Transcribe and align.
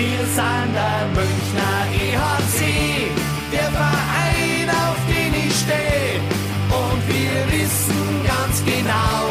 Wir 0.00 0.24
sind 0.24 0.72
der 0.72 1.08
Münchner 1.08 1.84
EHC, 1.92 3.10
der 3.52 3.70
Verein, 3.70 4.70
auf 4.70 4.96
den 5.06 5.34
ich 5.34 5.54
stehe. 5.54 6.20
Und 6.70 7.06
wir 7.06 7.52
wissen 7.52 8.24
ganz 8.26 8.64
genau, 8.64 9.28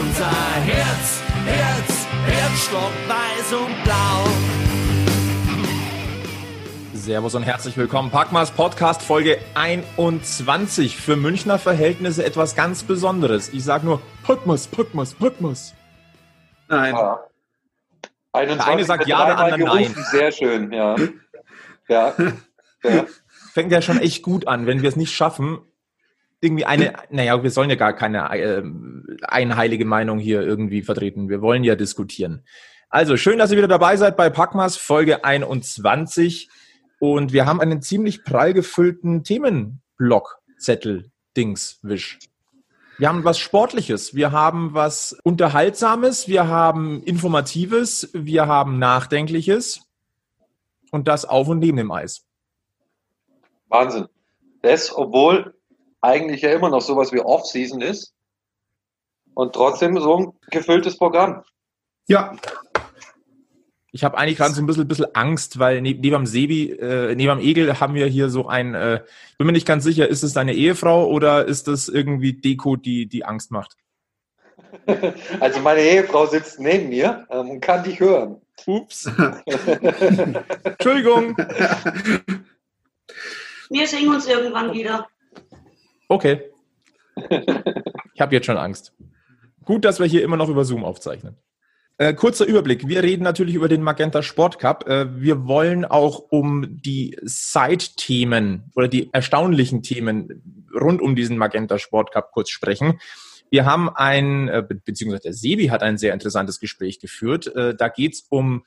unser 0.00 0.30
Herz, 0.64 1.22
Herz, 1.44 2.06
Herzschlag 2.24 2.92
weiß 3.06 3.52
und 3.52 3.84
blau. 3.84 4.24
Servus 6.94 7.34
und 7.34 7.42
herzlich 7.42 7.76
willkommen. 7.76 8.10
Packmas 8.10 8.50
Podcast 8.50 9.02
Folge 9.02 9.38
21. 9.52 10.96
Für 10.96 11.16
Münchner 11.16 11.58
Verhältnisse 11.58 12.24
etwas 12.24 12.56
ganz 12.56 12.82
Besonderes. 12.82 13.50
Ich 13.50 13.62
sage 13.62 13.84
nur 13.84 14.00
Packmas, 14.22 14.68
Packmas, 14.68 15.12
Packmas. 15.12 15.74
Nein. 16.66 16.94
Ja. 18.34 18.44
Der 18.44 18.66
eine 18.66 18.84
sagt 18.84 19.06
ja, 19.06 19.26
der 19.26 19.38
andere 19.38 19.76
nein. 19.76 19.94
Sehr 20.10 20.30
schön, 20.32 20.72
ja. 20.72 20.96
ja. 21.88 22.14
ja. 22.84 23.06
Fängt 23.52 23.72
ja 23.72 23.82
schon 23.82 23.98
echt 23.98 24.22
gut 24.22 24.46
an, 24.46 24.66
wenn 24.66 24.82
wir 24.82 24.88
es 24.88 24.96
nicht 24.96 25.12
schaffen, 25.12 25.58
irgendwie 26.40 26.64
eine, 26.64 26.92
naja, 27.10 27.42
wir 27.42 27.50
sollen 27.50 27.70
ja 27.70 27.76
gar 27.76 27.94
keine 27.94 28.30
äh, 28.30 28.62
einheilige 29.22 29.84
Meinung 29.84 30.18
hier 30.18 30.42
irgendwie 30.42 30.82
vertreten. 30.82 31.28
Wir 31.28 31.42
wollen 31.42 31.64
ja 31.64 31.74
diskutieren. 31.74 32.44
Also 32.90 33.16
schön, 33.16 33.38
dass 33.38 33.50
ihr 33.50 33.58
wieder 33.58 33.68
dabei 33.68 33.96
seid 33.96 34.16
bei 34.16 34.30
Packmas 34.30 34.76
Folge 34.76 35.24
21. 35.24 36.48
Und 37.00 37.32
wir 37.32 37.46
haben 37.46 37.60
einen 37.60 37.82
ziemlich 37.82 38.24
prall 38.24 38.54
gefüllten 38.54 39.24
Themenblock, 39.24 40.38
Zettel, 40.58 41.10
Dings, 41.36 41.80
Wisch. 41.82 42.18
Wir 42.98 43.08
haben 43.08 43.22
was 43.22 43.38
Sportliches, 43.38 44.16
wir 44.16 44.32
haben 44.32 44.74
was 44.74 45.16
Unterhaltsames, 45.22 46.26
wir 46.26 46.48
haben 46.48 47.00
Informatives, 47.04 48.10
wir 48.12 48.48
haben 48.48 48.80
Nachdenkliches 48.80 49.82
und 50.90 51.06
das 51.06 51.24
auf 51.24 51.46
und 51.46 51.60
neben 51.60 51.76
dem 51.76 51.92
Eis. 51.92 52.26
Wahnsinn. 53.68 54.08
Das, 54.62 54.92
obwohl 54.96 55.54
eigentlich 56.00 56.42
ja 56.42 56.50
immer 56.50 56.70
noch 56.70 56.80
sowas 56.80 57.12
wie 57.12 57.20
Off-Season 57.20 57.80
ist 57.80 58.14
und 59.34 59.52
trotzdem 59.52 59.96
so 60.00 60.16
ein 60.16 60.32
gefülltes 60.50 60.98
Programm. 60.98 61.44
Ja, 62.08 62.34
ich 63.90 64.04
habe 64.04 64.18
eigentlich 64.18 64.36
gerade 64.36 64.54
so 64.54 64.60
ein 64.60 64.66
bisschen, 64.66 64.86
bisschen 64.86 65.14
Angst, 65.14 65.58
weil 65.58 65.80
neben, 65.80 66.00
neben 66.00 66.16
dem 66.16 66.26
Sebi, 66.26 66.72
äh, 66.72 67.14
neben 67.14 67.38
dem 67.38 67.46
Egel 67.46 67.80
haben 67.80 67.94
wir 67.94 68.06
hier 68.06 68.28
so 68.28 68.46
ein, 68.46 68.74
äh, 68.74 69.02
bin 69.38 69.46
mir 69.46 69.52
nicht 69.52 69.66
ganz 69.66 69.84
sicher, 69.84 70.08
ist 70.08 70.22
es 70.22 70.34
deine 70.34 70.54
Ehefrau 70.54 71.06
oder 71.06 71.46
ist 71.46 71.68
das 71.68 71.88
irgendwie 71.88 72.34
Deko, 72.34 72.76
die, 72.76 73.06
die 73.06 73.24
Angst 73.24 73.50
macht? 73.50 73.76
Also 75.40 75.60
meine 75.60 75.80
Ehefrau 75.80 76.26
sitzt 76.26 76.60
neben 76.60 76.88
mir 76.90 77.26
ähm, 77.30 77.50
und 77.50 77.60
kann 77.60 77.84
dich 77.84 78.00
hören. 78.00 78.40
Ups. 78.66 79.06
Entschuldigung. 80.64 81.36
Wir 83.70 83.86
sehen 83.86 84.08
uns 84.12 84.26
irgendwann 84.26 84.72
wieder. 84.72 85.06
Okay. 86.08 86.50
Ich 88.14 88.20
habe 88.20 88.34
jetzt 88.34 88.46
schon 88.46 88.56
Angst. 88.56 88.92
Gut, 89.64 89.84
dass 89.84 90.00
wir 90.00 90.06
hier 90.06 90.22
immer 90.22 90.36
noch 90.36 90.48
über 90.48 90.64
Zoom 90.64 90.84
aufzeichnen. 90.84 91.36
Äh, 92.00 92.14
kurzer 92.14 92.46
Überblick. 92.46 92.86
Wir 92.86 93.02
reden 93.02 93.24
natürlich 93.24 93.56
über 93.56 93.68
den 93.68 93.82
Magenta 93.82 94.22
Sport 94.22 94.60
Cup. 94.60 94.88
Äh, 94.88 95.20
wir 95.20 95.48
wollen 95.48 95.84
auch 95.84 96.26
um 96.30 96.80
die 96.80 97.18
Side-Themen 97.22 98.70
oder 98.76 98.86
die 98.86 99.12
erstaunlichen 99.12 99.82
Themen 99.82 100.68
rund 100.72 101.02
um 101.02 101.16
diesen 101.16 101.36
Magenta 101.36 101.76
Sport 101.76 102.12
Cup 102.12 102.30
kurz 102.30 102.50
sprechen. 102.50 103.00
Wir 103.50 103.66
haben 103.66 103.88
ein, 103.88 104.46
äh, 104.46 104.62
beziehungsweise 104.62 105.24
der 105.24 105.32
Sebi 105.32 105.66
hat 105.66 105.82
ein 105.82 105.98
sehr 105.98 106.14
interessantes 106.14 106.60
Gespräch 106.60 107.00
geführt. 107.00 107.48
Äh, 107.56 107.74
da 107.74 107.88
geht's 107.88 108.26
um 108.28 108.64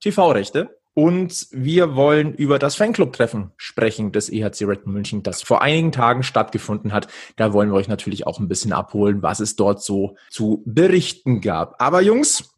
TV-Rechte. 0.00 0.76
Und 0.92 1.48
wir 1.52 1.94
wollen 1.94 2.34
über 2.34 2.58
das 2.58 2.74
Fanclub-Treffen 2.74 3.52
sprechen 3.56 4.12
des 4.12 4.30
EHC 4.30 4.64
Red 4.64 4.86
München, 4.86 5.22
das 5.22 5.42
vor 5.42 5.60
einigen 5.62 5.92
Tagen 5.92 6.22
stattgefunden 6.22 6.92
hat. 6.92 7.08
Da 7.36 7.52
wollen 7.54 7.70
wir 7.70 7.76
euch 7.76 7.88
natürlich 7.88 8.26
auch 8.26 8.38
ein 8.38 8.48
bisschen 8.48 8.72
abholen, 8.72 9.22
was 9.22 9.40
es 9.40 9.56
dort 9.56 9.82
so 9.82 10.16
zu 10.30 10.62
berichten 10.64 11.42
gab. 11.42 11.82
Aber 11.82 12.00
Jungs, 12.00 12.55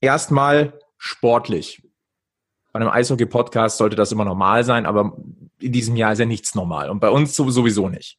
erstmal 0.00 0.78
sportlich. 0.98 1.82
Bei 2.72 2.80
einem 2.80 2.90
Eishockey-Podcast 2.90 3.78
sollte 3.78 3.96
das 3.96 4.12
immer 4.12 4.24
normal 4.24 4.64
sein, 4.64 4.86
aber 4.86 5.16
in 5.60 5.72
diesem 5.72 5.96
Jahr 5.96 6.12
ist 6.12 6.20
ja 6.20 6.26
nichts 6.26 6.54
normal 6.54 6.90
und 6.90 7.00
bei 7.00 7.10
uns 7.10 7.34
sowieso 7.34 7.88
nicht. 7.88 8.18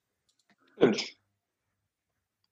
Stimmt. 0.77 1.15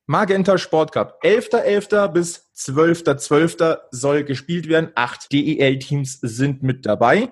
Magenta 0.09 0.57
Sport 0.57 0.94
Cup. 0.94 1.19
11.11. 1.23 2.07
bis 2.07 2.50
12.12. 2.56 3.78
soll 3.91 4.23
gespielt 4.23 4.67
werden. 4.67 4.91
Acht 4.95 5.31
DEL-Teams 5.31 6.19
sind 6.22 6.63
mit 6.63 6.88
dabei. 6.88 7.31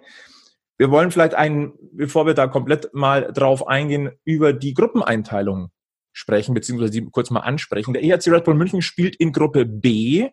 Wir 0.77 0.91
wollen 0.91 1.09
vielleicht 1.09 1.33
einen, 1.33 1.73
bevor 1.91 2.27
wir 2.27 2.35
da 2.35 2.45
komplett 2.45 2.93
mal 2.93 3.33
drauf 3.33 3.67
eingehen, 3.67 4.11
über 4.25 4.53
die 4.53 4.75
Gruppeneinteilung 4.75 5.71
sprechen, 6.11 6.53
beziehungsweise 6.53 6.91
die 6.91 7.09
kurz 7.09 7.31
mal 7.31 7.39
ansprechen. 7.39 7.93
Der 7.93 8.03
EHC 8.03 8.27
Red 8.27 8.43
Bull 8.43 8.53
München 8.53 8.83
spielt 8.83 9.15
in 9.15 9.31
Gruppe 9.31 9.65
B 9.65 10.29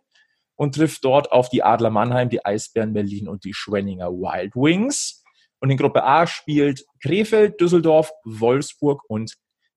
und 0.56 0.74
trifft 0.74 1.04
dort 1.04 1.32
auf 1.32 1.48
die 1.48 1.62
Adler 1.62 1.90
Mannheim, 1.90 2.28
die 2.28 2.44
Eisbären 2.44 2.92
Berlin 2.92 3.28
und 3.28 3.44
die 3.44 3.54
Schwenninger 3.54 4.10
Wild 4.10 4.54
Wings. 4.54 5.22
Und 5.60 5.70
in 5.70 5.76
Gruppe 5.76 6.04
A 6.04 6.26
spielt 6.26 6.84
Krefeld, 7.02 7.60
Düsseldorf, 7.60 8.12
Wolfsburg 8.24 9.02
und 9.08 9.34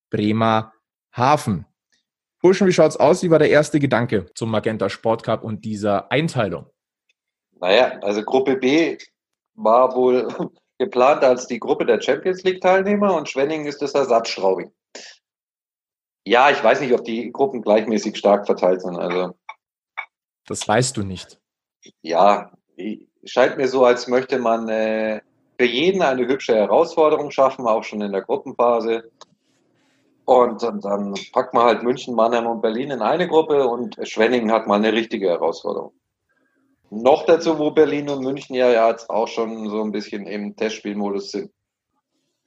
Bremerhaven. 0.10 1.66
Burschen, 2.42 2.68
wie 2.68 2.74
schaut's 2.74 2.98
aus? 2.98 3.24
Wie 3.24 3.32
war 3.32 3.40
der 3.40 3.50
erste 3.50 3.80
Gedanke 3.80 4.28
zum 4.36 4.52
Magenta 4.52 4.90
Sport 4.90 5.24
Cup 5.24 5.44
und 5.44 5.66
dieser 5.66 6.12
Einteilung? 6.12 6.68
Naja, 7.60 8.00
also 8.02 8.22
Gruppe 8.24 8.58
B 8.58 8.98
war 9.56 9.96
wohl 9.96 10.28
geplant 10.78 11.24
als 11.24 11.48
die 11.48 11.60
Gruppe 11.60 11.86
der 11.86 12.00
Champions 12.02 12.44
League 12.44 12.62
Teilnehmer 12.62 13.16
und 13.16 13.28
Schwenningen 13.28 13.66
ist 13.66 13.82
das 13.82 13.94
Ersatzschraubing. 13.94 14.72
Ja, 16.26 16.52
ich 16.52 16.64
weiß 16.64 16.82
nicht, 16.82 16.94
ob 16.94 17.04
die 17.06 17.32
Gruppen 17.32 17.62
gleichmäßig 17.62 18.18
stark 18.18 18.46
verteilt 18.46 18.82
sind. 18.82 18.98
Also 18.98 19.34
das 20.48 20.68
weißt 20.68 20.98
du 20.98 21.04
nicht. 21.04 21.40
Ja, 22.02 22.52
scheint 23.24 23.58
mir 23.58 23.68
so, 23.68 23.86
als 23.86 24.08
möchte 24.08 24.40
man 24.40 24.68
äh, 24.70 25.22
für 25.58 25.66
jeden 25.66 26.02
eine 26.02 26.28
hübsche 26.28 26.56
Herausforderung 26.56 27.32
schaffen, 27.32 27.68
auch 27.68 27.84
schon 27.84 28.02
in 28.02 28.12
der 28.12 28.22
Gruppenphase. 28.22 29.12
Und, 30.26 30.62
und 30.64 30.84
dann 30.84 31.14
packt 31.32 31.54
man 31.54 31.64
halt 31.64 31.84
München, 31.84 32.16
Mannheim 32.16 32.48
und 32.48 32.62
Berlin 32.62 32.92
in 32.92 33.02
eine 33.02 33.28
Gruppe 33.28 33.66
und 33.68 33.98
Schwenningen 34.04 34.52
hat 34.52 34.68
mal 34.68 34.76
eine 34.76 34.92
richtige 34.92 35.30
Herausforderung. 35.30 35.94
Noch 36.90 37.26
dazu, 37.26 37.58
wo 37.60 37.72
Berlin 37.72 38.10
und 38.10 38.24
München 38.24 38.56
ja 38.56 38.90
jetzt 38.90 39.10
auch 39.10 39.28
schon 39.28 39.70
so 39.70 39.82
ein 39.84 39.92
bisschen 39.92 40.26
im 40.26 40.56
Testspielmodus 40.56 41.32
sind. 41.32 41.52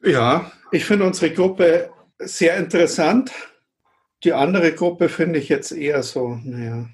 Ja, 0.03 0.51
ich 0.73 0.85
finde 0.85 1.07
unsere 1.07 1.33
Gruppe 1.33 1.91
sehr 2.19 2.57
interessant. 2.57 3.33
Die 4.25 4.33
andere 4.33 4.73
Gruppe 4.73 5.09
finde 5.09 5.39
ich 5.39 5.49
jetzt 5.49 5.73
eher 5.73 6.03
so, 6.03 6.39
naja, 6.43 6.87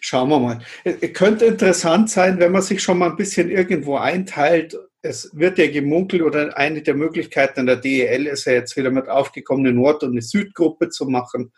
Schauen 0.00 0.28
wir 0.28 0.38
mal. 0.38 0.58
Es 0.84 1.12
könnte 1.12 1.46
interessant 1.46 2.10
sein, 2.10 2.38
wenn 2.38 2.52
man 2.52 2.62
sich 2.62 2.82
schon 2.82 2.98
mal 2.98 3.10
ein 3.10 3.16
bisschen 3.16 3.50
irgendwo 3.50 3.96
einteilt. 3.96 4.76
Es 5.02 5.30
wird 5.34 5.58
ja 5.58 5.70
gemunkelt 5.70 6.22
oder 6.22 6.56
eine 6.56 6.82
der 6.82 6.94
Möglichkeiten 6.94 7.60
an 7.60 7.66
der 7.66 7.76
DEL 7.76 8.26
ist 8.26 8.44
ja 8.44 8.52
jetzt 8.52 8.76
wieder 8.76 8.90
mit 8.90 9.08
aufgekommen, 9.08 9.66
eine 9.66 9.74
Nord- 9.74 10.02
und 10.02 10.12
eine 10.12 10.22
Südgruppe 10.22 10.88
zu 10.90 11.06
machen, 11.06 11.52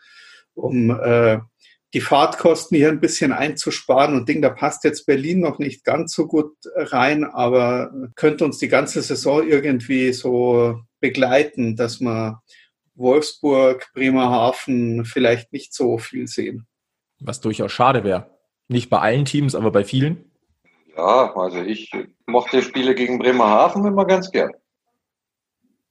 um 0.53 0.91
äh, 0.91 1.39
die 1.93 2.01
Fahrtkosten 2.01 2.77
hier 2.77 2.89
ein 2.89 2.99
bisschen 2.99 3.31
einzusparen. 3.31 4.15
Und 4.15 4.29
Ding, 4.29 4.41
da 4.41 4.49
passt 4.49 4.83
jetzt 4.83 5.05
Berlin 5.05 5.39
noch 5.39 5.59
nicht 5.59 5.83
ganz 5.83 6.13
so 6.13 6.27
gut 6.27 6.53
rein, 6.75 7.23
aber 7.23 7.91
könnte 8.15 8.45
uns 8.45 8.59
die 8.59 8.67
ganze 8.67 9.01
Saison 9.01 9.47
irgendwie 9.47 10.13
so 10.13 10.79
begleiten, 10.99 11.75
dass 11.75 11.99
wir 11.99 12.41
Wolfsburg, 12.95 13.87
Bremerhaven 13.93 15.05
vielleicht 15.05 15.53
nicht 15.53 15.73
so 15.73 15.97
viel 15.97 16.27
sehen. 16.27 16.67
Was 17.19 17.41
durchaus 17.41 17.71
schade 17.71 18.03
wäre. 18.03 18.29
Nicht 18.67 18.89
bei 18.89 18.99
allen 18.99 19.25
Teams, 19.25 19.55
aber 19.55 19.71
bei 19.71 19.83
vielen. 19.83 20.31
Ja, 20.95 21.35
also 21.35 21.61
ich 21.61 21.91
mochte 22.27 22.61
Spiele 22.61 22.93
gegen 22.93 23.19
Bremerhaven 23.19 23.85
immer 23.85 24.05
ganz 24.05 24.31
gern. 24.31 24.51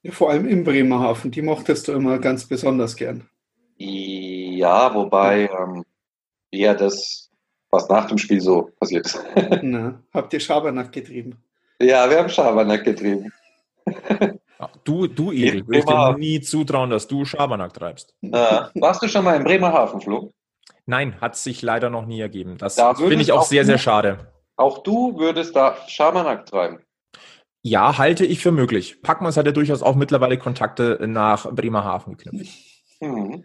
Ja, 0.03 0.13
vor 0.13 0.31
allem 0.31 0.47
in 0.47 0.65
Bremerhaven, 0.65 1.31
die 1.31 1.43
mochtest 1.43 1.89
du 1.89 1.93
immer 1.93 2.19
ganz 2.19 2.47
besonders 2.47 2.95
gern. 2.95 3.29
Ja, 3.79 4.95
wobei 4.95 5.49
ähm, 5.49 5.85
eher 6.51 6.75
das, 6.75 7.31
was 7.71 7.89
nach 7.89 8.07
dem 8.07 8.19
Spiel 8.19 8.41
so 8.41 8.71
passiert 8.79 9.07
ist. 9.07 9.25
Na, 9.63 10.03
habt 10.13 10.33
ihr 10.33 10.41
Schabernack 10.41 10.93
getrieben? 10.93 11.43
Ja, 11.81 12.09
wir 12.11 12.19
haben 12.19 12.29
Schabernack 12.29 12.85
getrieben. 12.85 13.33
Du, 14.85 15.07
du 15.07 15.33
Egel, 15.33 15.67
würde 15.67 15.79
ich 15.79 15.85
dir 15.85 16.19
nie 16.19 16.41
zutrauen, 16.41 16.91
dass 16.91 17.07
du 17.07 17.25
Schabernack 17.25 17.73
treibst. 17.73 18.15
Äh, 18.23 18.63
warst 18.75 19.03
du 19.03 19.09
schon 19.09 19.25
mal 19.25 19.37
in 19.37 19.45
Bremerhaven, 19.45 20.01
Flo? 20.01 20.33
Nein, 20.89 21.21
hat 21.21 21.37
sich 21.37 21.61
leider 21.61 21.91
noch 21.91 22.07
nie 22.07 22.19
ergeben. 22.19 22.57
Das 22.57 22.77
da 22.77 22.95
finde 22.95 23.17
ich 23.21 23.31
auch, 23.33 23.41
auch 23.41 23.45
sehr, 23.45 23.67
sehr 23.67 23.77
schade. 23.77 24.33
Auch 24.57 24.79
du 24.83 25.19
würdest 25.19 25.55
da 25.55 25.77
Schabernack 25.87 26.47
treiben. 26.47 26.81
Ja, 27.61 27.99
halte 27.99 28.25
ich 28.25 28.41
für 28.41 28.53
möglich. 28.53 29.03
Packmas 29.03 29.37
hat 29.37 29.45
ja 29.45 29.53
durchaus 29.53 29.83
auch 29.83 29.97
mittlerweile 29.97 30.39
Kontakte 30.39 30.99
nach 31.07 31.45
Bremerhaven 31.55 32.17
geknüpft. 32.17 32.57
Mhm. 33.01 33.45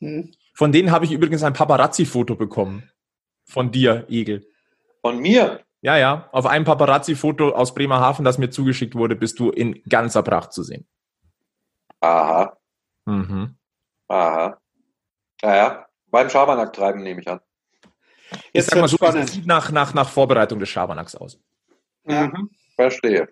Mhm. 0.00 0.32
Von 0.54 0.72
denen 0.72 0.90
habe 0.90 1.06
ich 1.06 1.12
übrigens 1.12 1.42
ein 1.42 1.54
Paparazzi-Foto 1.54 2.36
bekommen. 2.36 2.90
Von 3.46 3.70
dir, 3.72 4.04
Egel. 4.10 4.46
Von 5.00 5.20
mir? 5.20 5.60
Ja, 5.80 5.96
ja. 5.96 6.28
Auf 6.32 6.44
einem 6.44 6.66
Paparazzi-Foto 6.66 7.50
aus 7.54 7.74
Bremerhaven, 7.74 8.26
das 8.26 8.36
mir 8.36 8.50
zugeschickt 8.50 8.94
wurde, 8.94 9.16
bist 9.16 9.38
du 9.38 9.48
in 9.50 9.82
ganzer 9.88 10.22
Pracht 10.22 10.52
zu 10.52 10.62
sehen. 10.62 10.86
Aha, 12.00 12.58
Mhm. 13.06 13.56
aha. 14.08 14.58
Ja, 15.42 15.56
ja. 15.56 15.83
Beim 16.14 16.30
Schabernack 16.30 16.72
treiben 16.72 17.02
nehme 17.02 17.22
ich 17.22 17.28
an. 17.28 17.40
Ich 18.30 18.38
Jetzt 18.52 18.70
sag 18.70 18.80
mal 18.80 18.86
so, 18.86 18.96
spannend. 18.96 19.24
es 19.24 19.32
sieht 19.32 19.46
nach, 19.46 19.72
nach, 19.72 19.94
nach 19.94 20.08
Vorbereitung 20.08 20.60
des 20.60 20.68
Schabernacks 20.68 21.16
aus. 21.16 21.40
Mhm. 22.04 22.50
Verstehe. 22.76 23.26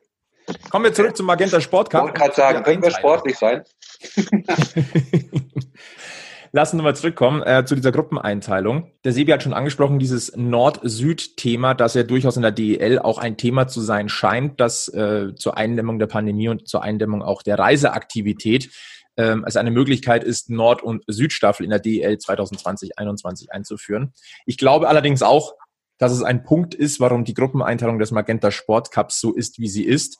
Kommen 0.68 0.86
wir 0.86 0.92
zurück 0.92 1.16
zum 1.16 1.26
Magenta 1.26 1.60
Sport 1.60 1.94
Ich 1.94 2.00
wollte 2.00 2.18
gerade 2.18 2.34
sagen, 2.34 2.64
können 2.64 2.82
wir 2.82 2.90
sportlich 2.90 3.38
sein? 3.38 3.62
Lassen 6.50 6.76
wir 6.78 6.82
mal 6.82 6.96
zurückkommen 6.96 7.44
äh, 7.44 7.64
zu 7.64 7.76
dieser 7.76 7.92
Gruppeneinteilung. 7.92 8.90
Der 9.04 9.12
Sebi 9.12 9.30
hat 9.30 9.44
schon 9.44 9.54
angesprochen, 9.54 10.00
dieses 10.00 10.36
Nord-Süd-Thema, 10.36 11.74
das 11.74 11.94
ja 11.94 12.02
durchaus 12.02 12.34
in 12.34 12.42
der 12.42 12.50
DEL 12.50 12.98
auch 12.98 13.18
ein 13.18 13.36
Thema 13.36 13.68
zu 13.68 13.80
sein 13.80 14.08
scheint, 14.08 14.60
das 14.60 14.88
äh, 14.88 15.36
zur 15.36 15.56
Eindämmung 15.56 16.00
der 16.00 16.08
Pandemie 16.08 16.48
und 16.48 16.66
zur 16.66 16.82
Eindämmung 16.82 17.22
auch 17.22 17.44
der 17.44 17.60
Reiseaktivität 17.60 18.70
ähm, 19.16 19.44
als 19.44 19.56
eine 19.56 19.70
Möglichkeit 19.70 20.24
ist, 20.24 20.50
Nord- 20.50 20.82
und 20.82 21.04
Südstaffel 21.06 21.64
in 21.64 21.70
der 21.70 21.80
DEL 21.80 22.14
2020-21 22.14 23.50
einzuführen. 23.50 24.12
Ich 24.46 24.58
glaube 24.58 24.88
allerdings 24.88 25.22
auch, 25.22 25.54
dass 25.98 26.12
es 26.12 26.22
ein 26.22 26.42
Punkt 26.42 26.74
ist, 26.74 26.98
warum 26.98 27.24
die 27.24 27.34
Gruppeneinteilung 27.34 27.98
des 27.98 28.10
Magenta 28.10 28.50
Sport 28.50 28.90
Cups 28.90 29.20
so 29.20 29.32
ist, 29.32 29.60
wie 29.60 29.68
sie 29.68 29.84
ist, 29.84 30.18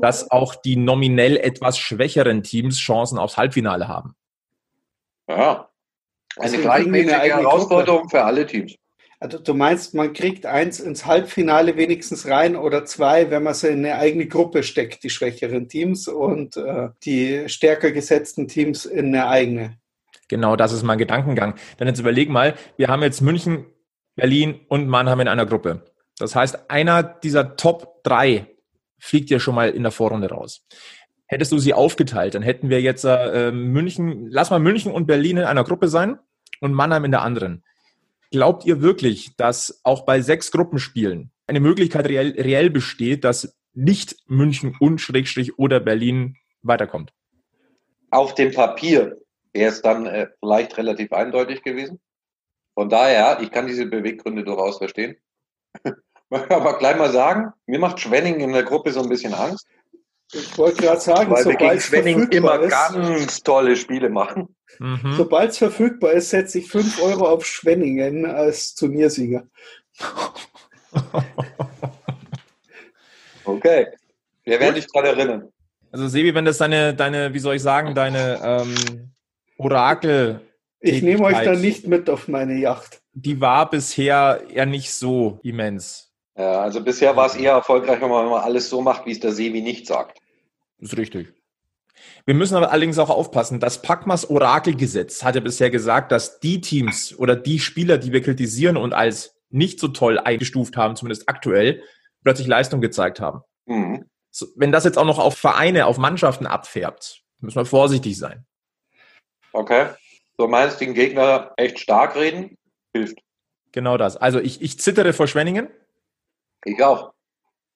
dass 0.00 0.30
auch 0.30 0.54
die 0.54 0.76
nominell 0.76 1.36
etwas 1.36 1.78
schwächeren 1.78 2.42
Teams 2.42 2.78
Chancen 2.78 3.18
aufs 3.18 3.36
Halbfinale 3.36 3.88
haben. 3.88 4.14
Ja. 5.28 5.68
Die 6.36 6.40
eine 6.40 6.58
gleichmäßige 6.58 7.14
eigene 7.14 7.40
Herausforderung 7.42 8.08
für 8.08 8.24
alle 8.24 8.46
Teams. 8.46 8.74
Also 9.20 9.38
du 9.38 9.52
meinst, 9.52 9.94
man 9.94 10.12
kriegt 10.12 10.46
eins 10.46 10.78
ins 10.78 11.04
Halbfinale 11.04 11.76
wenigstens 11.76 12.28
rein 12.28 12.54
oder 12.54 12.84
zwei, 12.84 13.30
wenn 13.30 13.42
man 13.42 13.54
sie 13.54 13.68
in 13.68 13.84
eine 13.84 13.96
eigene 13.96 14.26
Gruppe 14.26 14.62
steckt, 14.62 15.02
die 15.02 15.10
schwächeren 15.10 15.68
Teams 15.68 16.06
und 16.06 16.56
äh, 16.56 16.90
die 17.04 17.48
stärker 17.48 17.90
gesetzten 17.90 18.46
Teams 18.46 18.84
in 18.84 19.06
eine 19.06 19.26
eigene. 19.26 19.78
Genau, 20.28 20.54
das 20.54 20.72
ist 20.72 20.84
mein 20.84 20.98
Gedankengang. 20.98 21.54
Dann 21.78 21.88
jetzt 21.88 21.98
überleg 21.98 22.28
mal, 22.28 22.54
wir 22.76 22.88
haben 22.88 23.02
jetzt 23.02 23.20
München, 23.20 23.66
Berlin 24.14 24.60
und 24.68 24.86
Mannheim 24.86 25.20
in 25.20 25.28
einer 25.28 25.46
Gruppe. 25.46 25.84
Das 26.18 26.36
heißt, 26.36 26.70
einer 26.70 27.02
dieser 27.02 27.56
Top 27.56 28.02
drei 28.04 28.46
fliegt 28.98 29.30
ja 29.30 29.40
schon 29.40 29.54
mal 29.54 29.70
in 29.70 29.82
der 29.82 29.92
Vorrunde 29.92 30.28
raus. 30.28 30.64
Hättest 31.26 31.52
du 31.52 31.58
sie 31.58 31.74
aufgeteilt, 31.74 32.34
dann 32.34 32.42
hätten 32.42 32.70
wir 32.70 32.80
jetzt 32.80 33.04
äh, 33.04 33.50
München, 33.50 34.28
lass 34.30 34.50
mal 34.50 34.60
München 34.60 34.92
und 34.92 35.06
Berlin 35.06 35.38
in 35.38 35.44
einer 35.44 35.64
Gruppe 35.64 35.88
sein 35.88 36.18
und 36.60 36.72
Mannheim 36.72 37.04
in 37.04 37.10
der 37.10 37.22
anderen. 37.22 37.64
Glaubt 38.30 38.66
ihr 38.66 38.82
wirklich, 38.82 39.36
dass 39.36 39.80
auch 39.84 40.04
bei 40.04 40.20
sechs 40.20 40.50
Gruppenspielen 40.50 41.30
eine 41.46 41.60
Möglichkeit 41.60 42.06
reell, 42.08 42.34
reell 42.38 42.68
besteht, 42.68 43.24
dass 43.24 43.56
nicht 43.72 44.16
München 44.26 44.76
und 44.80 45.00
Schrägstrich 45.00 45.58
oder 45.58 45.80
Berlin 45.80 46.36
weiterkommt? 46.62 47.12
Auf 48.10 48.34
dem 48.34 48.52
Papier 48.52 49.16
wäre 49.52 49.70
es 49.70 49.82
dann 49.82 50.06
äh, 50.06 50.28
vielleicht 50.40 50.76
relativ 50.76 51.12
eindeutig 51.12 51.62
gewesen. 51.62 52.00
Von 52.74 52.88
daher, 52.88 53.40
ich 53.40 53.50
kann 53.50 53.66
diese 53.66 53.86
Beweggründe 53.86 54.44
durchaus 54.44 54.78
verstehen. 54.78 55.16
Aber 56.30 56.78
gleich 56.78 56.96
mal 56.96 57.10
sagen, 57.10 57.52
mir 57.66 57.78
macht 57.78 58.00
Schwenning 58.00 58.40
in 58.40 58.52
der 58.52 58.62
Gruppe 58.62 58.92
so 58.92 59.02
ein 59.02 59.08
bisschen 59.08 59.32
Angst, 59.32 59.66
Ich 60.32 60.58
wollte 60.58 60.82
gerade 60.82 61.00
sagen, 61.00 61.30
weil 61.30 61.44
wir 61.44 61.52
sobald 61.52 61.58
gegen 61.58 61.72
es 61.72 61.84
Schwenning 61.84 62.18
verfügbar 62.18 62.56
immer 62.56 62.64
ist, 62.66 62.70
ganz 62.72 63.42
tolle 63.42 63.76
Spiele 63.76 64.10
machen. 64.10 64.54
Mhm. 64.80 65.14
sobald 65.16 65.50
es 65.50 65.58
verfügbar 65.58 66.12
ist, 66.12 66.30
setze 66.30 66.58
ich 66.58 66.70
5 66.70 67.02
Euro 67.02 67.26
auf 67.28 67.44
Schwenningen 67.46 68.26
als 68.26 68.74
Turniersieger. 68.74 69.46
Okay. 73.44 73.86
Wir 74.44 74.60
werden 74.60 74.74
dich 74.74 74.86
dran 74.86 75.04
erinnern. 75.06 75.48
Also 75.90 76.06
Sebi, 76.08 76.34
wenn 76.34 76.44
das 76.44 76.58
deine, 76.58 76.94
deine, 76.94 77.32
wie 77.32 77.38
soll 77.38 77.56
ich 77.56 77.62
sagen, 77.62 77.94
deine 77.94 78.38
ähm, 78.42 79.10
Orakel, 79.56 80.40
Ich 80.80 81.02
nehme 81.02 81.24
euch 81.24 81.42
dann 81.42 81.60
nicht 81.60 81.86
mit 81.86 82.10
auf 82.10 82.28
meine 82.28 82.54
Yacht. 82.58 83.00
die 83.12 83.40
war 83.40 83.68
bisher 83.70 84.42
eher 84.52 84.66
nicht 84.66 84.92
so 84.92 85.40
immens. 85.42 86.07
Ja, 86.38 86.60
also 86.60 86.80
bisher 86.80 87.16
war 87.16 87.26
es 87.26 87.34
eher 87.34 87.52
erfolgreich, 87.52 88.00
wenn 88.00 88.10
man, 88.10 88.28
alles 88.28 88.70
so 88.70 88.80
macht, 88.80 89.06
wie 89.06 89.10
es 89.10 89.18
der 89.18 89.32
Sevi 89.32 89.60
nicht 89.60 89.88
sagt. 89.88 90.18
Das 90.78 90.92
ist 90.92 90.98
richtig. 90.98 91.34
Wir 92.26 92.34
müssen 92.34 92.54
aber 92.54 92.70
allerdings 92.70 92.98
auch 92.98 93.10
aufpassen. 93.10 93.58
Das 93.58 93.82
Packmas 93.82 94.30
Orakelgesetz 94.30 95.24
hat 95.24 95.34
ja 95.34 95.40
bisher 95.40 95.68
gesagt, 95.68 96.12
dass 96.12 96.38
die 96.38 96.60
Teams 96.60 97.18
oder 97.18 97.34
die 97.34 97.58
Spieler, 97.58 97.98
die 97.98 98.12
wir 98.12 98.22
kritisieren 98.22 98.76
und 98.76 98.92
als 98.92 99.34
nicht 99.50 99.80
so 99.80 99.88
toll 99.88 100.20
eingestuft 100.20 100.76
haben, 100.76 100.94
zumindest 100.94 101.28
aktuell, 101.28 101.82
plötzlich 102.22 102.46
Leistung 102.46 102.80
gezeigt 102.80 103.18
haben. 103.18 103.40
Mhm. 103.66 104.04
So, 104.30 104.46
wenn 104.54 104.70
das 104.70 104.84
jetzt 104.84 104.98
auch 104.98 105.06
noch 105.06 105.18
auf 105.18 105.36
Vereine, 105.36 105.86
auf 105.86 105.98
Mannschaften 105.98 106.46
abfärbt, 106.46 107.22
müssen 107.40 107.56
wir 107.56 107.64
vorsichtig 107.64 108.16
sein. 108.16 108.46
Okay. 109.52 109.88
Du 110.36 110.46
meinst, 110.46 110.80
den 110.80 110.94
Gegner 110.94 111.52
echt 111.56 111.80
stark 111.80 112.14
reden? 112.14 112.56
Hilft. 112.92 113.18
Genau 113.72 113.96
das. 113.96 114.16
Also 114.16 114.38
ich, 114.38 114.62
ich 114.62 114.78
zittere 114.78 115.12
vor 115.12 115.26
Schwenningen. 115.26 115.68
Ich 116.64 116.82
auch. 116.82 117.12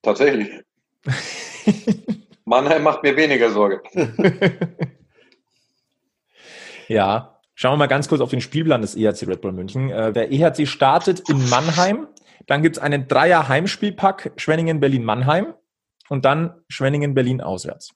Tatsächlich. 0.02 0.48
Mannheim 2.44 2.82
macht 2.82 3.02
mir 3.02 3.16
weniger 3.16 3.50
Sorge. 3.50 3.82
Ja, 6.88 7.38
schauen 7.54 7.74
wir 7.74 7.78
mal 7.78 7.86
ganz 7.86 8.08
kurz 8.08 8.20
auf 8.20 8.28
den 8.28 8.42
Spielplan 8.42 8.82
des 8.82 8.94
EHC 8.96 9.26
Red 9.26 9.40
Bull 9.40 9.52
München. 9.52 9.88
Äh, 9.88 10.12
Der 10.12 10.30
EHC 10.30 10.66
startet 10.66 11.26
in 11.30 11.48
Mannheim, 11.48 12.06
dann 12.46 12.60
gibt 12.62 12.76
es 12.76 12.82
einen 12.82 13.08
Dreier 13.08 13.48
Heimspielpack 13.48 14.32
Schwenningen 14.36 14.80
Berlin 14.80 15.04
Mannheim 15.04 15.54
und 16.10 16.24
dann 16.24 16.62
Schwenningen 16.68 17.14
Berlin 17.14 17.40
auswärts. 17.40 17.94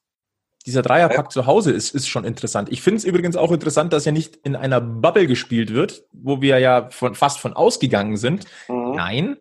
Dieser 0.65 0.81
Dreierpack 0.81 1.31
zu 1.31 1.45
Hause 1.45 1.71
ist, 1.71 1.95
ist 1.95 2.09
schon 2.09 2.25
interessant. 2.25 2.69
Ich 2.71 2.81
finde 2.81 2.97
es 2.97 3.05
übrigens 3.05 3.37
auch 3.37 3.53
interessant, 3.53 3.93
dass 3.93 4.03
ja 4.03 4.11
nicht 4.11 4.35
in 4.37 4.55
einer 4.55 4.81
Bubble 4.81 5.25
gespielt 5.25 5.73
wird, 5.73 6.03
wo 6.11 6.41
wir 6.41 6.59
ja 6.59 6.89
von, 6.89 7.15
fast 7.15 7.39
von 7.39 7.53
ausgegangen 7.53 8.17
sind. 8.17 8.45
Mhm. 8.67 8.91
Nein, 8.95 9.37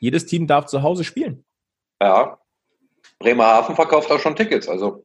jedes 0.00 0.26
Team 0.26 0.46
darf 0.48 0.66
zu 0.66 0.82
Hause 0.82 1.04
spielen. 1.04 1.44
Ja. 2.02 2.38
Bremerhaven 3.18 3.76
verkauft 3.76 4.10
auch 4.10 4.18
schon 4.18 4.34
Tickets. 4.34 4.68
Also 4.68 5.02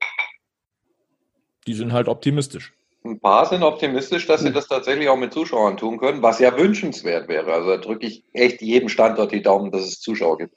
Die 1.68 1.74
sind 1.74 1.94
halt 1.94 2.08
optimistisch. 2.08 2.74
ein 3.04 3.20
paar 3.20 3.46
sind 3.46 3.62
optimistisch, 3.62 4.26
dass 4.26 4.42
sie 4.42 4.52
das 4.52 4.68
tatsächlich 4.68 5.10
auch 5.10 5.18
mit 5.18 5.34
Zuschauern 5.34 5.78
tun 5.78 6.00
können, 6.00 6.22
was 6.24 6.40
ja 6.40 6.58
wünschenswert 6.58 7.28
wäre. 7.28 7.54
Also 7.54 7.70
da 7.70 7.78
drücke 7.78 8.08
ich 8.08 8.24
echt 8.34 8.62
jedem 8.62 8.90
Standort 8.90 9.32
die 9.32 9.42
Daumen, 9.44 9.72
dass 9.72 9.82
es 9.84 10.00
Zuschauer 10.00 10.38
gibt. 10.40 10.56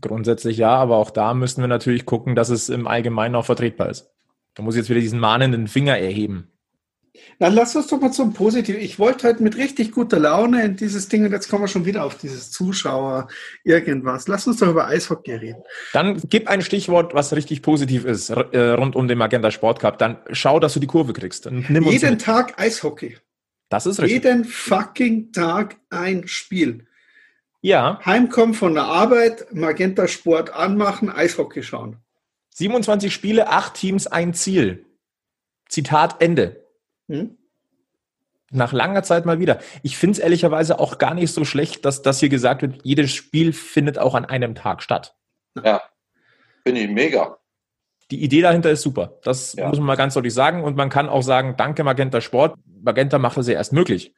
Grundsätzlich 0.00 0.58
ja, 0.58 0.74
aber 0.74 0.96
auch 0.96 1.10
da 1.10 1.32
müssen 1.34 1.62
wir 1.62 1.68
natürlich 1.68 2.04
gucken, 2.06 2.34
dass 2.34 2.48
es 2.50 2.68
im 2.68 2.86
Allgemeinen 2.86 3.34
auch 3.36 3.46
vertretbar 3.46 3.88
ist. 3.88 4.10
Da 4.54 4.62
muss 4.62 4.74
ich 4.74 4.80
jetzt 4.80 4.90
wieder 4.90 5.00
diesen 5.00 5.20
mahnenden 5.20 5.66
Finger 5.68 5.96
erheben. 5.98 6.50
Dann 7.38 7.54
lass 7.54 7.76
uns 7.76 7.86
doch 7.86 8.00
mal 8.00 8.12
zum 8.12 8.32
Positiven. 8.32 8.80
Ich 8.80 8.98
wollte 8.98 9.28
heute 9.28 9.42
mit 9.42 9.56
richtig 9.56 9.92
guter 9.92 10.18
Laune 10.18 10.64
in 10.64 10.76
dieses 10.76 11.08
Ding 11.08 11.24
und 11.24 11.32
jetzt 11.32 11.48
kommen 11.48 11.64
wir 11.64 11.68
schon 11.68 11.84
wieder 11.84 12.04
auf 12.04 12.16
dieses 12.16 12.50
Zuschauer 12.50 13.28
irgendwas. 13.64 14.28
Lass 14.28 14.46
uns 14.46 14.58
doch 14.58 14.68
über 14.68 14.86
Eishockey 14.86 15.34
reden. 15.34 15.62
Dann 15.92 16.20
gib 16.28 16.48
ein 16.48 16.62
Stichwort, 16.62 17.14
was 17.14 17.32
richtig 17.34 17.62
positiv 17.62 18.04
ist, 18.04 18.30
äh, 18.30 18.70
rund 18.70 18.96
um 18.96 19.08
den 19.08 19.18
Magenta 19.18 19.50
Sport 19.50 19.80
Cup. 19.80 19.98
Dann 19.98 20.18
schau, 20.30 20.58
dass 20.60 20.74
du 20.74 20.80
die 20.80 20.86
Kurve 20.86 21.12
kriegst. 21.12 21.44
Jeden 21.46 21.84
mit. 21.84 22.20
Tag 22.20 22.60
Eishockey. 22.60 23.16
Das 23.68 23.86
ist 23.86 24.00
richtig. 24.00 24.24
Jeden 24.24 24.44
fucking 24.44 25.32
Tag 25.32 25.76
ein 25.90 26.26
Spiel. 26.26 26.86
Ja, 27.60 28.00
Heimkommen 28.04 28.54
von 28.54 28.74
der 28.74 28.84
Arbeit, 28.84 29.52
Magenta 29.52 30.06
Sport 30.06 30.54
anmachen, 30.54 31.10
Eishockey 31.10 31.62
schauen. 31.62 31.96
27 32.54 33.12
Spiele, 33.12 33.48
8 33.48 33.74
Teams, 33.74 34.06
ein 34.06 34.32
Ziel. 34.32 34.84
Zitat 35.68 36.20
Ende. 36.20 36.67
Hm? 37.08 37.36
Nach 38.50 38.72
langer 38.72 39.02
Zeit 39.02 39.26
mal 39.26 39.40
wieder. 39.40 39.58
Ich 39.82 39.98
finde 39.98 40.12
es 40.12 40.18
ehrlicherweise 40.18 40.78
auch 40.78 40.96
gar 40.98 41.14
nicht 41.14 41.32
so 41.32 41.44
schlecht, 41.44 41.84
dass 41.84 42.00
das 42.02 42.20
hier 42.20 42.30
gesagt 42.30 42.62
wird, 42.62 42.80
jedes 42.82 43.12
Spiel 43.12 43.52
findet 43.52 43.98
auch 43.98 44.14
an 44.14 44.24
einem 44.24 44.54
Tag 44.54 44.82
statt. 44.82 45.14
Ja. 45.62 45.82
Finde 46.64 46.80
ich 46.82 46.88
mega. 46.90 47.38
Die 48.10 48.22
Idee 48.22 48.40
dahinter 48.40 48.70
ist 48.70 48.80
super. 48.82 49.18
Das 49.22 49.52
Ja. 49.54 49.68
muss 49.68 49.76
man 49.78 49.86
mal 49.86 49.96
ganz 49.96 50.14
deutlich 50.14 50.32
sagen. 50.32 50.64
Und 50.64 50.76
man 50.76 50.88
kann 50.88 51.10
auch 51.10 51.22
sagen, 51.22 51.56
danke 51.58 51.84
Magenta 51.84 52.22
Sport. 52.22 52.54
Magenta 52.80 53.18
macht 53.18 53.36
das 53.36 53.48
ja 53.48 53.54
erst 53.54 53.74
möglich. 53.74 54.14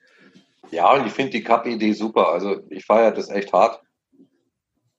Ja, 0.70 0.92
und 0.92 1.06
ich 1.06 1.12
finde 1.12 1.32
die 1.32 1.42
Cup-Idee 1.42 1.92
super. 1.92 2.28
Also 2.28 2.60
ich 2.70 2.84
feiere 2.84 3.10
das 3.10 3.30
echt 3.30 3.52
hart. 3.52 3.80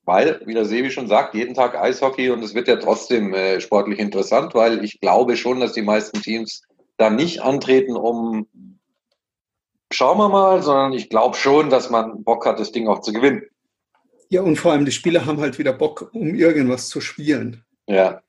Weil, 0.03 0.41
wie 0.45 0.53
der 0.55 0.65
Sebi 0.65 0.89
schon 0.91 1.07
sagt, 1.07 1.35
jeden 1.35 1.53
Tag 1.53 1.75
Eishockey 1.75 2.31
und 2.31 2.43
es 2.43 2.53
wird 2.53 2.67
ja 2.67 2.75
trotzdem 2.75 3.33
äh, 3.33 3.61
sportlich 3.61 3.99
interessant, 3.99 4.53
weil 4.55 4.83
ich 4.83 4.99
glaube 4.99 5.37
schon, 5.37 5.59
dass 5.61 5.71
die 5.73 5.83
meisten 5.83 6.21
Teams 6.21 6.63
da 7.01 7.09
nicht 7.09 7.41
antreten, 7.41 7.95
um 7.95 8.47
schauen 9.91 10.17
wir 10.17 10.29
mal, 10.29 10.61
sondern 10.61 10.93
ich 10.93 11.09
glaube 11.09 11.35
schon, 11.35 11.69
dass 11.69 11.89
man 11.89 12.23
Bock 12.23 12.45
hat, 12.45 12.59
das 12.59 12.71
Ding 12.71 12.87
auch 12.87 13.01
zu 13.01 13.11
gewinnen. 13.11 13.43
Ja, 14.29 14.41
und 14.41 14.55
vor 14.55 14.71
allem 14.71 14.85
die 14.85 14.91
Spieler 14.93 15.25
haben 15.25 15.41
halt 15.41 15.59
wieder 15.59 15.73
Bock, 15.73 16.09
um 16.13 16.35
irgendwas 16.35 16.87
zu 16.87 17.01
spielen. 17.01 17.65
Ja, 17.87 18.21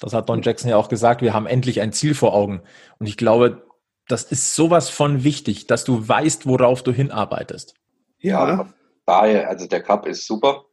Das 0.00 0.12
hat 0.12 0.28
Don 0.28 0.42
Jackson 0.42 0.70
ja 0.70 0.76
auch 0.76 0.88
gesagt. 0.88 1.22
Wir 1.22 1.32
haben 1.32 1.46
endlich 1.46 1.80
ein 1.80 1.92
Ziel 1.92 2.14
vor 2.14 2.34
Augen. 2.34 2.62
Und 2.98 3.06
ich 3.06 3.16
glaube, 3.16 3.64
das 4.08 4.24
ist 4.24 4.54
sowas 4.56 4.88
von 4.90 5.22
wichtig, 5.22 5.68
dass 5.68 5.84
du 5.84 6.08
weißt, 6.08 6.46
worauf 6.46 6.82
du 6.82 6.92
hinarbeitest. 6.92 7.74
Ja, 8.18 8.68
daher, 9.04 9.48
also 9.48 9.68
der 9.68 9.82
Cup 9.82 10.06
ist 10.06 10.26
super. 10.26 10.64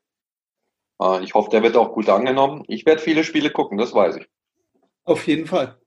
Äh, 1.00 1.24
ich 1.24 1.34
hoffe, 1.36 1.52
der 1.52 1.62
wird 1.62 1.78
auch 1.78 1.94
gut 1.94 2.10
angenommen. 2.10 2.64
Ich 2.68 2.86
werde 2.86 3.02
viele 3.02 3.24
Spiele 3.24 3.52
gucken, 3.52 3.78
das 3.78 3.94
weiß 3.94 4.16
ich. 4.18 4.28
Auf 5.04 5.28
jeden 5.28 5.46
Fall. 5.46 5.78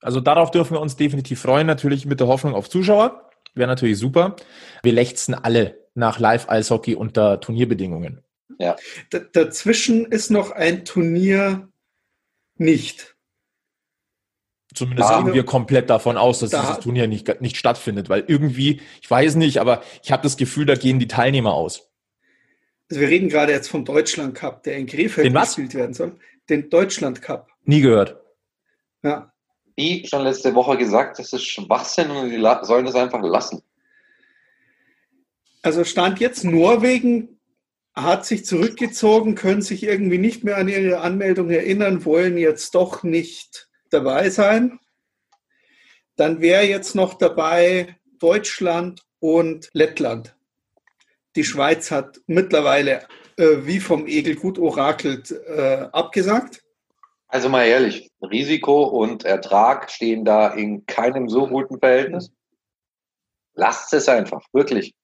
Also 0.00 0.20
darauf 0.20 0.50
dürfen 0.50 0.74
wir 0.74 0.80
uns 0.80 0.96
definitiv 0.96 1.40
freuen, 1.42 1.66
natürlich 1.66 2.06
mit 2.06 2.20
der 2.20 2.26
Hoffnung 2.26 2.54
auf 2.54 2.68
Zuschauer. 2.70 3.28
Wäre 3.54 3.68
natürlich 3.68 3.98
super. 3.98 4.36
Wir 4.82 4.92
lechzen 4.92 5.34
alle 5.34 5.88
nach 5.94 6.18
Live-Eishockey 6.18 6.94
unter 6.94 7.40
Turnierbedingungen. 7.40 8.22
Ja. 8.58 8.76
D 9.12 9.20
dazwischen 9.32 10.06
ist 10.06 10.30
noch 10.30 10.52
ein 10.52 10.84
Turnier 10.84 11.68
nicht. 12.56 13.16
Zumindest 14.74 15.10
Ja. 15.10 15.22
gehen 15.22 15.34
wir 15.34 15.44
komplett 15.44 15.90
davon 15.90 16.16
aus, 16.16 16.38
dass 16.38 16.50
Da- 16.50 16.60
dieses 16.60 16.78
Turnier 16.80 17.08
nicht, 17.08 17.40
nicht 17.40 17.56
stattfindet, 17.56 18.08
weil 18.08 18.24
irgendwie, 18.28 18.80
ich 19.02 19.10
weiß 19.10 19.34
nicht, 19.34 19.58
aber 19.58 19.82
ich 20.02 20.12
habe 20.12 20.22
das 20.22 20.36
Gefühl, 20.36 20.64
da 20.64 20.74
gehen 20.76 20.98
die 21.00 21.08
Teilnehmer 21.08 21.54
aus. 21.54 21.90
Also 22.88 23.00
wir 23.00 23.08
reden 23.08 23.28
gerade 23.28 23.52
jetzt 23.52 23.68
vom 23.68 23.84
Deutschland 23.84 24.34
Cup, 24.34 24.62
der 24.62 24.76
in 24.76 24.86
Krefeld 24.86 25.26
Den 25.26 25.34
was? 25.34 25.48
gespielt 25.56 25.74
werden 25.74 25.94
soll. 25.94 26.18
Den 26.48 26.70
Deutschland 26.70 27.20
Cup. 27.22 27.48
Nie 27.64 27.80
gehört. 27.80 28.20
Ja. 29.02 29.32
Wie 29.80 30.06
schon 30.06 30.24
letzte 30.24 30.54
Woche 30.54 30.76
gesagt, 30.76 31.18
das 31.18 31.32
ist 31.32 31.46
Schwachsinn 31.46 32.10
und 32.10 32.28
die 32.28 32.66
sollen 32.66 32.84
das 32.84 32.94
einfach 32.94 33.22
lassen. 33.22 33.62
Also 35.62 35.84
stand 35.84 36.20
jetzt 36.20 36.44
Norwegen 36.44 37.40
hat 37.94 38.26
sich 38.26 38.44
zurückgezogen, 38.44 39.36
können 39.36 39.62
sich 39.62 39.82
irgendwie 39.82 40.18
nicht 40.18 40.44
mehr 40.44 40.58
an 40.58 40.68
ihre 40.68 41.00
Anmeldung 41.00 41.48
erinnern, 41.48 42.04
wollen 42.04 42.36
jetzt 42.36 42.74
doch 42.74 43.04
nicht 43.04 43.70
dabei 43.88 44.28
sein. 44.28 44.80
Dann 46.14 46.42
wäre 46.42 46.64
jetzt 46.64 46.94
noch 46.94 47.14
dabei 47.14 47.96
Deutschland 48.18 49.02
und 49.18 49.70
Lettland. 49.72 50.36
Die 51.36 51.44
Schweiz 51.44 51.90
hat 51.90 52.20
mittlerweile, 52.26 53.06
äh, 53.38 53.56
wie 53.62 53.80
vom 53.80 54.06
Egel 54.06 54.34
gut 54.34 54.58
orakelt, 54.58 55.30
äh, 55.30 55.88
abgesagt. 55.90 56.62
Also 57.30 57.48
mal 57.48 57.64
ehrlich, 57.64 58.10
Risiko 58.22 58.82
und 58.82 59.24
Ertrag 59.24 59.88
stehen 59.90 60.24
da 60.24 60.48
in 60.48 60.84
keinem 60.86 61.28
so 61.28 61.46
guten 61.46 61.78
Verhältnis. 61.78 62.32
Lasst 63.54 63.92
es 63.94 64.08
einfach, 64.08 64.42
wirklich. 64.52 64.94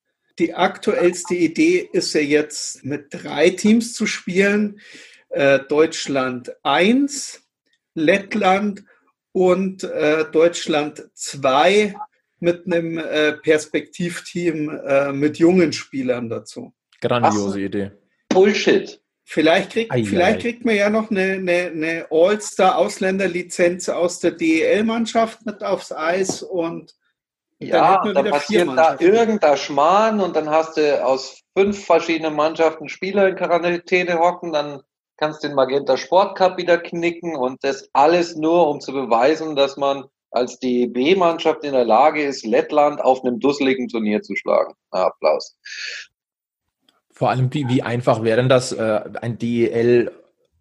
Die 0.40 0.54
aktuellste 0.54 1.36
Idee 1.36 1.88
ist 1.92 2.12
ja 2.14 2.20
jetzt 2.20 2.84
mit 2.84 3.06
drei 3.10 3.50
Teams 3.50 3.94
zu 3.94 4.06
spielen. 4.06 4.80
Äh, 5.28 5.60
Deutschland 5.68 6.52
1, 6.64 7.46
Lettland 7.94 8.84
und 9.32 9.84
äh, 9.84 10.24
Deutschland 10.30 11.08
2 11.14 11.94
mit 12.40 12.66
einem 12.66 12.98
äh, 12.98 13.34
Perspektivteam 13.34 14.68
äh, 14.68 15.12
mit 15.12 15.38
jungen 15.38 15.72
Spielern 15.72 16.28
dazu. 16.28 16.74
Grandiose 17.00 17.50
so. 17.50 17.58
Idee. 17.58 17.92
Bullshit. 18.28 19.00
Vielleicht 19.28 19.72
kriegt, 19.72 19.90
Ei, 19.92 19.98
ei, 19.98 20.04
vielleicht 20.04 20.38
ei. 20.38 20.40
kriegt 20.42 20.64
man 20.64 20.76
ja 20.76 20.88
noch 20.88 21.10
eine, 21.10 21.32
eine, 21.32 21.66
eine 21.74 22.06
All-Star-Ausländerlizenz 22.10 23.88
aus 23.88 24.20
der 24.20 24.30
DEL-Mannschaft 24.30 25.44
mit 25.44 25.64
aufs 25.64 25.90
Eis 25.90 26.42
und 26.42 26.94
dann 27.58 27.68
Ja, 27.68 27.96
dann 28.04 28.24
wieder 28.24 28.30
passiert 28.30 28.62
da 28.68 28.74
Mannschaften. 28.74 29.04
irgendein 29.04 29.56
Schmarrn 29.56 30.20
und 30.20 30.36
dann 30.36 30.48
hast 30.48 30.76
du 30.76 31.04
aus 31.04 31.40
fünf 31.58 31.84
verschiedenen 31.84 32.34
Mannschaften 32.36 32.88
Spieler 32.88 33.28
in 33.28 33.34
Quarantäne 33.34 34.18
hocken, 34.20 34.52
dann 34.52 34.80
kannst 35.16 35.42
du 35.42 35.48
den 35.48 35.56
Magenta 35.56 35.96
Sport 35.96 36.38
Cup 36.38 36.56
wieder 36.56 36.78
knicken 36.78 37.34
und 37.34 37.64
das 37.64 37.88
alles 37.94 38.36
nur, 38.36 38.68
um 38.68 38.80
zu 38.80 38.92
beweisen, 38.92 39.56
dass 39.56 39.76
man 39.76 40.04
als 40.30 40.58
DEB-Mannschaft 40.60 41.64
in 41.64 41.72
der 41.72 41.84
Lage 41.84 42.22
ist, 42.22 42.44
Lettland 42.46 43.00
auf 43.00 43.24
einem 43.24 43.40
dusseligen 43.40 43.88
Turnier 43.88 44.22
zu 44.22 44.36
schlagen. 44.36 44.74
Na, 44.92 45.06
Applaus. 45.06 45.56
Vor 47.16 47.30
allem, 47.30 47.52
wie, 47.54 47.66
wie 47.66 47.82
einfach 47.82 48.22
wäre 48.22 48.36
denn 48.36 48.50
das, 48.50 48.72
äh, 48.72 49.00
ein 49.22 49.38
DEL 49.38 50.12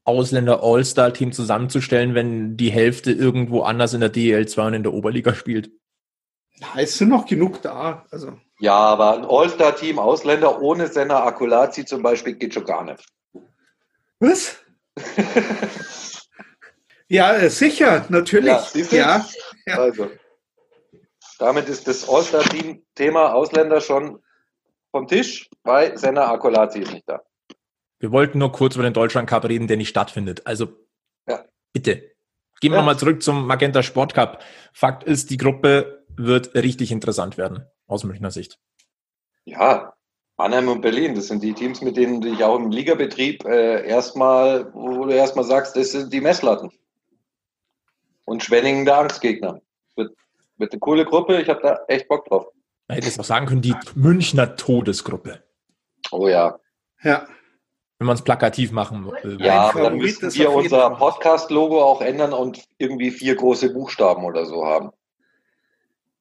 Ausländer 0.05 0.63
All-Star-Team 0.63 1.33
zusammenzustellen, 1.33 2.15
wenn 2.15 2.55
die 2.55 2.71
Hälfte 2.71 3.11
irgendwo 3.11 3.63
anders 3.63 3.93
in 3.93 3.99
der 3.99 4.07
DEL 4.07 4.47
2 4.47 4.67
und 4.67 4.73
in 4.75 4.83
der 4.83 4.93
Oberliga 4.93 5.33
spielt? 5.33 5.69
Da 6.61 6.79
ist 6.79 7.01
noch 7.01 7.25
genug 7.25 7.61
da. 7.61 8.05
Also. 8.09 8.39
Ja, 8.59 8.77
aber 8.77 9.17
ein 9.17 9.25
All-Star-Team 9.25 9.99
Ausländer 9.99 10.61
ohne 10.61 10.87
Senna 10.87 11.25
Akulazi 11.25 11.83
zum 11.83 12.01
Beispiel 12.01 12.35
geht 12.35 12.53
schon 12.53 12.63
gar 12.63 12.85
nicht. 12.85 13.03
Was? 14.19 14.55
Ja, 17.07 17.35
äh, 17.35 17.49
sicher, 17.51 18.05
natürlich. 18.09 18.47
Ja, 18.47 18.61
Ja. 19.67 19.77
Also, 19.77 20.09
damit 21.37 21.69
ist 21.69 21.87
das 21.87 22.09
All-Star-Team-Thema 22.09 23.33
Ausländer 23.33 23.79
schon 23.79 24.23
vom 24.89 25.07
Tisch, 25.07 25.47
weil 25.65 25.97
Senna 25.97 26.31
Akulazi 26.31 26.79
ist 26.79 26.93
nicht 26.93 27.09
da. 27.09 27.21
Wir 27.99 28.11
wollten 28.11 28.39
nur 28.39 28.51
kurz 28.51 28.75
über 28.75 28.83
den 28.83 28.93
Deutschland 28.93 29.29
Cup 29.29 29.45
reden, 29.45 29.67
der 29.67 29.77
nicht 29.77 29.89
stattfindet. 29.89 30.45
Also 30.45 30.67
Ja. 31.27 31.43
bitte. 31.73 32.11
Gehen 32.61 32.71
wir 32.71 32.77
Ja. 32.77 32.77
nochmal 32.77 32.97
zurück 32.97 33.21
zum 33.21 33.45
Magenta 33.47 33.83
Sport 33.83 34.13
Cup. 34.13 34.41
Fakt 34.73 35.03
ist, 35.03 35.29
die 35.29 35.37
Gruppe 35.37 36.05
wird 36.15 36.55
richtig 36.55 36.91
interessant 36.91 37.37
werden, 37.37 37.65
aus 37.87 38.03
Münchner 38.05 38.31
Sicht. 38.31 38.59
Ja, 39.43 39.93
Mannheim 40.37 40.67
und 40.69 40.81
Berlin, 40.81 41.15
das 41.15 41.27
sind 41.27 41.43
die 41.43 41.53
Teams, 41.53 41.81
mit 41.81 41.97
denen 41.97 42.21
du 42.21 42.29
dich 42.31 42.43
auch 42.43 42.57
im 42.57 42.71
Ligabetrieb 42.71 43.45
äh, 43.45 43.87
erstmal, 43.87 44.73
wo 44.73 45.05
du 45.05 45.11
erstmal 45.11 45.45
sagst, 45.45 45.75
das 45.75 45.91
sind 45.91 46.11
die 46.13 46.21
Messlatten. 46.21 46.71
Und 48.25 48.43
Schwenningen 48.43 48.85
der 48.85 48.97
Angstgegner. 48.97 49.61
Wird, 49.95 50.15
wird 50.57 50.71
eine 50.73 50.79
coole 50.79 51.05
Gruppe, 51.05 51.41
ich 51.41 51.47
habe 51.49 51.61
da 51.61 51.79
echt 51.87 52.07
Bock 52.07 52.25
drauf. 52.25 52.47
Man 52.87 52.95
hätte 52.95 53.07
es 53.07 53.19
auch 53.19 53.23
sagen 53.23 53.45
können, 53.45 53.61
die 53.61 53.75
Münchner 53.95 54.55
Todesgruppe. 54.55 55.43
Oh 56.11 56.27
ja. 56.27 56.59
ja. 57.03 57.27
Wenn 57.97 58.07
man 58.07 58.15
es 58.15 58.23
plakativ 58.23 58.71
machen 58.71 59.05
will. 59.05 59.37
Ja, 59.41 59.69
aber 59.69 59.83
dann 59.83 60.01
ist 60.01 60.21
wir 60.37 60.51
unser 60.51 60.89
Podcast-Logo 60.91 61.81
auch 61.81 62.01
ändern 62.01 62.33
und 62.33 62.63
irgendwie 62.77 63.11
vier 63.11 63.35
große 63.35 63.73
Buchstaben 63.73 64.25
oder 64.25 64.45
so 64.45 64.65
haben. 64.65 64.91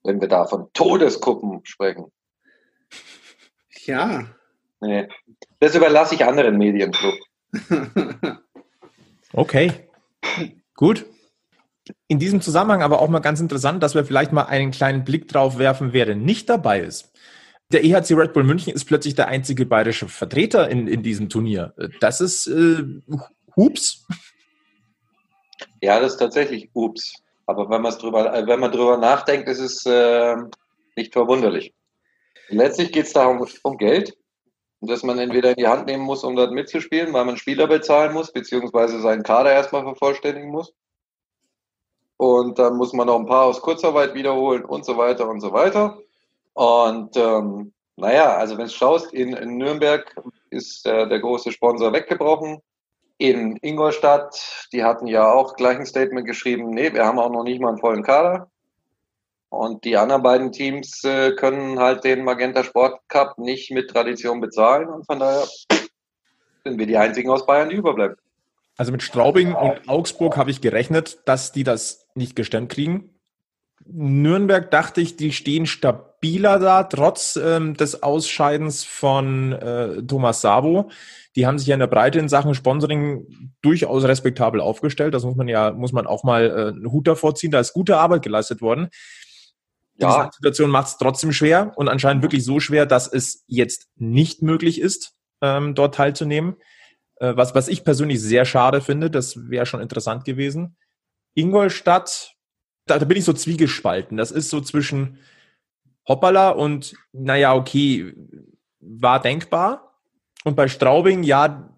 Wenn 0.05 0.21
wir 0.21 0.29
da 0.29 0.47
von 0.47 0.71
Todesgruppen 0.73 1.61
sprechen. 1.65 2.13
Ja. 3.87 4.27
Nee. 4.81 5.09
Das 5.61 5.75
überlasse 5.75 6.15
ich 6.15 6.25
anderen 6.25 6.59
Medienclub. 6.59 7.15
Okay. 9.35 9.73
Gut. 10.75 11.07
In 12.07 12.19
diesem 12.19 12.41
Zusammenhang 12.41 12.83
aber 12.83 13.01
auch 13.01 13.09
mal 13.09 13.19
ganz 13.19 13.41
interessant, 13.41 13.83
dass 13.83 13.95
wir 13.95 14.05
vielleicht 14.05 14.33
mal 14.33 14.45
einen 14.45 14.71
kleinen 14.71 15.05
Blick 15.05 15.29
drauf 15.29 15.59
werfen, 15.59 15.93
wer 15.93 16.07
denn 16.07 16.23
nicht 16.23 16.49
dabei 16.49 16.81
ist. 16.81 17.13
Der 17.73 17.85
EHC 17.85 18.13
Red 18.13 18.33
Bull 18.33 18.45
München 18.45 18.73
ist 18.73 18.85
plötzlich 18.85 19.15
der 19.15 19.29
einzige 19.29 19.67
bayerische 19.67 20.09
Vertreter 20.09 20.69
in, 20.69 20.87
in 20.87 21.03
diesem 21.03 21.29
Turnier. 21.29 21.75
Das 22.01 22.21
ist 22.21 22.47
äh, 22.47 22.85
Hups. 23.57 24.07
Ja, 25.81 26.01
das 26.01 26.13
ist 26.13 26.19
tatsächlich 26.19 26.71
ups. 26.75 27.23
Aber 27.47 27.69
wenn, 27.69 27.83
drüber, 27.83 28.35
äh, 28.35 28.47
wenn 28.47 28.61
man 28.61 28.73
drüber 28.73 28.97
nachdenkt, 28.97 29.49
ist 29.49 29.61
es 29.61 29.85
äh, 29.87 30.37
nicht 30.97 31.13
verwunderlich. 31.13 31.75
Letztlich 32.49 32.93
geht 32.93 33.07
es 33.07 33.13
da 33.13 33.27
um, 33.27 33.77
Geld, 33.79 34.17
das 34.81 35.03
man 35.03 35.19
entweder 35.19 35.51
in 35.51 35.57
die 35.57 35.67
Hand 35.67 35.87
nehmen 35.87 36.05
muss, 36.05 36.25
um 36.25 36.37
dort 36.37 36.53
mitzuspielen, 36.53 37.13
weil 37.13 37.25
man 37.25 37.37
Spieler 37.37 37.67
bezahlen 37.67 38.13
muss, 38.13 38.33
beziehungsweise 38.33 39.01
seinen 39.01 39.23
Kader 39.23 39.53
erstmal 39.53 39.83
vervollständigen 39.83 40.51
muss. 40.51 40.73
Und 42.17 42.59
dann 42.59 42.77
muss 42.77 42.93
man 42.93 43.07
noch 43.07 43.19
ein 43.19 43.27
paar 43.27 43.45
aus 43.45 43.61
Kurzarbeit 43.61 44.15
wiederholen 44.15 44.65
und 44.65 44.85
so 44.85 44.97
weiter 44.97 45.29
und 45.29 45.41
so 45.41 45.53
weiter. 45.53 45.99
Und 46.55 47.17
ähm, 47.17 47.73
naja, 47.97 48.37
also 48.37 48.57
wenn 48.57 48.67
du 48.67 48.73
schaust, 48.73 49.13
in, 49.13 49.35
in 49.35 49.57
Nürnberg 49.57 50.15
ist 50.51 50.87
äh, 50.87 51.09
der 51.09 51.21
große 51.21 51.53
Sponsor 51.53 51.93
weggebrochen. 51.93 52.61
In 53.19 53.57
Ingolstadt, 53.63 54.69
die 54.73 54.83
hatten 54.83 55.07
ja 55.07 55.33
auch 55.33 55.55
gleich 55.55 55.79
ein 55.79 55.87
Statement 55.87 56.27
geschrieben, 56.27 56.71
nee, 56.71 56.93
wir 56.93 57.05
haben 57.05 57.19
auch 57.19 57.31
noch 57.31 57.45
nicht 57.45 57.61
mal 57.61 57.69
einen 57.69 57.79
vollen 57.79 58.03
Kader. 58.03 58.51
Und 59.51 59.85
die 59.85 59.97
anderen 59.97 60.23
beiden 60.23 60.51
Teams 60.51 61.05
äh, 61.05 61.33
können 61.33 61.79
halt 61.79 62.03
den 62.03 62.25
Magenta 62.25 62.65
Sport 62.65 63.01
Cup 63.09 63.39
nicht 63.39 63.71
mit 63.71 63.91
Tradition 63.91 64.41
bezahlen. 64.41 64.89
Und 64.89 65.07
von 65.07 65.21
daher 65.21 65.47
sind 66.65 66.79
wir 66.79 66.87
die 66.87 66.97
einzigen 66.97 67.31
aus 67.31 67.47
Bayern, 67.47 67.69
die 67.69 67.77
überbleiben. 67.77 68.17
Also 68.77 68.91
mit 68.91 69.05
Straubing 69.05 69.55
und 69.55 69.89
Augsburg 69.89 70.37
habe 70.37 70.51
ich 70.51 70.61
gerechnet, 70.61 71.21
dass 71.27 71.53
die 71.53 71.63
das 71.63 72.09
nicht 72.17 72.35
gestemmt 72.35 72.73
kriegen. 72.73 73.15
Nürnberg 73.87 74.71
dachte 74.73 75.01
ich, 75.01 75.17
die 75.17 75.33
stehen 75.33 75.67
stabiler 76.25 76.59
da, 76.59 76.85
trotz 76.85 77.37
ähm, 77.37 77.75
des 77.75 78.03
Ausscheidens 78.03 78.85
von 78.85 79.53
äh, 79.53 80.03
Thomas 80.03 80.41
Sabo. 80.41 80.91
Die 81.37 81.47
haben 81.47 81.59
sich 81.59 81.69
ja 81.69 81.75
in 81.75 81.81
der 81.81 81.87
Breite 81.87 82.19
in 82.19 82.29
Sachen 82.29 82.55
Sponsoring 82.55 83.27
durchaus 83.61 84.05
respektabel 84.05 84.61
aufgestellt. 84.61 85.15
Das 85.15 85.25
muss 85.25 85.37
man 85.37 85.49
ja, 85.49 85.73
muss 85.73 85.93
man 85.93 86.07
auch 86.07 86.25
mal 86.25 86.47
äh, 86.47 86.69
einen 86.69 86.91
Hut 86.91 87.07
davor 87.07 87.35
ziehen. 87.35 87.51
Da 87.51 87.61
ist 87.61 87.73
gute 87.73 87.99
Arbeit 87.99 88.23
geleistet 88.23 88.63
worden. 88.63 88.89
Die 89.97 90.03
Ja, 90.03 90.31
Situation 90.33 90.71
macht 90.71 90.89
es 90.89 90.99
trotzdem 90.99 91.33
schwer 91.33 91.73
und 91.77 91.89
anscheinend 91.89 92.23
wirklich 92.23 92.45
so 92.45 92.59
schwer, 92.59 92.87
dass 92.87 93.07
es 93.07 93.45
jetzt 93.47 93.89
nicht 93.97 94.43
möglich 94.43 94.81
ist, 94.81 95.13
ähm, 95.43 95.75
dort 95.75 95.95
teilzunehmen. 95.95 96.57
Äh, 97.17 97.37
was, 97.37 97.55
was 97.55 97.69
ich 97.69 97.85
persönlich 97.85 98.21
sehr 98.21 98.45
schade 98.45 98.81
finde, 98.81 99.11
das 99.11 99.51
wäre 99.51 99.67
schon 99.67 99.81
interessant 99.81 100.25
gewesen. 100.25 100.77
Ingolstadt, 101.35 102.35
da, 102.87 102.99
da 102.99 103.05
bin 103.05 103.19
ich 103.19 103.25
so 103.25 103.33
zwiegespalten. 103.33 104.17
Das 104.17 104.31
ist 104.31 104.51
so 104.51 104.61
zwischen 104.61 105.19
Hoppala 106.09 106.51
und, 106.51 106.95
naja, 107.13 107.55
okay, 107.55 108.15
war 108.81 109.21
denkbar. 109.21 110.01
Und 110.45 110.57
bei 110.57 110.69
Straubing, 110.69 111.23
ja, 111.23 111.71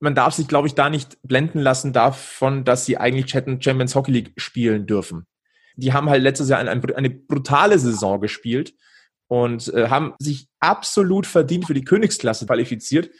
man 0.00 0.14
darf 0.14 0.34
sich, 0.34 0.48
glaube 0.48 0.66
ich, 0.66 0.74
da 0.74 0.90
nicht 0.90 1.18
blenden 1.22 1.60
lassen 1.60 1.92
davon, 1.92 2.64
dass 2.64 2.86
sie 2.86 2.96
eigentlich 2.96 3.34
hätten 3.34 3.62
Champions 3.62 3.94
Hockey 3.94 4.10
League 4.10 4.32
spielen 4.36 4.86
dürfen. 4.86 5.26
Die 5.76 5.92
haben 5.92 6.10
halt 6.10 6.22
letztes 6.22 6.48
Jahr 6.48 6.58
eine, 6.58 6.70
eine 6.70 7.10
brutale 7.10 7.78
Saison 7.78 8.20
gespielt 8.20 8.74
und 9.28 9.72
äh, 9.72 9.88
haben 9.88 10.14
sich 10.18 10.48
absolut 10.60 11.26
verdient 11.26 11.66
für 11.66 11.74
die 11.74 11.84
Königsklasse 11.84 12.46
qualifiziert, 12.46 13.10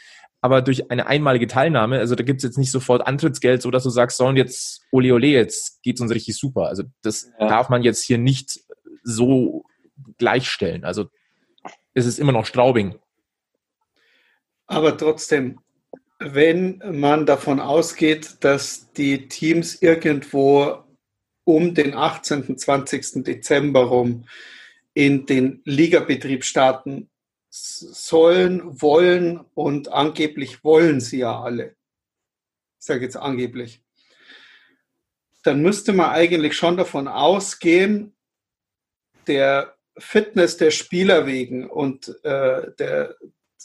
aber 0.40 0.60
durch 0.60 0.90
eine 0.90 1.06
einmalige 1.06 1.46
Teilnahme, 1.46 2.00
also 2.00 2.16
da 2.16 2.24
gibt 2.24 2.38
es 2.38 2.42
jetzt 2.42 2.58
nicht 2.58 2.72
sofort 2.72 3.06
Antrittsgeld, 3.06 3.62
so 3.62 3.70
dass 3.70 3.84
du 3.84 3.90
sagst, 3.90 4.16
sollen 4.16 4.36
jetzt 4.36 4.82
ole 4.90 5.14
ole, 5.14 5.28
jetzt 5.28 5.80
geht's 5.82 6.00
uns 6.00 6.10
richtig 6.10 6.36
super. 6.36 6.66
Also 6.66 6.82
das 7.02 7.30
ja. 7.38 7.46
darf 7.46 7.68
man 7.68 7.84
jetzt 7.84 8.02
hier 8.02 8.18
nicht 8.18 8.58
so 9.04 9.64
gleichstellen. 10.18 10.85
Also 10.85 11.09
es 11.94 12.06
ist 12.06 12.18
immer 12.18 12.32
noch 12.32 12.47
Straubing. 12.47 12.99
Aber 14.66 14.97
trotzdem, 14.97 15.61
wenn 16.18 16.80
man 16.92 17.26
davon 17.26 17.61
ausgeht, 17.61 18.37
dass 18.40 18.92
die 18.92 19.28
Teams 19.28 19.82
irgendwo 19.82 20.85
um 21.44 21.75
den 21.75 21.94
18., 21.94 22.56
20. 22.56 23.25
Dezember 23.25 23.85
rum 23.85 24.26
in 24.94 25.26
den 25.26 25.62
Ligabetrieb 25.64 26.44
starten 26.44 27.11
sollen, 27.50 28.80
wollen 28.80 29.40
und 29.54 29.92
angeblich 29.92 30.64
wollen 30.64 31.00
sie 31.00 31.18
ja 31.18 31.40
alle. 31.40 31.76
Ich 32.78 32.87
sage 32.87 33.02
jetzt 33.02 33.16
angeblich. 33.16 33.82
Dann 35.42 35.61
müsste 35.61 35.92
man 35.92 36.11
eigentlich 36.11 36.56
schon 36.56 36.76
davon 36.76 37.09
ausgehen, 37.09 38.14
der 39.26 39.76
Fitness 39.99 40.56
der 40.56 40.70
Spieler 40.70 41.26
wegen 41.26 41.68
und 41.68 42.08
äh, 42.25 42.70
der, 42.78 43.16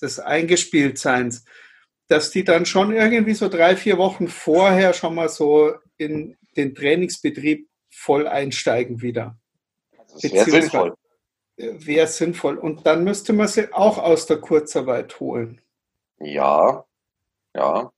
des 0.02 0.20
Eingespieltseins, 0.20 1.46
dass 2.08 2.32
die 2.32 2.44
dann 2.44 2.66
schon 2.66 2.94
irgendwie 2.94 3.34
so 3.34 3.50
drei, 3.50 3.76
vier 3.76 3.98
Wochen 3.98 4.28
vorher 4.28 4.94
schon 4.94 5.16
mal 5.16 5.30
so 5.30 5.74
in 5.98 6.38
den 6.56 6.76
Trainingsbetrieb 6.76 7.68
voll 7.90 8.28
einsteigen 8.28 9.02
wieder. 9.02 9.38
Das 10.14 10.32
wäre 10.32 10.50
sinnvoll. 10.50 10.96
Wäre 11.58 12.08
sinnvoll. 12.08 12.58
Und 12.58 12.86
dann 12.86 13.04
müsste 13.04 13.34
man 13.34 13.48
sie 13.48 13.74
auch 13.74 13.98
aus 13.98 14.26
der 14.28 14.38
Kurzarbeit 14.38 15.20
holen. 15.20 15.62
Ja, 16.20 16.86
ja. 17.56 17.92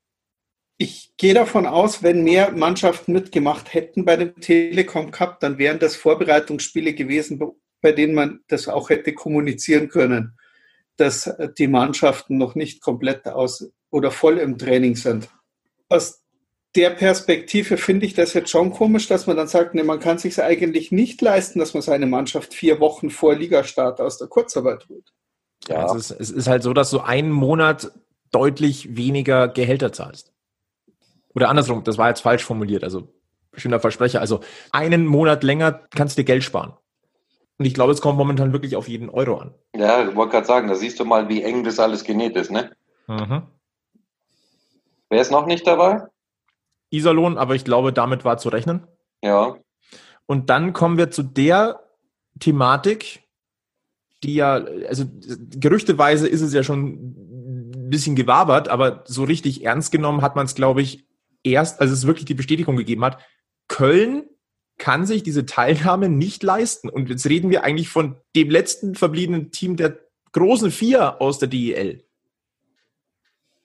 Ich 0.78 1.14
gehe 1.18 1.34
davon 1.34 1.66
aus, 1.66 2.04
wenn 2.04 2.24
mehr 2.24 2.52
Mannschaften 2.52 3.12
mitgemacht 3.12 3.74
hätten 3.74 4.06
bei 4.06 4.16
dem 4.16 4.40
Telekom 4.40 5.12
Cup, 5.12 5.42
dann 5.42 5.58
wären 5.58 5.80
das 5.80 5.98
Vorbereitungsspiele 5.98 6.94
gewesen, 6.94 7.42
bei 7.82 7.92
denen 7.92 8.14
man 8.14 8.42
das 8.48 8.68
auch 8.68 8.90
hätte 8.90 9.14
kommunizieren 9.14 9.90
können, 9.90 10.38
dass 10.98 11.34
die 11.58 11.68
Mannschaften 11.68 12.38
noch 12.38 12.56
nicht 12.56 12.82
komplett 12.82 13.26
aus 13.28 13.72
oder 13.90 14.12
voll 14.12 14.38
im 14.38 14.58
Training 14.58 14.96
sind. 14.96 15.30
Aus 15.88 16.22
der 16.76 16.92
Perspektive 16.92 17.78
finde 17.78 18.06
ich 18.06 18.14
das 18.14 18.34
jetzt 18.34 18.52
schon 18.52 18.72
komisch, 18.72 19.08
dass 19.08 19.26
man 19.26 19.38
dann 19.38 19.48
sagt, 19.48 19.74
nee, 19.74 19.84
man 19.84 20.00
kann 20.00 20.20
sich 20.20 20.42
eigentlich 20.42 20.92
nicht 20.92 21.22
leisten, 21.22 21.60
dass 21.60 21.74
man 21.74 21.82
seine 21.82 22.06
Mannschaft 22.06 22.54
vier 22.54 22.80
Wochen 22.80 23.10
vor 23.10 23.36
Ligastart 23.36 24.00
aus 24.00 24.18
der 24.18 24.28
Kurzarbeit 24.28 24.88
holt. 24.88 25.12
Ja, 25.68 25.88
also 25.88 25.98
es, 25.98 26.12
ist, 26.12 26.20
es 26.20 26.32
ist 26.32 26.48
halt 26.48 26.64
so, 26.64 26.74
dass 26.74 26.92
du 26.92 27.00
einen 27.00 27.32
Monat 27.32 27.92
deutlich 28.32 28.96
weniger 28.96 29.48
Gehälter 29.48 29.92
zahlst. 29.92 30.32
Oder 31.34 31.50
andersrum, 31.50 31.84
das 31.84 31.98
war 31.98 32.10
jetzt 32.10 32.22
falsch 32.22 32.44
formuliert, 32.44 32.84
also 32.84 33.08
bestimmter 33.52 33.80
Versprecher. 33.80 34.22
Also 34.22 34.42
einen 34.72 35.06
Monat 35.06 35.44
länger 35.44 35.88
kannst 35.96 36.18
du 36.18 36.22
dir 36.22 36.26
Geld 36.26 36.44
sparen. 36.44 36.74
Und 37.60 37.66
ich 37.66 37.74
glaube, 37.74 37.92
es 37.92 38.00
kommt 38.00 38.18
momentan 38.18 38.54
wirklich 38.54 38.78
auf 38.78 38.88
jeden 38.88 39.10
Euro 39.10 39.38
an. 39.38 39.54
Ja, 39.76 40.08
ich 40.08 40.16
wollte 40.16 40.32
gerade 40.32 40.48
sagen, 40.48 40.70
da 40.70 40.76
siehst 40.76 40.98
du 41.00 41.06
mal, 41.06 41.28
wie 41.28 41.44
eng 41.44 41.66
das 41.66 41.78
alles 41.78 42.06
genäht 42.06 42.38
ist, 42.38 42.52
ne? 42.52 42.72
Mhm. 43.08 43.44
Wer 45.10 45.22
ist 45.22 45.32
noch 45.32 45.46
nicht 45.46 45.68
dabei? 45.68 46.04
Iserlohn, 46.90 47.38
aber 47.38 47.56
ich 47.56 47.66
glaube, 47.66 47.92
damit 47.92 48.24
war 48.24 48.38
zu 48.38 48.48
rechnen. 48.48 48.88
Ja. 49.22 49.58
Und 50.26 50.50
dann 50.50 50.72
kommen 50.72 50.98
wir 50.98 51.12
zu 51.12 51.22
der 51.22 51.82
Thematik, 52.40 53.24
die 54.24 54.36
ja, 54.36 54.54
also 54.88 55.06
gerüchteweise 55.52 56.30
ist 56.30 56.42
es 56.42 56.54
ja 56.54 56.64
schon 56.64 56.84
ein 56.86 57.90
bisschen 57.90 58.16
gewabert, 58.16 58.70
aber 58.70 59.04
so 59.06 59.26
richtig 59.26 59.66
ernst 59.66 59.92
genommen 59.92 60.22
hat 60.22 60.38
man 60.38 60.46
es, 60.46 60.56
glaube 60.56 60.82
ich, 60.82 61.06
erst, 61.44 61.82
als 61.82 61.92
es 61.92 62.08
wirklich 62.08 62.26
die 62.26 62.36
Bestätigung 62.36 62.78
gegeben 62.78 63.04
hat. 63.04 63.20
Köln 63.68 64.30
kann 64.80 65.06
sich 65.06 65.22
diese 65.22 65.46
Teilnahme 65.46 66.10
nicht 66.10 66.42
leisten. 66.42 66.90
Und 66.90 67.10
jetzt 67.10 67.28
reden 67.28 67.52
wir 67.52 67.64
eigentlich 67.64 67.90
von 67.90 68.16
dem 68.36 68.50
letzten 68.50 68.96
verbliebenen 68.96 69.52
Team 69.52 69.76
der 69.76 70.00
großen 70.32 70.72
Vier 70.72 71.22
aus 71.22 71.38
der 71.38 71.50
DEL. 71.50 72.04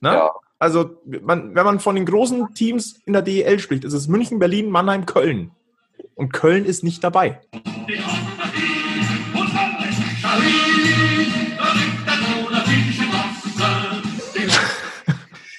Na? 0.00 0.14
Ja. 0.14 0.30
Also, 0.58 1.00
man, 1.04 1.54
wenn 1.54 1.64
man 1.64 1.80
von 1.80 1.94
den 1.94 2.06
großen 2.06 2.54
Teams 2.54 3.00
in 3.06 3.12
der 3.12 3.22
DEL 3.22 3.58
spricht, 3.58 3.84
ist 3.84 3.92
es 3.92 4.08
München, 4.08 4.38
Berlin, 4.38 4.70
Mannheim, 4.70 5.06
Köln. 5.06 5.50
Und 6.14 6.32
Köln 6.32 6.64
ist 6.64 6.84
nicht 6.84 7.02
dabei. 7.02 7.40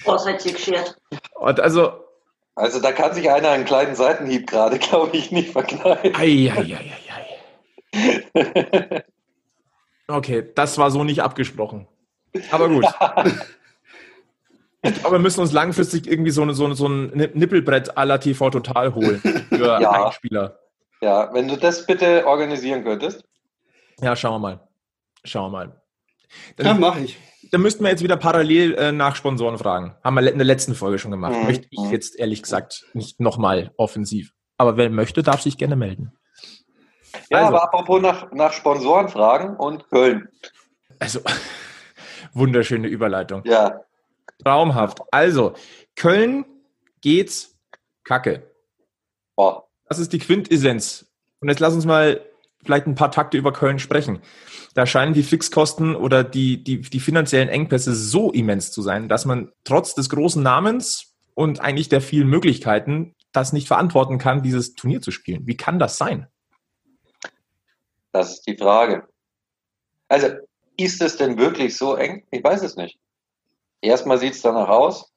Oh, 0.04 0.16
seid 0.18 0.44
ihr 0.46 0.52
geschert. 0.52 0.96
Und 1.34 1.60
also, 1.60 2.05
also 2.56 2.80
da 2.80 2.90
kann 2.90 3.14
sich 3.14 3.30
einer 3.30 3.50
einen 3.50 3.66
kleinen 3.66 3.94
Seitenhieb 3.94 4.48
gerade, 4.48 4.78
glaube 4.80 5.16
ich, 5.16 5.30
nicht 5.30 5.52
verkneifen. 5.52 6.16
Ei, 6.16 6.50
ei, 6.50 6.76
ei, 7.94 8.22
ei, 8.82 9.02
okay, 10.08 10.50
das 10.54 10.78
war 10.78 10.90
so 10.90 11.04
nicht 11.04 11.22
abgesprochen. 11.22 11.86
Aber 12.50 12.68
gut. 12.68 12.84
Ich 14.82 15.00
glaube, 15.00 15.16
wir 15.16 15.20
müssen 15.20 15.40
uns 15.40 15.50
langfristig 15.50 16.06
irgendwie 16.06 16.30
so, 16.30 16.42
eine, 16.42 16.54
so, 16.54 16.64
eine, 16.64 16.76
so 16.76 16.86
ein 16.86 17.08
Nippelbrett 17.34 17.98
à 17.98 18.04
la 18.04 18.18
TV 18.18 18.50
Total 18.50 18.94
holen 18.94 19.18
für 19.48 19.80
ja. 19.80 20.12
Spieler. 20.12 20.60
Ja, 21.00 21.34
wenn 21.34 21.48
du 21.48 21.56
das 21.56 21.86
bitte 21.86 22.24
organisieren 22.24 22.84
könntest. 22.84 23.24
Ja, 24.00 24.14
schauen 24.14 24.34
wir 24.34 24.38
mal. 24.38 24.60
Schauen 25.24 25.50
wir 25.50 25.58
mal. 25.58 25.82
Dann, 26.56 26.66
ja, 26.66 26.74
mache 26.74 27.00
ich. 27.00 27.18
Dann 27.50 27.62
müssten 27.62 27.84
wir 27.84 27.90
jetzt 27.90 28.02
wieder 28.02 28.16
parallel 28.16 28.74
äh, 28.74 28.92
nach 28.92 29.16
Sponsoren 29.16 29.58
fragen. 29.58 29.94
Haben 30.02 30.14
wir 30.14 30.30
in 30.30 30.38
der 30.38 30.46
letzten 30.46 30.74
Folge 30.74 30.98
schon 30.98 31.10
gemacht. 31.10 31.34
Mhm. 31.34 31.44
Möchte 31.44 31.68
ich 31.70 31.90
jetzt 31.90 32.18
ehrlich 32.18 32.42
gesagt 32.42 32.86
nicht 32.92 33.20
nochmal 33.20 33.72
offensiv. 33.76 34.32
Aber 34.58 34.76
wer 34.76 34.90
möchte, 34.90 35.22
darf 35.22 35.42
sich 35.42 35.58
gerne 35.58 35.76
melden. 35.76 36.12
Ja, 37.30 37.38
also, 37.38 37.48
aber 37.48 37.64
apropos 37.64 38.00
nach, 38.02 38.32
nach 38.32 38.52
Sponsoren 38.52 39.08
fragen 39.08 39.56
und 39.56 39.88
Köln. 39.88 40.28
Also, 40.98 41.20
wunderschöne 42.32 42.88
Überleitung. 42.88 43.42
Ja. 43.44 43.80
Traumhaft. 44.42 45.00
Also, 45.10 45.54
Köln 45.94 46.44
geht's 47.00 47.56
kacke. 48.04 48.50
Oh. 49.36 49.60
Das 49.88 49.98
ist 49.98 50.12
die 50.12 50.18
Quintessenz. 50.18 51.06
Und 51.40 51.48
jetzt 51.48 51.60
lass 51.60 51.74
uns 51.74 51.84
mal 51.84 52.20
vielleicht 52.66 52.86
ein 52.86 52.94
paar 52.94 53.10
Takte 53.10 53.38
über 53.38 53.52
Köln 53.52 53.78
sprechen. 53.78 54.20
Da 54.74 54.84
scheinen 54.86 55.14
die 55.14 55.22
Fixkosten 55.22 55.96
oder 55.96 56.22
die, 56.22 56.62
die, 56.62 56.82
die 56.82 57.00
finanziellen 57.00 57.48
Engpässe 57.48 57.94
so 57.94 58.30
immens 58.30 58.70
zu 58.70 58.82
sein, 58.82 59.08
dass 59.08 59.24
man 59.24 59.52
trotz 59.64 59.94
des 59.94 60.10
großen 60.10 60.42
Namens 60.42 61.14
und 61.34 61.60
eigentlich 61.60 61.88
der 61.88 62.00
vielen 62.00 62.28
Möglichkeiten 62.28 63.14
das 63.32 63.52
nicht 63.52 63.68
verantworten 63.68 64.18
kann, 64.18 64.42
dieses 64.42 64.74
Turnier 64.74 65.00
zu 65.00 65.10
spielen. 65.10 65.46
Wie 65.46 65.56
kann 65.56 65.78
das 65.78 65.96
sein? 65.96 66.26
Das 68.12 68.32
ist 68.32 68.46
die 68.46 68.56
Frage. 68.56 69.06
Also, 70.08 70.28
ist 70.78 71.02
es 71.02 71.16
denn 71.16 71.38
wirklich 71.38 71.76
so 71.76 71.94
eng? 71.94 72.24
Ich 72.30 72.42
weiß 72.42 72.62
es 72.62 72.76
nicht. 72.76 72.98
Erstmal 73.80 74.18
sieht 74.18 74.34
es 74.34 74.42
danach 74.42 74.68
aus. 74.68 75.12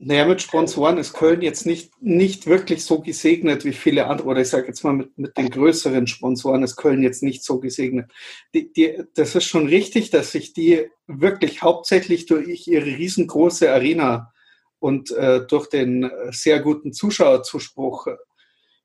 Naja, 0.00 0.26
mit 0.26 0.40
Sponsoren 0.40 0.96
ist 0.96 1.12
Köln 1.12 1.42
jetzt 1.42 1.66
nicht, 1.66 1.90
nicht 2.00 2.46
wirklich 2.46 2.84
so 2.84 3.00
gesegnet 3.00 3.64
wie 3.64 3.72
viele 3.72 4.06
andere, 4.06 4.28
oder 4.28 4.40
ich 4.40 4.48
sage 4.48 4.68
jetzt 4.68 4.84
mal 4.84 4.92
mit, 4.92 5.18
mit 5.18 5.36
den 5.36 5.50
größeren 5.50 6.06
Sponsoren 6.06 6.62
ist 6.62 6.76
Köln 6.76 7.02
jetzt 7.02 7.24
nicht 7.24 7.42
so 7.42 7.58
gesegnet. 7.58 8.08
Die, 8.54 8.72
die, 8.72 9.02
das 9.14 9.34
ist 9.34 9.44
schon 9.44 9.66
richtig, 9.66 10.10
dass 10.10 10.30
sich 10.30 10.52
die 10.52 10.88
wirklich 11.08 11.62
hauptsächlich 11.62 12.26
durch 12.26 12.68
ihre 12.68 12.86
riesengroße 12.86 13.72
Arena 13.72 14.32
und 14.78 15.10
äh, 15.10 15.44
durch 15.44 15.68
den 15.68 16.08
sehr 16.30 16.60
guten 16.60 16.92
Zuschauerzuspruch 16.92 18.06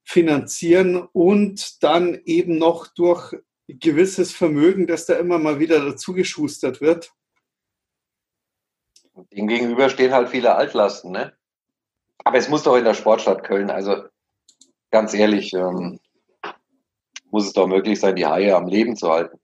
finanzieren 0.04 1.08
und 1.13 1.84
dann 1.84 2.19
eben 2.26 2.58
noch 2.58 2.88
durch 2.88 3.36
gewisses 3.67 4.32
Vermögen, 4.32 4.88
das 4.88 5.06
da 5.06 5.13
immer 5.13 5.38
mal 5.38 5.60
wieder 5.60 5.86
dazugeschustert 5.86 6.82
wird. 6.82 7.13
Dem 9.15 9.47
gegenüber 9.47 9.89
stehen 9.89 10.13
halt 10.13 10.30
viele 10.30 10.56
Altlasten, 10.56 11.12
ne? 11.12 11.34
Aber 12.23 12.38
es 12.38 12.49
muss 12.49 12.63
doch 12.63 12.76
in 12.76 12.86
der 12.86 12.93
Sportstadt 12.93 13.43
Köln, 13.43 13.69
also 13.69 14.04
ganz 14.91 15.13
ehrlich, 15.13 15.54
ähm, 15.54 15.99
muss 17.32 17.47
es 17.47 17.54
doch 17.54 17.67
möglich 17.67 17.99
sein, 17.99 18.15
die 18.15 18.26
Haie 18.26 18.56
am 18.56 18.67
Leben 18.67 18.95
zu 18.95 19.12
halten. 19.12 19.39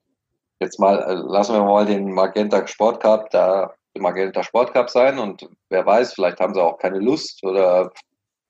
Jetzt 0.59 0.79
mal, 0.79 1.01
also 1.01 1.27
lassen 1.27 1.53
wir 1.53 1.63
mal 1.63 1.85
den 1.85 2.13
Magenta 2.13 2.65
Sport 2.67 3.01
Cup 3.01 3.29
da, 3.31 3.73
den 3.95 4.03
Magenta 4.03 4.43
Sport 4.43 4.73
Cup 4.73 4.89
sein 4.89 5.19
und 5.19 5.49
wer 5.69 5.85
weiß, 5.85 6.13
vielleicht 6.13 6.39
haben 6.39 6.53
sie 6.53 6.61
auch 6.61 6.77
keine 6.77 6.99
Lust 6.99 7.43
oder 7.43 7.91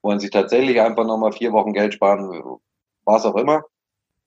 wollen 0.01 0.19
sie 0.19 0.29
tatsächlich 0.29 0.81
einfach 0.81 1.05
nochmal 1.05 1.31
vier 1.31 1.51
Wochen 1.51 1.73
Geld 1.73 1.93
sparen, 1.93 2.59
was 3.05 3.25
auch 3.25 3.35
immer. 3.35 3.63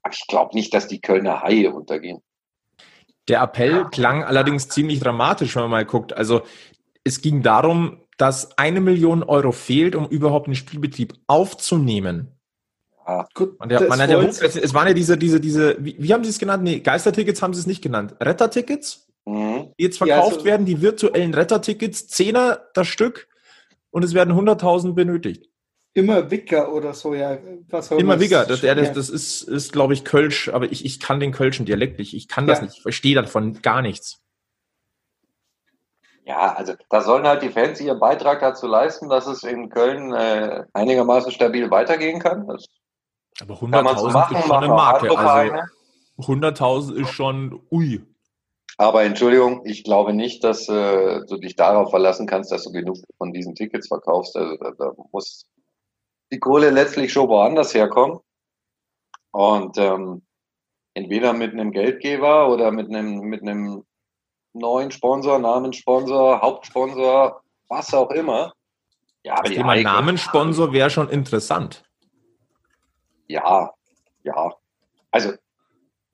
Aber 0.03 0.15
ich 0.15 0.27
glaube 0.27 0.55
nicht, 0.55 0.73
dass 0.75 0.89
die 0.89 1.01
Kölner 1.01 1.43
Haie 1.43 1.73
untergehen. 1.73 2.23
Der 3.29 3.41
Appell 3.41 3.87
klang 3.91 4.25
allerdings 4.25 4.69
ziemlich 4.69 5.01
dramatisch, 5.01 5.55
wenn 5.55 5.63
man 5.63 5.71
mal 5.71 5.85
guckt. 5.85 6.13
Also 6.13 6.43
Es 7.05 7.21
ging 7.21 7.43
darum, 7.43 7.99
dass 8.19 8.57
eine 8.59 8.81
Million 8.81 9.23
Euro 9.23 9.53
fehlt, 9.53 9.97
um 9.97 10.07
überhaupt 10.09 10.47
einen 10.47 10.55
Spielbetrieb 10.55 11.15
aufzunehmen. 11.27 12.39
Ja. 13.07 13.27
Gut, 13.35 13.59
Man, 13.59 13.69
der, 13.69 13.89
man 13.89 14.01
hat 14.01 14.11
ja, 14.11 14.21
es, 14.21 14.75
waren 14.75 14.87
ja 14.87 14.95
diese, 14.95 15.19
diese, 15.19 15.41
diese, 15.41 15.77
wie, 15.85 15.97
wie 15.99 16.13
haben 16.13 16.23
sie 16.23 16.31
es 16.31 16.39
genannt? 16.39 16.63
Nee, 16.63 16.81
Geistertickets 16.81 17.43
haben 17.43 17.53
sie 17.55 17.61
es 17.61 17.67
nicht 17.67 17.83
genannt. 17.83 18.15
Rettertickets, 18.21 19.09
Mhm. 19.25 19.73
die 19.79 19.85
jetzt 19.85 20.01
Ja, 20.01 20.07
verkauft 20.07 20.33
also- 20.35 20.45
werden, 20.45 20.67
die 20.67 20.81
virtuellen 20.83 21.33
Rettertickets, 21.35 22.09
Zehner 22.09 22.61
das 22.75 22.89
Stück 22.89 23.29
und 23.91 24.05
es 24.05 24.15
werden 24.15 24.35
100.000 24.35 24.95
benötigt. 24.95 25.49
immer 25.95 26.31
Wicker 26.31 26.73
oder 26.73 26.95
so, 26.95 27.15
ja. 27.15 27.37
Was 27.69 27.91
Immer. 27.91 28.19
Wigger, 28.19 28.47
das, 28.47 28.63
ja, 28.63 28.75
das, 28.75 28.89
Ja. 28.89 28.95
das 28.95 29.11
ist, 29.11 29.43
ist 29.43 29.73
glaube 29.73 29.93
ich, 29.95 30.05
Kölsch, 30.05 30.49
aber 30.49 30.73
ich, 30.73 30.85
ich 30.87 31.01
kann 31.01 31.21
den 31.21 31.33
Kölschen 31.33 31.67
Dialekt 31.67 31.99
nicht. 31.99 32.15
Ich 32.15 32.29
kann 32.29 32.47
das 32.47 32.61
Ja. 32.61 32.65
nicht. 32.65 32.77
Ich 32.79 32.83
verstehe 32.83 33.15
davon 33.15 33.61
gar 33.61 33.83
nichts. 33.83 34.22
Ja, 36.25 36.53
also 36.55 36.75
da 36.89 37.01
sollen 37.01 37.27
halt 37.27 37.43
die 37.43 37.49
Fans 37.49 37.81
ihren 37.81 37.99
Beitrag 37.99 38.41
dazu 38.41 38.67
leisten, 38.67 39.09
dass 39.09 39.27
es 39.27 39.43
in 39.43 39.71
Köln 39.71 40.13
äh, 40.13 40.65
einigermaßen 40.73 41.33
stabil 41.33 41.71
weitergehen 41.71 42.21
kann. 42.21 42.47
Das 42.47 42.67
Aber 43.41 43.59
kann 43.59 43.85
man 43.85 43.99
so 43.99 44.07
100.000 44.07 44.13
machen, 44.13 44.37
ist 44.37 44.47
schon 44.47 44.57
eine 44.57 44.69
Marke. 44.69 45.11
Also 45.11 45.17
Vereine. 45.17 45.65
100.000 46.19 46.95
ist 46.95 47.11
schon, 47.11 47.61
ui. 47.71 48.07
Aber 48.79 49.03
Entschuldigung, 49.03 49.63
ich 49.65 49.85
glaube 49.85 50.13
nicht, 50.13 50.45
dass 50.45 50.69
äh, 50.69 51.21
du 51.27 51.37
dich 51.39 51.57
darauf 51.57 51.91
verlassen 51.91 52.27
kannst, 52.27 52.53
dass 52.53 52.65
du 52.65 52.73
genug 52.73 52.99
von 53.19 53.33
diesen 53.33 53.55
Tickets 53.55 53.89
verkaufst. 53.89 54.37
Also, 54.37 54.57
da, 54.57 54.71
da 54.79 54.93
muss 55.13 55.47
die 56.33 56.39
Kohle 56.39 56.71
letztlich 56.71 57.13
schon 57.13 57.29
woanders 57.29 57.75
herkommen. 57.75 58.19
Und 59.33 59.77
ähm, 59.79 60.23
entweder 60.95 61.33
mit 61.33 61.53
einem 61.53 61.73
Geldgeber 61.73 62.49
oder 62.49 62.71
mit 62.71 62.89
einem, 62.89 63.21
mit 63.21 63.43
einem 63.43 63.85
neuen 64.53 64.91
Sponsor, 64.91 65.39
Namenssponsor, 65.39 66.41
Hauptsponsor, 66.41 67.43
was 67.69 67.93
auch 67.95 68.11
immer. 68.11 68.53
Ja, 69.25 69.35
aber 69.35 69.45
Das 69.45 69.53
Thema 69.53 69.73
Heike- 69.73 69.85
Namenssponsor 69.85 70.73
wäre 70.73 70.91
schon 70.91 71.09
interessant. 71.09 71.85
Ja, 73.29 73.71
ja. 74.25 74.53
Also 75.11 75.33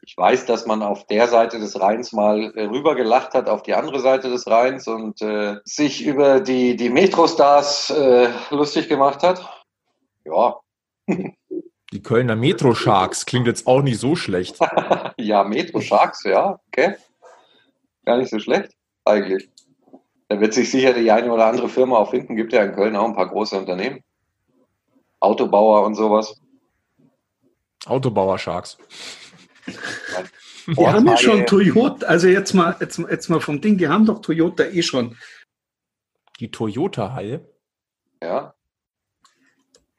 ich 0.02 0.16
weiß, 0.16 0.46
dass 0.46 0.66
man 0.66 0.82
auf 0.82 1.06
der 1.06 1.28
Seite 1.28 1.58
des 1.58 1.78
Rheins 1.80 2.12
mal 2.12 2.52
äh, 2.56 2.64
rübergelacht 2.64 3.34
hat 3.34 3.48
auf 3.48 3.62
die 3.62 3.74
andere 3.74 4.00
Seite 4.00 4.30
des 4.30 4.46
Rheins 4.46 4.86
und 4.88 5.20
äh, 5.20 5.56
sich 5.64 6.04
über 6.04 6.40
die, 6.40 6.76
die 6.76 6.88
Metrostars 6.90 7.90
äh, 7.90 8.30
lustig 8.50 8.88
gemacht 8.88 9.22
hat. 9.22 9.42
Ja, 10.24 10.56
Die 11.90 12.02
Kölner 12.02 12.36
Metro 12.36 12.74
Sharks 12.74 13.24
klingt 13.24 13.46
jetzt 13.46 13.66
auch 13.66 13.80
nicht 13.80 13.98
so 13.98 14.14
schlecht. 14.14 14.58
ja, 15.16 15.42
Metro 15.44 15.80
Sharks, 15.80 16.22
ja, 16.24 16.58
okay. 16.68 16.96
Gar 18.08 18.16
nicht 18.16 18.30
so 18.30 18.38
schlecht, 18.38 18.74
eigentlich. 19.04 19.50
Da 20.28 20.40
wird 20.40 20.54
sich 20.54 20.70
sicher 20.70 20.94
die 20.94 21.12
eine 21.12 21.30
oder 21.30 21.44
andere 21.44 21.68
Firma 21.68 21.98
auch 21.98 22.08
finden. 22.08 22.36
Gibt 22.36 22.54
ja 22.54 22.64
in 22.64 22.72
Köln 22.72 22.96
auch 22.96 23.04
ein 23.04 23.14
paar 23.14 23.28
große 23.28 23.54
Unternehmen. 23.58 24.02
Autobauer 25.20 25.84
und 25.84 25.94
sowas. 25.94 26.40
Autobauer 27.84 28.38
Sharks. 28.38 28.78
Die 30.66 30.86
haben 30.86 31.06
ja 31.06 31.18
schon 31.18 31.40
Orthaie. 31.42 31.44
Toyota, 31.44 32.06
also 32.06 32.28
jetzt 32.28 32.54
mal, 32.54 32.74
jetzt, 32.80 32.98
jetzt 32.98 33.28
mal 33.28 33.40
vom 33.40 33.60
Ding, 33.60 33.76
die 33.76 33.88
haben 33.88 34.06
doch 34.06 34.22
Toyota 34.22 34.64
eh 34.64 34.82
schon. 34.82 35.14
Die 36.40 36.50
Toyota-Haie. 36.50 37.46
Ja. 38.22 38.54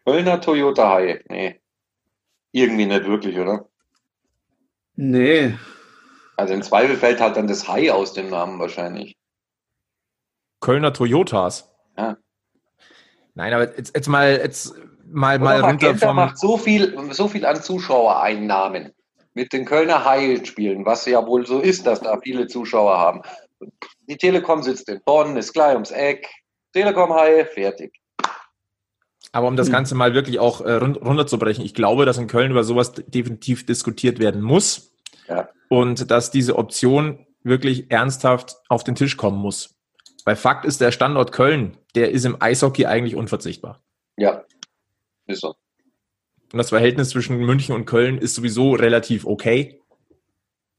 Kölner 0.03 0.41
Toyota 0.41 0.93
Haie. 0.93 1.23
Nee. 1.29 1.61
Irgendwie 2.53 2.87
nicht 2.87 3.05
wirklich, 3.05 3.37
oder? 3.37 3.69
Nee, 4.95 5.59
Also 6.39 6.53
im 6.53 6.61
Zweifel 6.61 6.95
fällt 6.95 7.19
halt 7.19 7.35
dann 7.35 7.47
das 7.47 7.67
Hai 7.67 7.91
aus 7.91 8.13
dem 8.13 8.29
Namen 8.29 8.59
wahrscheinlich. 8.59 9.17
Kölner 10.61 10.93
Toyotas. 10.93 11.69
Ja. 11.97 12.17
Nein, 13.35 13.53
aber 13.53 13.75
jetzt, 13.77 13.95
jetzt 13.95 14.07
mal, 14.07 14.37
jetzt 14.37 14.73
mal, 15.05 15.35
Oder 15.35 15.43
mal 15.43 15.61
runter 15.61 15.95
vom. 15.95 16.15
macht 16.15 16.37
so 16.37 16.57
viel, 16.57 16.97
so 17.11 17.27
viel 17.27 17.45
an 17.45 17.61
Zuschauereinnahmen 17.61 18.93
mit 19.33 19.53
den 19.53 19.65
Kölner 19.65 20.05
Haie-Spielen, 20.05 20.85
was 20.85 21.05
ja 21.05 21.25
wohl 21.25 21.45
so 21.45 21.59
ist, 21.59 21.85
dass 21.85 22.01
da 22.01 22.19
viele 22.21 22.47
Zuschauer 22.47 22.97
haben. 22.97 23.21
Die 24.07 24.17
Telekom 24.17 24.63
sitzt 24.63 24.89
in 24.89 25.01
Bonn, 25.03 25.35
ist 25.37 25.53
gleich 25.53 25.73
ums 25.73 25.91
Eck. 25.91 26.27
Telekom 26.73 27.13
Haie, 27.13 27.45
fertig. 27.45 27.93
Aber 29.31 29.47
um 29.47 29.55
das 29.57 29.67
Hm. 29.67 29.73
Ganze 29.73 29.95
mal 29.95 30.13
wirklich 30.13 30.39
auch 30.39 30.61
äh, 30.61 30.73
run- 30.73 30.95
runterzubrechen, 30.95 31.63
ich 31.63 31.73
glaube, 31.73 32.05
dass 32.05 32.17
in 32.17 32.27
Köln 32.27 32.51
über 32.51 32.63
sowas 32.63 32.93
definitiv 32.93 33.65
diskutiert 33.65 34.19
werden 34.19 34.41
muss 34.41 34.88
Ja. 35.29 35.49
und 35.69 36.09
dass 36.11 36.31
diese 36.31 36.57
Option 36.57 37.25
wirklich 37.43 37.91
ernsthaft 37.91 38.55
auf 38.67 38.83
den 38.83 38.95
Tisch 38.95 39.17
kommen 39.17 39.37
muss. 39.37 39.75
Weil 40.25 40.35
Fakt 40.35 40.65
ist, 40.65 40.81
der 40.81 40.91
Standort 40.91 41.31
Köln, 41.31 41.77
der 41.95 42.11
ist 42.11 42.25
im 42.25 42.37
Eishockey 42.39 42.85
eigentlich 42.85 43.15
unverzichtbar. 43.15 43.81
Ja, 44.17 44.43
ist 45.27 45.41
so. 45.41 45.55
Und 46.51 46.57
das 46.57 46.69
Verhältnis 46.69 47.09
zwischen 47.09 47.37
München 47.37 47.75
und 47.75 47.85
Köln 47.85 48.17
ist 48.17 48.35
sowieso 48.35 48.71
relativ 48.73 49.25
okay. 49.25 49.81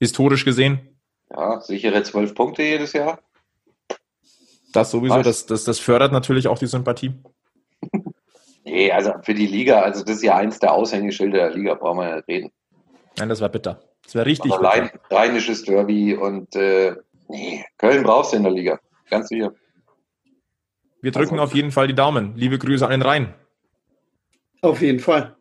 Historisch 0.00 0.44
gesehen. 0.44 0.98
Ja, 1.30 1.60
sichere 1.60 2.02
zwölf 2.02 2.34
Punkte 2.34 2.62
jedes 2.62 2.92
Jahr. 2.92 3.20
Das 4.72 4.90
sowieso, 4.90 5.22
das, 5.22 5.46
das, 5.46 5.64
das 5.64 5.78
fördert 5.78 6.12
natürlich 6.12 6.48
auch 6.48 6.58
die 6.58 6.66
Sympathie. 6.66 7.12
Nee, 8.62 8.92
also 8.92 9.14
für 9.22 9.34
die 9.34 9.46
Liga, 9.46 9.80
also 9.80 10.04
das 10.04 10.16
ist 10.16 10.22
ja 10.22 10.36
eins 10.36 10.58
der 10.58 10.72
Aushängeschilder 10.74 11.38
der 11.38 11.50
Liga, 11.50 11.74
brauchen 11.74 11.98
wir 11.98 12.16
nicht 12.16 12.28
reden. 12.28 12.52
Nein, 13.18 13.28
das 13.28 13.40
war 13.40 13.48
bitter. 13.48 13.80
Das 14.10 14.16
wäre 14.16 14.26
richtig. 14.26 14.50
Rhein, 14.52 14.90
rheinisches 15.08 15.62
Derby 15.62 16.16
und 16.16 16.56
äh, 16.56 16.96
nee, 17.28 17.64
Köln 17.78 18.02
brauchst 18.02 18.32
du 18.32 18.38
in 18.38 18.42
der 18.42 18.50
Liga. 18.50 18.80
Ganz 19.08 19.28
sicher. 19.28 19.52
Wir 21.00 21.12
drücken 21.12 21.34
Also- 21.38 21.44
auf 21.44 21.54
jeden 21.54 21.70
Fall 21.70 21.86
die 21.86 21.94
Daumen. 21.94 22.34
Liebe 22.34 22.58
Grüße 22.58 22.84
an 22.84 22.90
den 22.90 23.02
Rhein. 23.02 23.34
auf 24.62 24.82
jeden 24.82 24.98
Fall. 24.98 25.36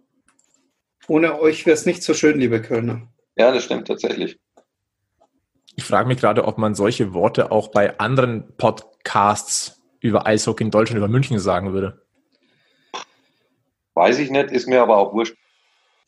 Ohne 1.08 1.40
euch 1.42 1.66
wäre 1.66 1.74
es 1.74 1.88
nicht 1.88 2.04
so 2.04 2.14
schön, 2.14 2.40
liebe 2.40 2.62
Kölner. 2.62 3.08
Ja, 3.36 3.52
das 3.52 3.64
stimmt 3.64 3.88
tatsächlich. 3.88 4.40
Ich 5.76 5.84
frage 5.84 6.08
mich 6.08 6.20
gerade, 6.20 6.46
ob 6.46 6.60
man 6.60 6.76
solche 6.76 7.16
Worte 7.16 7.52
auch 7.52 7.70
bei 7.70 7.98
anderen 8.00 8.56
Podcasts 8.56 9.82
über 10.00 10.28
Eishockey 10.28 10.64
in 10.66 10.70
Deutschland, 10.70 11.00
über 11.00 11.08
München 11.08 11.40
sagen 11.40 11.74
würde. 11.74 12.06
Weiß 13.96 14.20
ich 14.20 14.30
nicht, 14.30 14.52
ist 14.52 14.68
mir 14.68 14.84
aber 14.84 14.98
auch 14.98 15.12
wurscht. 15.12 15.36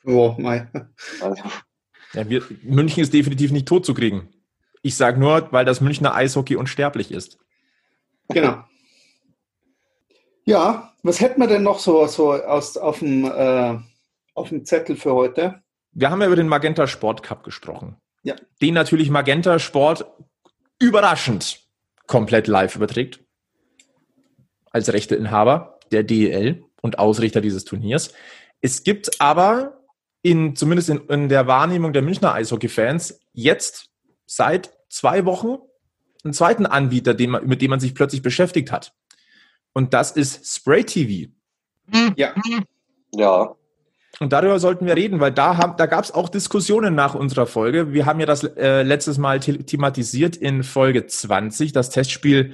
Oh, 0.05 0.35
mei. 0.37 0.69
Also, 1.21 1.41
Ja, 2.13 2.29
wir, 2.29 2.43
München 2.63 3.03
ist 3.03 3.13
definitiv 3.13 3.51
nicht 3.51 3.67
tot 3.67 3.85
zu 3.85 3.93
kriegen. 3.93 4.29
Ich 4.81 4.95
sage 4.95 5.19
nur, 5.19 5.51
weil 5.51 5.65
das 5.65 5.81
Münchner 5.81 6.15
Eishockey 6.15 6.55
unsterblich 6.55 7.11
ist. 7.11 7.37
Genau. 8.29 8.63
Ja, 10.43 10.93
was 11.03 11.19
hätten 11.21 11.39
wir 11.39 11.47
denn 11.47 11.63
noch 11.63 11.79
so, 11.79 12.05
so 12.07 12.33
aus, 12.33 12.77
auf, 12.77 12.99
dem, 12.99 13.25
äh, 13.25 13.77
auf 14.33 14.49
dem 14.49 14.65
Zettel 14.65 14.95
für 14.95 15.13
heute? 15.13 15.61
Wir 15.93 16.09
haben 16.09 16.21
ja 16.21 16.27
über 16.27 16.35
den 16.35 16.47
Magenta 16.47 16.87
Sport 16.87 17.23
Cup 17.23 17.43
gesprochen. 17.43 17.97
Ja. 18.23 18.35
Den 18.61 18.73
natürlich 18.73 19.09
Magenta 19.09 19.59
Sport 19.59 20.05
überraschend 20.79 21.59
komplett 22.07 22.47
live 22.47 22.75
überträgt. 22.75 23.23
Als 24.71 24.91
Rechteinhaber 24.91 25.79
der 25.91 26.03
DEL 26.03 26.63
und 26.81 26.97
Ausrichter 26.97 27.41
dieses 27.41 27.65
Turniers. 27.65 28.13
Es 28.61 28.83
gibt 28.83 29.19
aber 29.19 29.80
in, 30.21 30.55
zumindest 30.55 30.89
in, 30.89 30.99
in 31.07 31.29
der 31.29 31.47
Wahrnehmung 31.47 31.93
der 31.93 32.01
Münchner 32.01 32.33
Eishockey-Fans 32.33 33.19
jetzt 33.33 33.89
seit 34.25 34.71
zwei 34.89 35.25
Wochen 35.25 35.57
einen 36.23 36.33
zweiten 36.33 36.65
Anbieter, 36.65 37.13
den 37.13 37.31
man, 37.31 37.47
mit 37.47 37.61
dem 37.61 37.69
man 37.69 37.79
sich 37.79 37.95
plötzlich 37.95 38.21
beschäftigt 38.21 38.71
hat. 38.71 38.93
Und 39.73 39.93
das 39.93 40.11
ist 40.11 40.45
Spray 40.45 40.83
TV. 40.83 41.31
Ja, 42.15 42.33
ja, 43.13 43.55
Und 44.19 44.33
darüber 44.33 44.59
sollten 44.59 44.85
wir 44.85 44.95
reden, 44.95 45.19
weil 45.19 45.31
da, 45.31 45.57
haben, 45.57 45.75
da 45.77 45.85
gab 45.85 46.03
es 46.03 46.11
auch 46.11 46.29
Diskussionen 46.29 46.95
nach 46.95 47.15
unserer 47.15 47.47
Folge. 47.47 47.91
Wir 47.91 48.05
haben 48.05 48.19
ja 48.19 48.25
das 48.25 48.43
äh, 48.43 48.83
letztes 48.83 49.17
Mal 49.17 49.41
the 49.41 49.57
thematisiert 49.63 50.35
in 50.35 50.63
Folge 50.63 51.07
20. 51.07 51.73
Das 51.73 51.89
Testspiel 51.89 52.53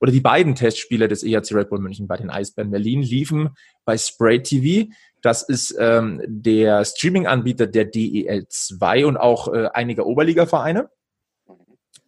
oder 0.00 0.12
die 0.12 0.20
beiden 0.20 0.54
Testspiele 0.54 1.08
des 1.08 1.24
EHC 1.24 1.54
Red 1.54 1.70
Bull 1.70 1.80
München 1.80 2.06
bei 2.06 2.16
den 2.16 2.30
Eisbären 2.30 2.70
Berlin 2.70 3.02
liefen 3.02 3.50
bei 3.84 3.98
Spray 3.98 4.42
TV. 4.42 4.90
Das 5.22 5.42
ist 5.42 5.74
ähm, 5.78 6.22
der 6.26 6.84
Streaming-Anbieter 6.84 7.66
der 7.66 7.90
DEL2 7.90 9.04
und 9.04 9.16
auch 9.16 9.52
äh, 9.52 9.68
einiger 9.72 10.06
Oberliga-Vereine. 10.06 10.90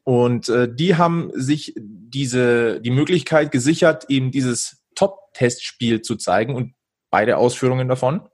Und 0.04 0.48
äh, 0.48 0.72
die 0.72 0.96
haben 0.96 1.30
sich 1.34 1.74
diese, 1.76 2.80
die 2.80 2.90
Möglichkeit 2.90 3.52
gesichert, 3.52 4.06
eben 4.08 4.30
dieses 4.30 4.82
Top-Testspiel 4.94 6.02
zu 6.02 6.16
zeigen 6.16 6.54
und 6.54 6.74
beide 7.10 7.36
Ausführungen 7.36 7.88
davon. 7.88 8.28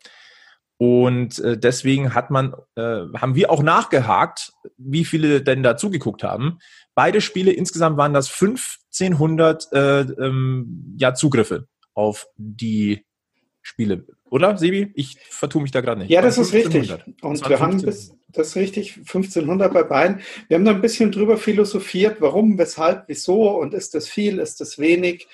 Und 0.79 1.39
äh, 1.39 1.57
deswegen 1.57 2.15
hat 2.15 2.31
man, 2.31 2.55
äh, 2.75 3.05
haben 3.17 3.35
wir 3.35 3.51
auch 3.51 3.63
nachgehakt, 3.63 4.53
wie 4.77 5.07
viele 5.07 5.43
denn 5.43 5.63
da 5.63 5.77
zugeguckt 5.77 6.23
haben. 6.23 6.59
Beide 6.95 7.23
Spiele 7.23 7.53
insgesamt 7.53 7.97
waren 7.97 8.13
das 8.13 8.31
1500 8.31 9.73
äh, 9.73 10.01
ähm, 10.01 10.97
ja, 10.99 11.15
Zugriffe 11.15 11.67
auf 11.95 12.27
die 12.37 13.07
Spiele, 13.63 14.07
oder, 14.31 14.57
Sebi? 14.57 14.91
Ich 14.95 15.19
vertue 15.31 15.63
mich 15.63 15.71
da 15.71 15.81
gerade 15.81 16.01
nicht. 16.01 16.11
Ja, 16.11 16.23
das 16.23 16.39
ist 16.39 16.53
richtig. 16.53 16.93
Und 17.23 17.49
wir 17.49 17.61
haben 17.61 17.81
bis, 17.81 18.15
das 18.29 18.49
ist 18.49 18.57
richtig, 18.57 18.97
1500 18.99 19.73
bei 19.73 19.83
beiden. 19.83 20.21
Wir 20.49 20.57
haben 20.57 20.65
da 20.65 20.73
ein 20.73 20.81
bisschen 20.81 21.13
drüber 21.13 21.37
philosophiert, 21.37 22.21
warum, 22.21 22.59
weshalb, 22.59 23.05
wieso 23.07 23.59
und 23.59 23.75
ist 23.75 23.95
das 23.95 24.09
viel, 24.09 24.39
ist 24.39 24.61
das 24.61 24.79
wenig 24.79 25.29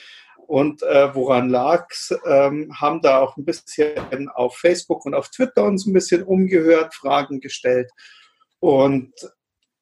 und 0.46 0.82
äh, 0.82 1.14
woran 1.14 1.48
lag's? 1.48 2.14
Ähm, 2.26 2.78
haben 2.78 3.00
da 3.00 3.20
auch 3.20 3.36
ein 3.36 3.44
bisschen 3.44 4.28
auf 4.28 4.56
Facebook 4.56 5.06
und 5.06 5.14
auf 5.14 5.30
Twitter 5.30 5.64
uns 5.64 5.86
ein 5.86 5.92
bisschen 5.92 6.22
umgehört, 6.22 6.94
Fragen 6.94 7.40
gestellt 7.40 7.90
und 8.60 9.12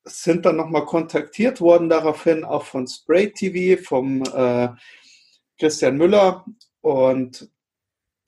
sind 0.05 0.47
dann 0.47 0.57
nochmal 0.57 0.87
kontaktiert 0.87 1.61
worden 1.61 1.89
daraufhin, 1.89 2.45
auch 2.45 2.65
von 2.65 2.87
Spray 2.87 3.33
TV, 3.33 3.83
vom 3.83 4.23
äh, 4.23 4.69
Christian 5.59 5.97
Müller. 5.97 6.45
Und 6.81 7.51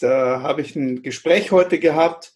da 0.03 0.43
habe 0.43 0.63
ich 0.63 0.75
ein 0.77 1.03
Gespräch 1.03 1.53
heute 1.53 1.79
gehabt. 1.79 2.35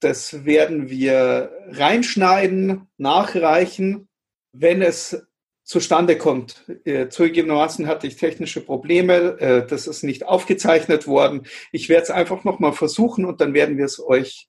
Das 0.00 0.44
werden 0.44 0.90
wir 0.90 1.52
reinschneiden, 1.68 2.88
nachreichen, 2.98 4.08
wenn 4.52 4.82
es 4.82 5.26
zustande 5.64 6.18
kommt. 6.18 6.64
Äh, 6.84 7.08
zugegebenermaßen 7.08 7.86
hatte 7.86 8.06
ich 8.06 8.16
technische 8.16 8.60
Probleme. 8.60 9.38
Äh, 9.40 9.66
das 9.66 9.86
ist 9.86 10.02
nicht 10.02 10.26
aufgezeichnet 10.26 11.06
worden. 11.06 11.46
Ich 11.70 11.88
werde 11.88 12.02
es 12.02 12.10
einfach 12.10 12.44
nochmal 12.44 12.72
versuchen 12.72 13.24
und 13.24 13.40
dann 13.40 13.54
werden 13.54 13.78
wir 13.78 13.84
es 13.84 14.00
euch 14.04 14.48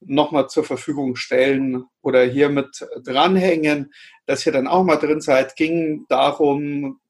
nochmal 0.00 0.48
zur 0.48 0.64
Verfügung 0.64 1.16
stellen 1.16 1.84
oder 2.02 2.24
hier 2.24 2.48
mit 2.48 2.86
dranhängen, 3.04 3.92
dass 4.26 4.46
ihr 4.46 4.52
dann 4.52 4.68
auch 4.68 4.84
mal 4.84 4.96
drin 4.96 5.20
seid. 5.20 5.56
Ging 5.56 6.06
darum, 6.08 7.00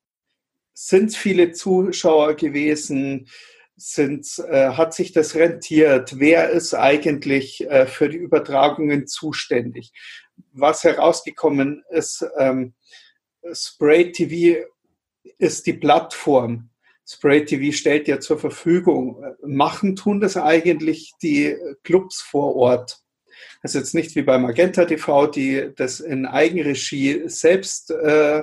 sind 0.75 1.15
viele 1.15 1.53
Zuschauer 1.53 2.35
gewesen? 2.35 3.29
Sind, 3.81 4.27
äh, 4.49 4.71
hat 4.71 4.93
sich 4.93 5.13
das 5.13 5.37
rentiert? 5.37 6.19
Wer 6.19 6.51
ist 6.51 6.75
eigentlich 6.75 7.65
äh, 7.71 7.87
für 7.87 8.09
die 8.09 8.17
Übertragungen 8.17 9.07
zuständig? 9.07 9.93
Was 10.53 10.83
herausgekommen 10.83 11.85
ist, 11.91 12.27
ähm, 12.39 12.75
Spray 13.53 14.11
TV 14.11 14.67
ist 15.39 15.67
die 15.67 15.75
Plattform. 15.75 16.71
Spray 17.07 17.45
TV 17.45 17.73
stellt 17.73 18.09
ja 18.09 18.21
zur 18.21 18.39
Verfügung. 18.39 19.25
Machen 19.43 19.97
tun 19.97 20.21
das 20.21 20.37
eigentlich 20.37 21.13
die 21.23 21.57
Clubs 21.85 22.21
vor 22.21 22.57
Ort. 22.57 23.01
Das 23.63 23.75
ist 23.75 23.81
jetzt 23.81 23.95
nicht 23.95 24.15
wie 24.17 24.23
bei 24.23 24.39
Magenta 24.39 24.85
TV, 24.85 25.27
die 25.27 25.71
das 25.77 26.01
in 26.01 26.27
Eigenregie 26.27 27.23
selbst 27.29 27.91
äh, 27.91 28.43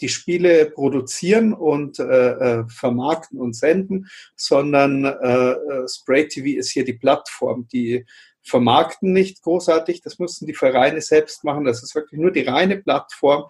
die 0.00 0.08
Spiele 0.08 0.66
produzieren 0.66 1.52
und 1.52 1.98
äh, 1.98 2.04
äh 2.04 2.64
vermarkten 2.68 3.40
und 3.40 3.54
senden, 3.54 4.08
sondern 4.36 5.04
äh, 5.04 5.52
äh 5.52 5.88
Spray 5.88 6.28
TV 6.28 6.58
ist 6.58 6.72
hier 6.72 6.84
die 6.84 6.92
Plattform, 6.92 7.66
die 7.68 8.06
vermarkten 8.42 9.12
nicht 9.12 9.42
großartig, 9.42 10.02
das 10.02 10.18
müssen 10.18 10.46
die 10.46 10.54
Vereine 10.54 11.00
selbst 11.00 11.44
machen. 11.44 11.64
Das 11.64 11.82
ist 11.82 11.94
wirklich 11.94 12.20
nur 12.20 12.30
die 12.30 12.42
reine 12.42 12.76
Plattform, 12.78 13.46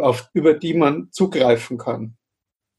auf, 0.00 0.28
über 0.32 0.54
die 0.54 0.74
man 0.74 1.10
zugreifen 1.12 1.78
kann. 1.78 2.16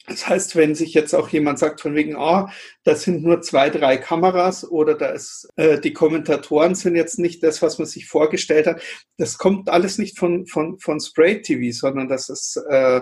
Das 0.06 0.28
heißt, 0.28 0.56
wenn 0.56 0.76
sich 0.76 0.94
jetzt 0.94 1.14
auch 1.14 1.30
jemand 1.30 1.60
sagt 1.60 1.80
von 1.80 1.96
wegen, 1.96 2.16
ah, 2.16 2.46
oh, 2.46 2.50
das 2.84 3.04
sind 3.04 3.24
nur 3.24 3.42
zwei, 3.42 3.70
drei 3.70 3.98
Kameras 3.98 4.70
oder 4.70 4.96
da 4.96 5.08
ist, 5.08 5.48
äh, 5.56 5.80
die 5.80 5.94
Kommentatoren 5.94 6.76
sind 6.76 6.96
jetzt 6.96 7.20
nicht 7.20 7.42
das, 7.42 7.62
was 7.62 7.78
man 7.80 7.88
sich 7.88 8.08
vorgestellt 8.08 8.68
hat, 8.68 8.82
das 9.18 9.38
kommt 9.38 9.70
alles 9.70 9.98
nicht 9.98 10.18
von, 10.20 10.46
von, 10.46 10.78
von 10.80 11.00
Spray 11.00 11.42
TV, 11.42 11.74
sondern 11.78 12.10
das 12.10 12.30
ist, 12.30 12.58
äh, 12.70 13.02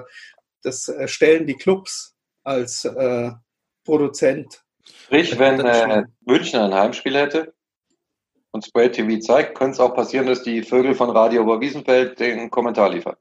das 0.61 0.93
stellen 1.05 1.47
die 1.47 1.55
Clubs 1.55 2.15
als 2.43 2.85
äh, 2.85 3.31
Produzent. 3.83 4.63
Sprich, 5.05 5.39
wenn 5.39 5.59
äh, 5.59 6.03
München 6.25 6.59
ein 6.59 6.73
Heimspiel 6.73 7.15
hätte 7.15 7.53
und 8.51 8.63
Spray 8.63 8.91
TV 8.91 9.19
zeigt, 9.19 9.57
könnte 9.57 9.73
es 9.73 9.79
auch 9.79 9.95
passieren, 9.95 10.27
dass 10.27 10.43
die 10.43 10.61
Vögel 10.61 10.93
von 10.93 11.09
Radio 11.09 11.41
Oberwiesenfeld 11.41 12.19
den 12.19 12.51
Kommentar 12.51 12.89
liefern 12.89 13.15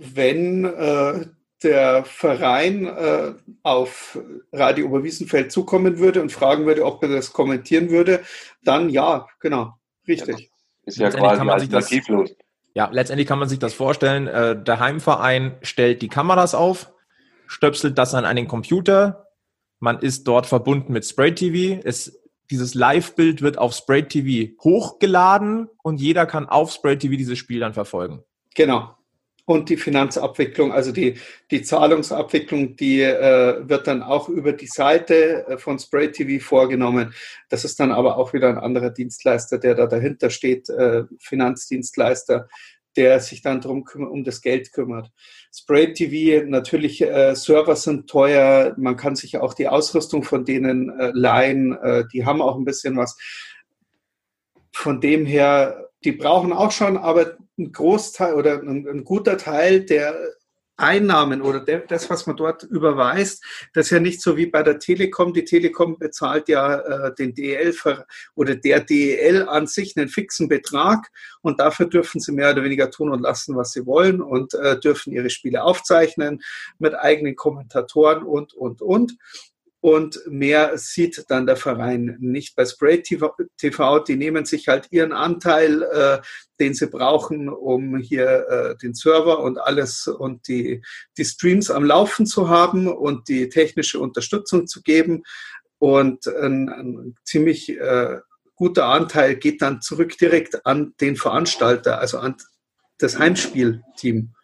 wenn 0.00 0.64
äh, 0.64 1.26
der 1.62 2.04
Verein 2.04 2.86
äh, 2.86 3.34
auf 3.62 4.18
Radio 4.52 4.86
Oberwiesenfeld 4.86 5.52
zukommen 5.52 5.98
würde 5.98 6.22
und 6.22 6.32
fragen 6.32 6.66
würde, 6.66 6.84
ob 6.84 7.02
er 7.02 7.08
das 7.08 7.32
kommentieren 7.32 7.90
würde, 7.90 8.20
dann 8.62 8.88
ja, 8.88 9.26
genau, 9.40 9.74
richtig. 10.08 10.38
Ja, 10.38 10.46
ist 10.86 10.98
ja 10.98 11.10
quasi 11.10 11.48
alternativlos. 11.48 12.34
Ja, 12.74 12.88
letztendlich 12.90 13.28
kann 13.28 13.38
man 13.38 13.48
sich 13.48 13.58
das 13.58 13.74
vorstellen. 13.74 14.26
Äh, 14.26 14.62
der 14.62 14.80
Heimverein 14.80 15.56
stellt 15.62 16.02
die 16.02 16.08
Kameras 16.08 16.54
auf, 16.54 16.92
stöpselt 17.46 17.98
das 17.98 18.14
an 18.14 18.24
einen 18.24 18.48
Computer. 18.48 19.26
Man 19.80 19.98
ist 19.98 20.24
dort 20.24 20.46
verbunden 20.46 20.92
mit 20.92 21.04
Spray 21.04 21.34
TV. 21.34 21.80
Es, 21.84 22.22
dieses 22.50 22.74
Live-Bild 22.74 23.42
wird 23.42 23.58
auf 23.58 23.74
Spray 23.74 24.04
TV 24.04 24.52
hochgeladen 24.62 25.68
und 25.82 26.00
jeder 26.00 26.26
kann 26.26 26.48
auf 26.48 26.72
Spray 26.72 26.96
TV 26.96 27.16
dieses 27.16 27.38
Spiel 27.38 27.60
dann 27.60 27.74
verfolgen. 27.74 28.22
Genau 28.54 28.94
und 29.50 29.68
die 29.68 29.76
Finanzabwicklung, 29.76 30.72
also 30.72 30.92
die, 30.92 31.14
die 31.50 31.62
Zahlungsabwicklung, 31.62 32.76
die 32.76 33.02
äh, 33.02 33.68
wird 33.68 33.88
dann 33.88 34.00
auch 34.00 34.28
über 34.28 34.52
die 34.52 34.68
Seite 34.68 35.44
äh, 35.48 35.58
von 35.58 35.76
Spray 35.80 36.12
TV 36.12 36.40
vorgenommen. 36.44 37.12
Das 37.48 37.64
ist 37.64 37.80
dann 37.80 37.90
aber 37.90 38.16
auch 38.16 38.32
wieder 38.32 38.48
ein 38.48 38.58
anderer 38.58 38.90
Dienstleister, 38.90 39.58
der 39.58 39.74
da 39.74 39.88
dahinter 39.88 40.30
steht, 40.30 40.68
äh, 40.68 41.02
Finanzdienstleister, 41.18 42.48
der 42.94 43.18
sich 43.18 43.42
dann 43.42 43.60
drum 43.60 43.84
um 43.92 44.22
das 44.22 44.40
Geld 44.40 44.72
kümmert. 44.72 45.10
Spray 45.52 45.94
TV, 45.94 46.46
natürlich, 46.46 47.02
äh, 47.02 47.34
Server 47.34 47.74
sind 47.74 48.08
teuer, 48.08 48.76
man 48.78 48.96
kann 48.96 49.16
sich 49.16 49.38
auch 49.38 49.54
die 49.54 49.66
Ausrüstung 49.66 50.22
von 50.22 50.44
denen 50.44 50.90
äh, 50.90 51.10
leihen, 51.12 51.72
äh, 51.72 52.04
die 52.12 52.24
haben 52.24 52.40
auch 52.40 52.56
ein 52.56 52.64
bisschen 52.64 52.96
was. 52.96 53.18
Von 54.72 55.00
dem 55.00 55.26
her, 55.26 55.89
die 56.04 56.12
brauchen 56.12 56.52
auch 56.52 56.70
schon, 56.70 56.96
aber 56.96 57.36
ein 57.58 57.72
Großteil 57.72 58.34
oder 58.34 58.60
ein, 58.60 58.86
ein 58.88 59.04
guter 59.04 59.36
Teil 59.36 59.84
der 59.84 60.14
Einnahmen 60.80 61.42
oder 61.42 61.60
der, 61.60 61.80
das, 61.80 62.08
was 62.08 62.26
man 62.26 62.36
dort 62.36 62.62
überweist, 62.62 63.44
das 63.74 63.86
ist 63.86 63.90
ja 63.90 64.00
nicht 64.00 64.22
so 64.22 64.36
wie 64.36 64.46
bei 64.46 64.62
der 64.62 64.78
Telekom. 64.78 65.34
Die 65.34 65.44
Telekom 65.44 65.98
bezahlt 65.98 66.48
ja 66.48 66.78
äh, 66.78 67.14
den 67.14 67.34
DEL 67.34 67.74
oder 68.34 68.54
der 68.56 68.80
DEL 68.80 69.46
an 69.46 69.66
sich 69.66 69.96
einen 69.96 70.08
fixen 70.08 70.48
Betrag 70.48 71.10
und 71.42 71.60
dafür 71.60 71.86
dürfen 71.86 72.20
sie 72.20 72.32
mehr 72.32 72.50
oder 72.50 72.64
weniger 72.64 72.90
tun 72.90 73.10
und 73.10 73.20
lassen, 73.20 73.56
was 73.56 73.72
sie 73.72 73.86
wollen 73.86 74.22
und 74.22 74.54
äh, 74.54 74.80
dürfen 74.80 75.12
ihre 75.12 75.30
Spiele 75.30 75.62
aufzeichnen 75.62 76.42
mit 76.78 76.94
eigenen 76.94 77.36
Kommentatoren 77.36 78.22
und, 78.22 78.54
und, 78.54 78.80
und 78.80 79.16
und 79.80 80.20
mehr 80.26 80.76
sieht 80.76 81.24
dann 81.28 81.46
der 81.46 81.56
Verein 81.56 82.16
nicht. 82.20 82.54
Bei 82.54 82.66
Spray 82.66 83.02
TV, 83.02 83.98
die 84.00 84.16
nehmen 84.16 84.44
sich 84.44 84.68
halt 84.68 84.88
ihren 84.90 85.12
Anteil, 85.12 85.82
äh, 85.82 86.18
den 86.58 86.74
sie 86.74 86.86
brauchen, 86.86 87.48
um 87.48 87.96
hier 87.96 88.46
äh, 88.48 88.76
den 88.76 88.92
Server 88.94 89.40
und 89.40 89.58
alles 89.58 90.06
und 90.06 90.48
die, 90.48 90.82
die 91.16 91.24
Streams 91.24 91.70
am 91.70 91.84
Laufen 91.84 92.26
zu 92.26 92.50
haben 92.50 92.88
und 92.88 93.28
die 93.28 93.48
technische 93.48 93.98
Unterstützung 93.98 94.66
zu 94.66 94.82
geben. 94.82 95.22
Und 95.78 96.26
ein, 96.26 96.68
ein 96.68 97.14
ziemlich 97.24 97.70
äh, 97.70 98.18
guter 98.56 98.84
Anteil 98.86 99.36
geht 99.36 99.62
dann 99.62 99.80
zurück 99.80 100.18
direkt 100.18 100.66
an 100.66 100.92
den 101.00 101.16
Veranstalter, 101.16 101.98
also 101.98 102.18
an 102.18 102.36
das 102.98 103.18
Heimspielteam 103.18 104.34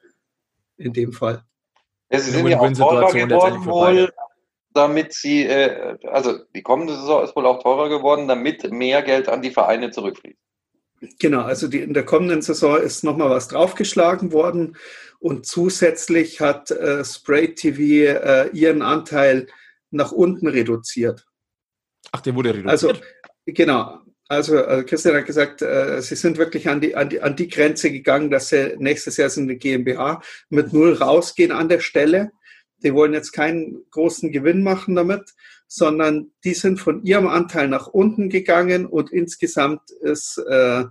in 0.78 0.92
dem 0.94 1.12
Fall. 1.12 1.44
Ja, 2.10 2.20
sie 2.20 2.30
sind 2.30 2.46
ja 2.46 2.58
auch 2.58 2.72
teurer 2.72 3.12
geworden 3.12 3.66
wohl 3.66 4.10
damit 4.76 5.12
sie, 5.12 5.44
äh, 5.44 5.96
also 6.04 6.38
die 6.54 6.62
kommende 6.62 6.94
Saison 6.94 7.24
ist 7.24 7.34
wohl 7.34 7.46
auch 7.46 7.62
teurer 7.62 7.88
geworden, 7.88 8.28
damit 8.28 8.70
mehr 8.70 9.02
Geld 9.02 9.28
an 9.28 9.42
die 9.42 9.50
Vereine 9.50 9.90
zurückfließt. 9.90 10.38
Genau, 11.18 11.42
also 11.42 11.68
die, 11.68 11.80
in 11.80 11.94
der 11.94 12.04
kommenden 12.04 12.42
Saison 12.42 12.78
ist 12.78 13.04
nochmal 13.04 13.30
was 13.30 13.48
draufgeschlagen 13.48 14.32
worden 14.32 14.76
und 15.18 15.46
zusätzlich 15.46 16.40
hat 16.40 16.70
äh, 16.70 17.04
Spray 17.04 17.54
TV 17.54 17.80
äh, 17.80 18.48
ihren 18.52 18.82
Anteil 18.82 19.46
nach 19.90 20.12
unten 20.12 20.46
reduziert. 20.46 21.26
Ach, 22.12 22.20
der 22.20 22.34
wurde 22.34 22.50
reduziert? 22.50 22.70
Also, 22.70 22.92
genau. 23.44 24.00
Also 24.28 24.56
äh, 24.56 24.82
Christian 24.82 25.14
hat 25.14 25.26
gesagt, 25.26 25.62
äh, 25.62 26.00
sie 26.02 26.16
sind 26.16 26.36
wirklich 26.38 26.68
an 26.68 26.80
die, 26.80 26.96
an, 26.96 27.08
die, 27.08 27.20
an 27.20 27.36
die 27.36 27.48
Grenze 27.48 27.92
gegangen, 27.92 28.30
dass 28.30 28.48
sie 28.48 28.74
nächstes 28.78 29.16
Jahr 29.18 29.30
sind 29.30 29.44
eine 29.44 29.56
GmbH 29.56 30.20
mit 30.48 30.72
null 30.72 30.94
rausgehen 30.94 31.52
an 31.52 31.68
der 31.68 31.80
Stelle. 31.80 32.32
Die 32.82 32.94
wollen 32.94 33.14
jetzt 33.14 33.32
keinen 33.32 33.84
großen 33.90 34.32
Gewinn 34.32 34.62
machen 34.62 34.94
damit, 34.94 35.34
sondern 35.66 36.32
die 36.44 36.54
sind 36.54 36.78
von 36.78 37.02
ihrem 37.02 37.26
Anteil 37.26 37.68
nach 37.68 37.86
unten 37.86 38.28
gegangen 38.28 38.86
und 38.86 39.10
insgesamt 39.10 39.90
ist 40.00 40.38
äh, 40.38 40.84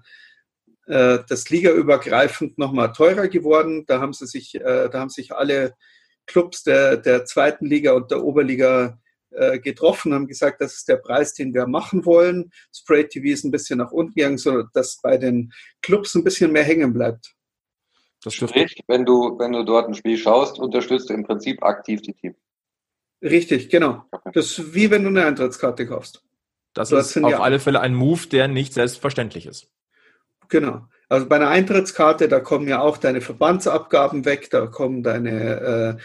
äh, 0.87 1.19
das 1.27 1.49
ligaübergreifend 1.49 2.57
nochmal 2.57 2.91
teurer 2.91 3.27
geworden. 3.27 3.85
Da 3.87 3.99
haben 3.99 4.13
sie 4.13 4.27
sich, 4.27 4.55
äh, 4.55 4.89
da 4.89 4.99
haben 4.99 5.09
sich 5.09 5.31
alle 5.31 5.75
Clubs 6.25 6.63
der, 6.63 6.97
der 6.97 7.25
zweiten 7.25 7.65
Liga 7.65 7.93
und 7.93 8.11
der 8.11 8.23
Oberliga 8.23 8.99
äh, 9.31 9.59
getroffen, 9.59 10.13
haben 10.13 10.27
gesagt, 10.27 10.61
das 10.61 10.75
ist 10.75 10.87
der 10.87 10.97
Preis, 10.97 11.33
den 11.33 11.53
wir 11.53 11.67
machen 11.67 12.05
wollen. 12.05 12.51
Spray 12.73 13.07
TV 13.07 13.27
ist 13.27 13.43
ein 13.43 13.51
bisschen 13.51 13.79
nach 13.79 13.91
unten 13.91 14.13
gegangen, 14.13 14.37
sodass 14.37 14.99
bei 15.01 15.17
den 15.17 15.51
Clubs 15.81 16.15
ein 16.15 16.23
bisschen 16.23 16.51
mehr 16.51 16.63
hängen 16.63 16.93
bleibt. 16.93 17.35
Das 18.25 18.33
Sprich, 18.33 18.83
wenn 18.87 19.05
du, 19.05 19.37
wenn 19.39 19.53
du 19.53 19.63
dort 19.63 19.87
ein 19.87 19.93
Spiel 19.93 20.17
schaust, 20.17 20.59
unterstützt 20.59 21.09
du 21.09 21.13
im 21.13 21.23
Prinzip 21.23 21.63
aktiv 21.63 22.01
die 22.01 22.13
Team. 22.13 22.35
Richtig, 23.21 23.69
genau. 23.69 24.03
Okay. 24.11 24.31
Das 24.33 24.45
ist 24.57 24.73
wie 24.75 24.91
wenn 24.91 25.03
du 25.03 25.09
eine 25.09 25.25
Eintrittskarte 25.25 25.85
kaufst. 25.87 26.21
Das 26.73 26.89
Dort 26.89 27.01
ist 27.03 27.17
auf 27.23 27.31
ja- 27.31 27.39
alle 27.39 27.59
Fälle 27.59 27.79
ein 27.79 27.93
Move, 27.95 28.27
der 28.27 28.47
nicht 28.47 28.73
selbstverständlich 28.73 29.45
ist. 29.45 29.69
Genau. 30.49 30.87
Also 31.07 31.27
bei 31.27 31.35
einer 31.37 31.49
Eintrittskarte, 31.49 32.27
da 32.27 32.39
kommen 32.39 32.67
ja 32.67 32.81
auch 32.81 32.97
deine 32.97 33.21
Verbandsabgaben 33.21 34.25
weg, 34.25 34.49
da 34.49 34.67
kommen 34.67 35.03
deine 35.03 35.97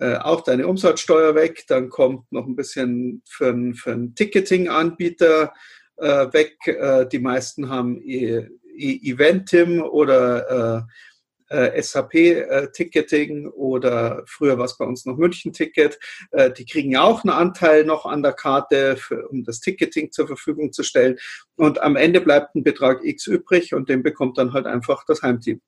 äh, 0.00 0.04
äh, 0.04 0.16
auch 0.18 0.40
deine 0.42 0.66
Umsatzsteuer 0.66 1.34
weg, 1.34 1.64
dann 1.68 1.88
kommt 1.88 2.30
noch 2.32 2.46
ein 2.46 2.56
bisschen 2.56 3.22
für, 3.28 3.50
ein- 3.50 3.74
für 3.74 3.92
einen 3.92 4.14
Ticketing-Anbieter 4.14 5.52
äh, 5.98 6.32
weg. 6.32 6.56
Äh, 6.66 7.06
die 7.06 7.18
meisten 7.18 7.68
haben 7.68 8.00
e 8.02 8.46
e 8.76 9.10
Eventim 9.12 9.82
oder 9.82 10.86
äh, 11.50 11.78
äh, 11.78 11.82
SAP-Ticketing 11.82 13.48
oder 13.48 14.22
früher 14.26 14.58
war 14.58 14.64
es 14.64 14.78
bei 14.78 14.84
uns 14.84 15.04
noch 15.04 15.16
München-Ticket. 15.16 15.98
Äh, 16.30 16.52
die 16.52 16.64
kriegen 16.64 16.92
ja 16.92 17.02
auch 17.02 17.24
einen 17.24 17.32
Anteil 17.32 17.84
noch 17.84 18.06
an 18.06 18.22
der 18.22 18.32
Karte, 18.32 18.96
für, 18.96 19.28
um 19.28 19.44
das 19.44 19.60
Ticketing 19.60 20.12
zur 20.12 20.26
Verfügung 20.26 20.72
zu 20.72 20.82
stellen. 20.82 21.18
Und 21.56 21.82
am 21.82 21.96
Ende 21.96 22.20
bleibt 22.20 22.54
ein 22.54 22.62
Betrag 22.62 23.04
X 23.04 23.26
übrig 23.26 23.74
und 23.74 23.88
den 23.88 24.02
bekommt 24.02 24.38
dann 24.38 24.52
halt 24.52 24.66
einfach 24.66 25.04
das 25.04 25.22
Heimteam. 25.22 25.60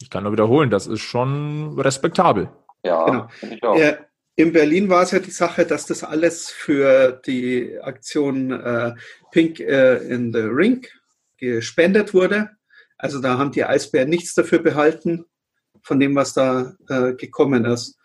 Ich 0.00 0.10
kann 0.10 0.22
nur 0.22 0.32
wiederholen, 0.32 0.70
das 0.70 0.86
ist 0.86 1.00
schon 1.00 1.78
respektabel. 1.78 2.48
Ja, 2.84 3.28
Genau. 3.40 3.68
auch. 3.72 3.76
Äh, 3.78 3.96
in 4.36 4.52
Berlin 4.52 4.88
war 4.88 5.02
es 5.02 5.10
ja 5.10 5.18
die 5.18 5.32
Sache, 5.32 5.66
dass 5.66 5.86
das 5.86 6.04
alles 6.04 6.48
für 6.48 7.20
die 7.26 7.76
Aktion 7.80 8.52
äh, 8.52 8.94
Pink 9.32 9.58
äh, 9.58 9.96
in 9.96 10.32
the 10.32 10.42
Ring 10.42 10.86
gespendet 11.38 12.14
wurde. 12.14 12.50
Also 12.98 13.20
da 13.20 13.38
haben 13.38 13.52
die 13.52 13.64
Eisbären 13.64 14.10
nichts 14.10 14.34
dafür 14.34 14.58
behalten, 14.58 15.24
von 15.82 16.00
dem, 16.00 16.14
was 16.16 16.34
da 16.34 16.74
äh, 16.88 17.14
gekommen 17.14 17.64
ist. 17.64 17.96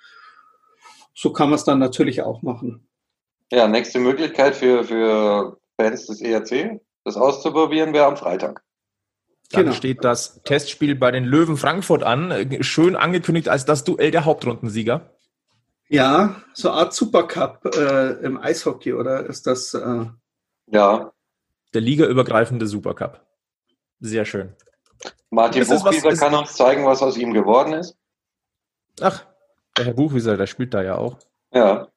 So 1.16 1.34
kann 1.34 1.50
man 1.50 1.56
es 1.56 1.64
dann 1.64 1.80
natürlich 1.80 2.22
auch 2.22 2.42
machen. 2.44 2.88
Ja, 3.52 3.68
nächste 3.68 4.00
Möglichkeit 4.00 4.56
für, 4.56 4.84
für 4.84 5.58
Fans 5.80 6.06
des 6.08 6.22
ERC, 6.22 6.80
das 7.04 7.18
auszuprobieren, 7.18 7.94
wäre 7.94 8.06
am 8.06 8.18
Freitag. 8.18 8.64
Dann 9.52 9.66
Genau. 9.66 9.76
steht 9.76 10.04
das 10.04 10.42
Testspiel 10.44 10.96
bei 10.96 11.12
den 11.12 11.26
Löwen 11.26 11.58
Frankfurt 11.58 12.04
an, 12.04 12.58
schön 12.62 12.96
angekündigt 12.96 13.50
als 13.50 13.66
das 13.66 13.84
Duell 13.84 14.10
der 14.12 14.26
Hauptrundensieger. 14.26 15.12
Ja, 15.90 16.42
so 16.54 16.70
eine 16.70 16.80
Art 16.80 16.94
Supercup 16.94 17.66
äh, 17.76 18.14
im 18.26 18.38
Eishockey, 18.40 18.94
oder 18.94 19.26
ist 19.26 19.46
das? 19.46 19.74
Äh, 19.74 20.06
Ja, 20.68 21.12
Der 21.74 21.82
ligaübergreifende 21.82 22.66
Supercup. 22.66 23.22
Sehr 24.00 24.26
schön. 24.26 24.56
Martin 25.34 25.68
was- 25.68 25.84
Buchwieser 25.84 26.16
kann 26.16 26.34
uns 26.36 26.54
zeigen, 26.54 26.86
was 26.86 27.02
aus 27.02 27.18
ihm 27.18 27.34
geworden 27.34 27.74
ist. 27.74 27.98
Ach, 29.02 29.26
der 29.78 29.86
Herr 29.86 29.94
Buchwieser, 29.94 30.38
der 30.38 30.48
spielt 30.48 30.74
da 30.74 30.82
ja 30.84 30.96
auch. 30.98 31.18
Ja, 31.54 31.88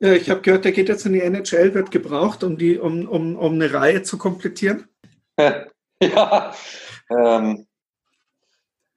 ja, 0.00 0.12
ich 0.12 0.30
habe 0.30 0.40
gehört, 0.42 0.64
der 0.64 0.72
geht 0.72 0.88
jetzt 0.88 1.04
in 1.06 1.12
die 1.12 1.20
NHL, 1.22 1.74
wird 1.74 1.90
gebraucht, 1.90 2.44
um, 2.44 2.56
die, 2.56 2.78
um, 2.78 3.08
um, 3.08 3.36
um 3.36 3.54
eine 3.54 3.72
Reihe 3.72 4.02
zu 4.02 4.16
komplettieren. 4.16 4.86
ja. 6.00 6.54
Ähm, 7.10 7.66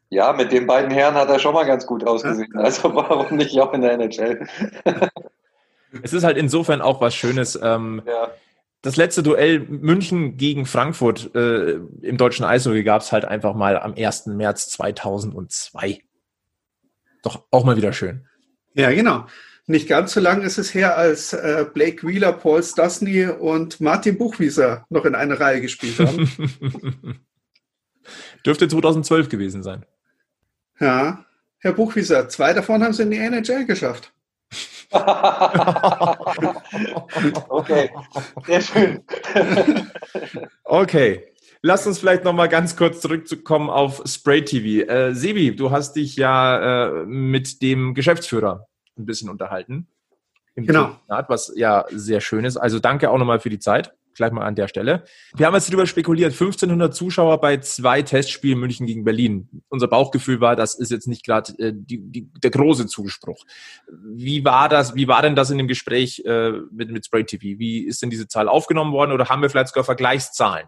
ja, 0.10 0.34
mit 0.34 0.52
den 0.52 0.67
beiden 0.67 0.91
Herren 0.91 1.15
hat 1.15 1.30
er 1.30 1.39
schon 1.39 1.54
mal 1.56 1.65
ganz 1.65 1.88
gut 1.88 2.06
ausgesehen. 2.06 2.56
Also 2.56 2.93
warum 2.93 3.38
nicht 3.38 3.60
auch 3.60 3.74
in 3.74 3.82
der 3.82 3.93
NHL? 3.93 4.47
Es 6.04 6.13
ist 6.13 6.24
halt 6.24 6.38
insofern 6.38 6.82
auch 6.82 7.02
was 7.02 7.13
Schönes. 7.13 7.60
Ähm, 7.62 8.02
Ja, 8.06 8.32
das 8.82 8.96
letzte 8.96 9.22
Duell 9.22 9.60
München 9.60 10.38
gegen 10.38 10.65
Frankfurt 10.65 11.34
äh, 11.36 11.74
im 12.02 12.17
deutschen 12.17 12.46
Eishockey 12.46 12.84
gab 12.84 13.02
es 13.02 13.12
halt 13.12 13.26
einfach 13.26 13.54
mal 13.54 13.78
am 13.80 13.94
1. 13.94 14.28
März 14.28 14.70
2002. 14.70 16.02
Doch 17.24 17.46
auch 17.52 17.63
mal 17.63 17.78
wieder 17.78 17.94
schön. 17.94 18.28
Ja, 18.74 18.91
genau. 18.91 19.28
Nicht 19.67 19.88
ganz 19.88 20.13
so 20.13 20.20
lang 20.20 20.41
ist 20.41 20.58
es 20.58 20.74
her, 20.74 20.98
als 20.98 21.34
äh, 21.34 21.65
Blake 21.72 22.06
Wheeler, 22.06 22.34
Paul 22.34 22.63
Stasny 22.63 23.26
und 23.26 23.80
Martin 23.80 24.17
Buchwieser 24.17 24.86
noch 24.89 25.06
in 25.06 25.13
einer 25.13 25.39
Reihe 25.39 25.62
gespielt 25.62 26.00
haben. 26.00 26.30
Dürfte 28.46 28.67
2012 28.67 29.30
gewesen 29.30 29.62
sein. 29.62 29.86
ja, 30.80 31.26
Herr 31.60 31.74
Buchwieser, 31.74 32.28
zwei 32.28 32.54
davon 32.54 32.84
haben 32.84 32.94
sie 32.94 33.04
in 33.04 33.12
die 33.12 33.17
NHL 33.17 33.65
geschafft. 33.65 34.12
okay, 37.50 37.90
sehr 38.46 38.62
schön. 38.62 39.04
Okay. 40.64 41.28
Lass 41.64 41.86
uns 41.86 42.00
vielleicht 42.00 42.24
noch 42.24 42.34
mal 42.34 42.50
ganz 42.50 42.76
kurz 42.76 43.02
zurückzukommen 43.02 43.70
auf 43.70 44.02
Spray 44.06 44.44
TV. 44.44 44.92
Äh, 44.92 45.14
Sebi, 45.14 45.56
du 45.56 45.70
hast 45.70 45.94
dich 45.94 46.16
ja 46.16 46.88
äh, 46.88 47.06
mit 47.06 47.62
dem 47.62 47.94
Geschäftsführer 47.94 48.66
ein 48.98 49.06
bisschen 49.06 49.30
unterhalten. 49.30 49.88
Im 50.56 50.66
Genau. 50.66 50.86
Telefonat, 50.86 51.30
was 51.30 51.54
ja 51.56 51.86
sehr 51.92 52.20
schön 52.20 52.46
ist. 52.46 52.58
Also 52.58 52.80
danke 52.80 53.12
auch 53.12 53.20
nochmal 53.20 53.40
für 53.40 53.52
die 53.52 53.60
Zeit. 53.60 53.94
Gleich 54.22 54.34
mal 54.34 54.46
an 54.46 54.54
der 54.54 54.68
Stelle. 54.68 55.04
Wir 55.36 55.48
haben 55.48 55.56
jetzt 55.56 55.68
darüber 55.68 55.88
spekuliert, 55.88 56.34
1500 56.34 56.94
Zuschauer 56.94 57.42
bei 57.42 57.58
zwei 57.58 58.04
Testspielen 58.04 58.60
München 58.60 58.86
gegen 58.86 59.04
Berlin. 59.04 59.64
Unser 59.68 59.88
Bauchgefühl 59.88 60.40
war, 60.40 60.56
das 60.56 60.76
ist 60.76 60.92
jetzt 60.92 61.08
nicht 61.08 61.26
gerade 61.26 61.58
äh, 61.58 61.74
der 61.74 62.52
große 62.52 62.86
Zuspruch. 62.86 63.44
Wie 63.90 64.46
war 64.46 64.70
das? 64.70 64.94
Wie 64.94 65.08
war 65.08 65.24
denn 65.24 65.36
das 65.36 65.50
in 65.50 65.58
dem 65.58 65.68
Gespräch 65.68 66.22
äh, 66.24 66.52
mit, 66.72 66.92
mit 66.92 67.04
Spray 67.04 67.24
TV? 67.24 67.58
Wie 67.58 67.80
ist 67.80 68.04
denn 68.04 68.12
diese 68.12 68.28
Zahl 68.28 68.48
aufgenommen 68.48 68.94
worden 68.94 69.12
oder 69.12 69.28
haben 69.28 69.42
wir 69.42 69.50
vielleicht 69.50 69.70
sogar 69.70 69.86
Vergleichszahlen? 69.86 70.68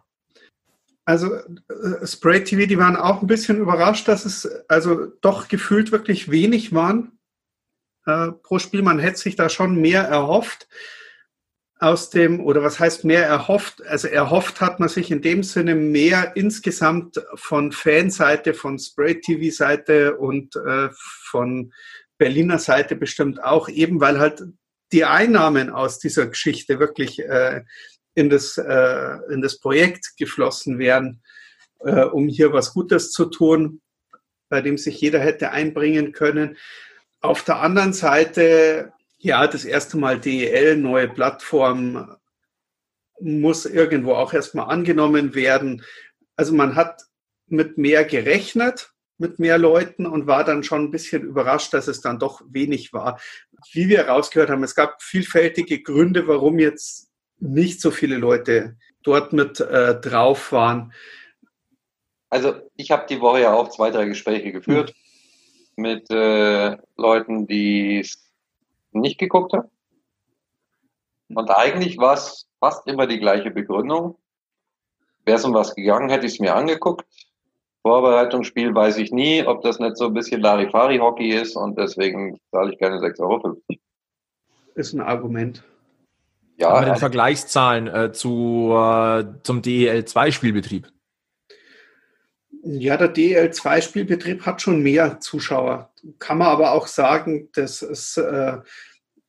Also 1.05 1.31
äh, 1.35 2.07
Spray 2.07 2.43
TV, 2.43 2.65
die 2.65 2.79
waren 2.79 2.95
auch 2.95 3.21
ein 3.21 3.27
bisschen 3.27 3.59
überrascht, 3.59 4.07
dass 4.07 4.25
es 4.25 4.49
also 4.67 5.11
doch 5.21 5.47
gefühlt 5.47 5.91
wirklich 5.91 6.31
wenig 6.31 6.73
waren 6.73 7.19
äh, 8.07 8.31
pro 8.31 8.57
Spiel. 8.57 8.81
Man 8.81 8.97
hätte 8.97 9.19
sich 9.19 9.35
da 9.35 9.47
schon 9.47 9.79
mehr 9.79 10.01
erhofft 10.01 10.67
aus 11.83 12.09
dem, 12.09 12.39
oder 12.39 12.63
was 12.63 12.79
heißt 12.79 13.03
mehr 13.03 13.25
erhofft? 13.25 13.85
Also 13.85 14.07
erhofft 14.07 14.61
hat 14.61 14.79
man 14.79 14.87
sich 14.87 15.11
in 15.11 15.21
dem 15.21 15.43
Sinne 15.43 15.75
mehr 15.75 16.31
insgesamt 16.35 17.21
von 17.35 17.73
Fanseite, 17.73 18.53
von 18.53 18.79
Spray 18.79 19.19
TV-Seite 19.19 20.15
und 20.15 20.55
äh, 20.55 20.87
von 21.29 21.73
Berliner 22.17 22.57
Seite 22.57 22.95
bestimmt 22.95 23.43
auch, 23.43 23.67
eben 23.67 23.99
weil 23.99 24.17
halt 24.17 24.43
die 24.93 25.03
Einnahmen 25.03 25.69
aus 25.69 25.99
dieser 25.99 26.27
Geschichte 26.27 26.79
wirklich 26.79 27.19
äh, 27.19 27.63
in, 28.15 28.29
das, 28.29 28.57
äh, 28.57 29.17
in 29.33 29.41
das 29.41 29.59
Projekt 29.59 30.13
geflossen 30.17 30.79
wären, 30.79 31.21
äh, 31.81 32.03
um 32.03 32.29
hier 32.29 32.53
was 32.53 32.73
Gutes 32.73 33.11
zu 33.11 33.25
tun, 33.25 33.81
bei 34.47 34.61
dem 34.61 34.77
sich 34.77 35.01
jeder 35.01 35.19
hätte 35.19 35.51
einbringen 35.51 36.13
können. 36.13 36.55
Auf 37.19 37.43
der 37.43 37.59
anderen 37.59 37.91
Seite 37.91 38.92
ja, 39.23 39.47
das 39.47 39.63
erste 39.63 39.97
Mal 39.97 40.19
DEL, 40.19 40.75
neue 40.75 41.07
Plattform, 41.07 42.13
muss 43.21 43.65
irgendwo 43.65 44.15
auch 44.15 44.33
erstmal 44.33 44.69
angenommen 44.69 45.33
werden. 45.33 45.81
Also 46.35 46.53
man 46.53 46.75
hat 46.75 47.03
mit 47.47 47.77
mehr 47.77 48.03
gerechnet, 48.03 48.91
mit 49.17 49.39
mehr 49.39 49.57
Leuten 49.57 50.05
und 50.05 50.27
war 50.27 50.43
dann 50.43 50.63
schon 50.63 50.83
ein 50.83 50.91
bisschen 50.91 51.23
überrascht, 51.23 51.73
dass 51.73 51.87
es 51.87 52.01
dann 52.01 52.19
doch 52.19 52.41
wenig 52.49 52.91
war. 52.91 53.17
Wie 53.71 53.87
wir 53.87 54.09
rausgehört 54.09 54.49
haben, 54.49 54.63
es 54.63 54.75
gab 54.75 55.01
vielfältige 55.01 55.81
Gründe, 55.81 56.27
warum 56.27 56.59
jetzt 56.59 57.09
nicht 57.39 57.79
so 57.79 57.91
viele 57.91 58.17
Leute 58.17 58.75
dort 59.03 59.31
mit 59.31 59.61
äh, 59.61 60.01
drauf 60.01 60.51
waren. 60.51 60.91
Also 62.29 62.55
ich 62.75 62.91
habe 62.91 63.05
die 63.07 63.21
Woche 63.21 63.41
ja 63.41 63.53
auch 63.53 63.69
zwei, 63.69 63.89
drei 63.89 64.03
Gespräche 64.05 64.51
geführt 64.51 64.93
mit 65.77 66.09
äh, 66.11 66.75
Leuten, 66.97 67.47
die 67.47 67.99
es 67.99 68.32
nicht 69.01 69.19
geguckt 69.19 69.53
haben. 69.53 69.69
Und 71.29 71.49
eigentlich 71.49 71.97
war 71.97 72.13
es 72.13 72.47
fast 72.59 72.87
immer 72.87 73.07
die 73.07 73.19
gleiche 73.19 73.51
Begründung. 73.51 74.17
Wäre 75.25 75.37
es 75.37 75.45
um 75.45 75.53
was 75.53 75.75
gegangen, 75.75 76.09
hätte 76.09 76.25
ich 76.25 76.33
es 76.33 76.39
mir 76.39 76.55
angeguckt. 76.55 77.05
Vorbereitungsspiel 77.81 78.73
weiß 78.73 78.97
ich 78.97 79.11
nie, 79.11 79.43
ob 79.45 79.61
das 79.61 79.79
nicht 79.79 79.97
so 79.97 80.05
ein 80.05 80.13
bisschen 80.13 80.41
Larifari-Hockey 80.41 81.29
ist 81.29 81.55
und 81.55 81.77
deswegen 81.77 82.39
zahle 82.51 82.73
ich 82.73 82.79
keine 82.79 82.97
6,50 82.99 83.19
Euro. 83.19 83.61
Ist 84.75 84.93
ein 84.93 85.01
Argument. 85.01 85.63
Ja, 86.57 86.69
Aber 86.69 86.81
den 86.81 86.91
also, 86.91 86.99
Vergleichszahlen 87.01 87.87
äh, 87.87 88.11
zu, 88.13 88.71
äh, 88.71 89.25
zum 89.43 89.61
DEL2-Spielbetrieb. 89.61 90.87
Ja, 92.65 92.95
der 92.95 93.13
DL2-Spielbetrieb 93.13 94.45
hat 94.45 94.61
schon 94.61 94.81
mehr 94.81 95.19
Zuschauer. 95.19 95.91
Kann 96.17 96.37
man 96.37 96.47
aber 96.47 96.71
auch 96.71 96.87
sagen, 96.87 97.49
dass 97.53 97.81
es 97.81 98.15
äh, 98.15 98.57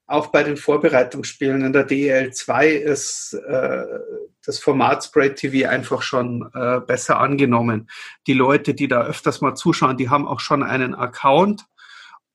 auch 0.07 0.29
bei 0.29 0.45
den 0.45 0.57
Vorbereitungsspielen 0.57 1.65
in 1.65 1.73
der 1.73 1.89
DL2 1.89 2.67
ist 2.67 3.35
äh, 3.35 3.85
das 4.47 4.61
Format 4.61 5.03
Spray 5.03 5.35
TV 5.35 5.69
einfach 5.69 6.03
schon 6.03 6.49
äh, 6.55 6.79
besser 6.81 7.19
angenommen. 7.19 7.91
Die 8.29 8.35
Leute, 8.35 8.73
die 8.73 8.87
da 8.87 9.03
öfters 9.03 9.41
mal 9.41 9.57
zuschauen, 9.57 9.97
die 9.97 10.11
haben 10.11 10.29
auch 10.29 10.41
schon 10.41 10.63
einen 10.63 10.95
Account. 10.95 11.65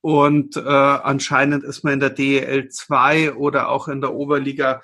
Und 0.01 0.57
äh, 0.57 0.61
anscheinend 0.61 1.63
ist 1.63 1.85
man 1.85 1.93
in 1.93 1.99
der 2.01 2.15
DL2 2.15 3.35
oder 3.35 3.69
auch 3.69 3.87
in 3.87 4.01
der 4.01 4.13
Oberliga 4.13 4.81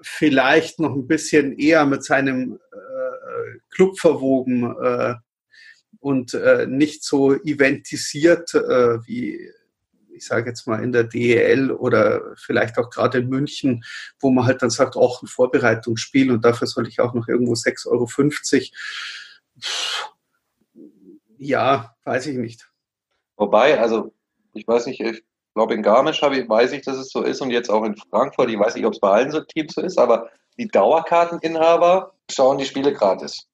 vielleicht 0.00 0.80
noch 0.80 0.94
ein 0.94 1.06
bisschen 1.06 1.58
eher 1.58 1.84
mit 1.84 2.02
seinem 2.02 2.58
äh, 2.72 3.58
Club 3.70 3.98
verwoben 3.98 4.74
äh, 4.82 5.14
und 6.04 6.34
äh, 6.34 6.66
nicht 6.68 7.02
so 7.02 7.32
eventisiert 7.32 8.54
äh, 8.54 8.98
wie 9.06 9.50
ich 10.14 10.26
sage 10.26 10.48
jetzt 10.48 10.66
mal 10.68 10.82
in 10.84 10.92
der 10.92 11.04
DEL 11.04 11.72
oder 11.72 12.36
vielleicht 12.36 12.78
auch 12.78 12.88
gerade 12.88 13.18
in 13.18 13.28
München, 13.28 13.84
wo 14.20 14.30
man 14.30 14.46
halt 14.46 14.62
dann 14.62 14.70
sagt, 14.70 14.94
auch 14.94 15.22
ein 15.22 15.26
Vorbereitungsspiel 15.26 16.30
und 16.30 16.44
dafür 16.44 16.68
soll 16.68 16.86
ich 16.86 17.00
auch 17.00 17.14
noch 17.14 17.26
irgendwo 17.26 17.54
6,50 17.54 17.88
Euro. 17.90 18.06
Ja, 21.36 21.96
weiß 22.04 22.28
ich 22.28 22.36
nicht. 22.36 22.70
Wobei, 23.36 23.80
also 23.80 24.12
ich 24.52 24.68
weiß 24.68 24.86
nicht, 24.86 25.00
ich 25.00 25.24
glaube 25.54 25.74
in 25.74 25.82
Garmisch 25.82 26.22
habe 26.22 26.38
ich, 26.38 26.48
weiß 26.48 26.72
ich, 26.72 26.82
dass 26.82 26.96
es 26.96 27.10
so 27.10 27.22
ist 27.22 27.40
und 27.40 27.50
jetzt 27.50 27.70
auch 27.70 27.82
in 27.82 27.96
Frankfurt, 27.96 28.50
ich 28.50 28.58
weiß 28.58 28.76
nicht, 28.76 28.86
ob 28.86 28.92
es 28.92 29.00
bei 29.00 29.10
allen 29.10 29.32
so 29.32 29.40
Teams 29.40 29.74
so 29.74 29.80
ist, 29.80 29.98
aber 29.98 30.30
die 30.58 30.68
Dauerkarteninhaber 30.68 32.14
schauen 32.30 32.58
die 32.58 32.66
Spiele 32.66 32.92
gratis. 32.92 33.48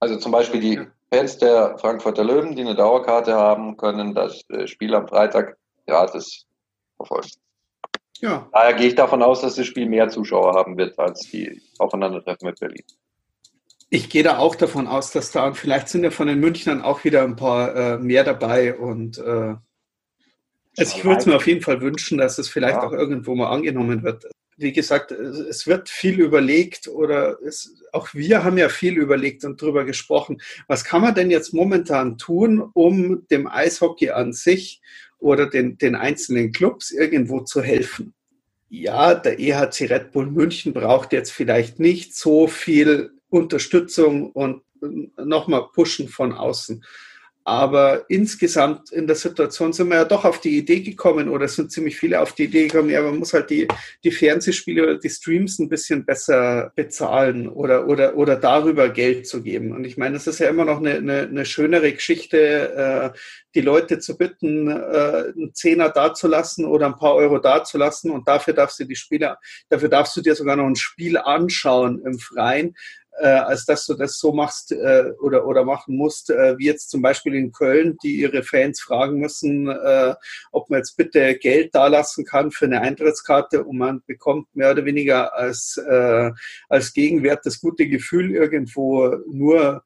Also 0.00 0.16
zum 0.16 0.32
Beispiel 0.32 0.60
die 0.60 0.80
Fans 1.12 1.38
der 1.38 1.76
Frankfurter 1.78 2.24
Löwen, 2.24 2.54
die 2.54 2.62
eine 2.62 2.74
Dauerkarte 2.74 3.34
haben, 3.34 3.76
können 3.76 4.14
das 4.14 4.42
äh, 4.48 4.66
Spiel 4.66 4.94
am 4.94 5.08
Freitag 5.08 5.56
gratis 5.86 6.46
verfolgen. 6.96 7.30
Ja. 8.20 8.48
Daher 8.52 8.74
gehe 8.74 8.88
ich 8.88 8.94
davon 8.94 9.22
aus, 9.22 9.40
dass 9.40 9.56
das 9.56 9.66
Spiel 9.66 9.88
mehr 9.88 10.08
Zuschauer 10.08 10.54
haben 10.54 10.76
wird 10.76 10.98
als 10.98 11.20
die 11.20 11.60
Aufeinandertreffen 11.78 12.46
mit 12.46 12.60
Berlin. 12.60 12.84
Ich 13.88 14.08
gehe 14.08 14.22
da 14.22 14.38
auch 14.38 14.54
davon 14.54 14.86
aus, 14.86 15.10
dass 15.10 15.32
da, 15.32 15.46
und 15.46 15.56
vielleicht 15.56 15.88
sind 15.88 16.04
ja 16.04 16.10
von 16.10 16.28
den 16.28 16.38
Münchnern 16.38 16.82
auch 16.82 17.02
wieder 17.02 17.22
ein 17.22 17.34
paar 17.34 17.74
äh, 17.74 17.98
mehr 17.98 18.22
dabei 18.22 18.78
und 18.78 19.18
äh, 19.18 19.56
also 20.78 20.96
ich 20.96 21.04
würde 21.04 21.18
es 21.18 21.26
mir 21.26 21.36
auf 21.36 21.46
jeden 21.48 21.62
Fall 21.62 21.80
wünschen, 21.80 22.18
dass 22.18 22.38
es 22.38 22.48
vielleicht 22.48 22.76
ja. 22.76 22.86
auch 22.86 22.92
irgendwo 22.92 23.34
mal 23.34 23.50
angenommen 23.50 24.04
wird. 24.04 24.26
Wie 24.56 24.72
gesagt, 24.72 25.12
es 25.12 25.66
wird 25.66 25.88
viel 25.88 26.20
überlegt 26.20 26.86
oder 26.88 27.40
es, 27.42 27.82
auch 27.92 28.12
wir 28.12 28.44
haben 28.44 28.58
ja 28.58 28.68
viel 28.68 28.98
überlegt 28.98 29.44
und 29.44 29.62
darüber 29.62 29.84
gesprochen. 29.84 30.40
Was 30.66 30.84
kann 30.84 31.00
man 31.02 31.14
denn 31.14 31.30
jetzt 31.30 31.54
momentan 31.54 32.18
tun, 32.18 32.60
um 32.74 33.26
dem 33.28 33.46
Eishockey 33.46 34.10
an 34.10 34.32
sich 34.32 34.82
oder 35.18 35.48
den, 35.48 35.78
den 35.78 35.94
einzelnen 35.94 36.52
Clubs 36.52 36.90
irgendwo 36.90 37.40
zu 37.40 37.62
helfen? 37.62 38.12
Ja, 38.68 39.14
der 39.14 39.40
EHC 39.40 39.90
Red 39.90 40.12
Bull 40.12 40.26
München 40.26 40.72
braucht 40.72 41.12
jetzt 41.12 41.32
vielleicht 41.32 41.80
nicht 41.80 42.14
so 42.14 42.46
viel 42.46 43.12
Unterstützung 43.28 44.30
und 44.30 44.62
nochmal 45.16 45.68
Pushen 45.72 46.08
von 46.08 46.32
außen. 46.32 46.84
Aber 47.50 48.04
insgesamt 48.06 48.92
in 48.92 49.08
der 49.08 49.16
Situation 49.16 49.72
sind 49.72 49.88
wir 49.88 49.96
ja 49.96 50.04
doch 50.04 50.24
auf 50.24 50.40
die 50.40 50.56
Idee 50.56 50.82
gekommen, 50.82 51.28
oder 51.28 51.48
sind 51.48 51.72
ziemlich 51.72 51.96
viele 51.96 52.20
auf 52.20 52.32
die 52.32 52.44
Idee 52.44 52.68
gekommen, 52.68 52.90
ja, 52.90 53.02
man 53.02 53.18
muss 53.18 53.32
halt 53.32 53.50
die, 53.50 53.66
die 54.04 54.12
Fernsehspiele 54.12 54.84
oder 54.84 54.98
die 54.98 55.10
Streams 55.10 55.58
ein 55.58 55.68
bisschen 55.68 56.06
besser 56.06 56.70
bezahlen 56.76 57.48
oder, 57.48 57.88
oder, 57.88 58.16
oder 58.16 58.36
darüber 58.36 58.88
Geld 58.88 59.26
zu 59.26 59.42
geben. 59.42 59.72
Und 59.72 59.84
ich 59.84 59.96
meine, 59.96 60.14
es 60.14 60.28
ist 60.28 60.38
ja 60.38 60.48
immer 60.48 60.64
noch 60.64 60.78
eine, 60.78 60.94
eine, 60.94 61.22
eine 61.22 61.44
schönere 61.44 61.92
Geschichte, 61.92 63.12
äh, 63.14 63.18
die 63.56 63.62
Leute 63.62 63.98
zu 63.98 64.16
bitten, 64.16 64.68
äh, 64.68 65.32
einen 65.34 65.52
Zehner 65.52 65.88
dazulassen 65.88 66.64
oder 66.64 66.86
ein 66.86 66.96
paar 66.96 67.16
Euro 67.16 67.40
dazulassen 67.40 68.12
und 68.12 68.28
dafür 68.28 68.54
darfst 68.54 68.78
du 68.78 68.84
die 68.84 68.94
Spieler, 68.94 69.40
dafür 69.68 69.88
darfst 69.88 70.16
du 70.16 70.20
dir 70.20 70.36
sogar 70.36 70.54
noch 70.54 70.66
ein 70.66 70.76
Spiel 70.76 71.18
anschauen 71.18 72.00
im 72.04 72.20
Freien, 72.20 72.76
äh, 73.20 73.26
als 73.26 73.64
dass 73.64 73.86
du 73.86 73.94
das 73.94 74.18
so 74.18 74.32
machst 74.32 74.72
äh, 74.72 75.12
oder, 75.20 75.46
oder 75.46 75.64
machen 75.64 75.96
musst, 75.96 76.30
äh, 76.30 76.56
wie 76.58 76.66
jetzt 76.66 76.90
zum 76.90 77.02
Beispiel 77.02 77.34
in 77.34 77.52
Köln, 77.52 77.96
die 78.02 78.20
ihre 78.20 78.42
Fans 78.42 78.80
fragen 78.80 79.18
müssen, 79.20 79.68
äh, 79.68 80.14
ob 80.52 80.70
man 80.70 80.78
jetzt 80.78 80.96
bitte 80.96 81.36
Geld 81.36 81.74
dalassen 81.74 82.24
kann 82.24 82.50
für 82.50 82.64
eine 82.64 82.80
Eintrittskarte 82.80 83.64
und 83.64 83.78
man 83.78 84.02
bekommt 84.06 84.48
mehr 84.54 84.70
oder 84.70 84.84
weniger 84.84 85.34
als, 85.34 85.76
äh, 85.76 86.30
als 86.68 86.92
Gegenwert 86.92 87.44
das 87.44 87.60
gute 87.60 87.86
Gefühl, 87.88 88.30
irgendwo 88.30 89.14
nur 89.30 89.84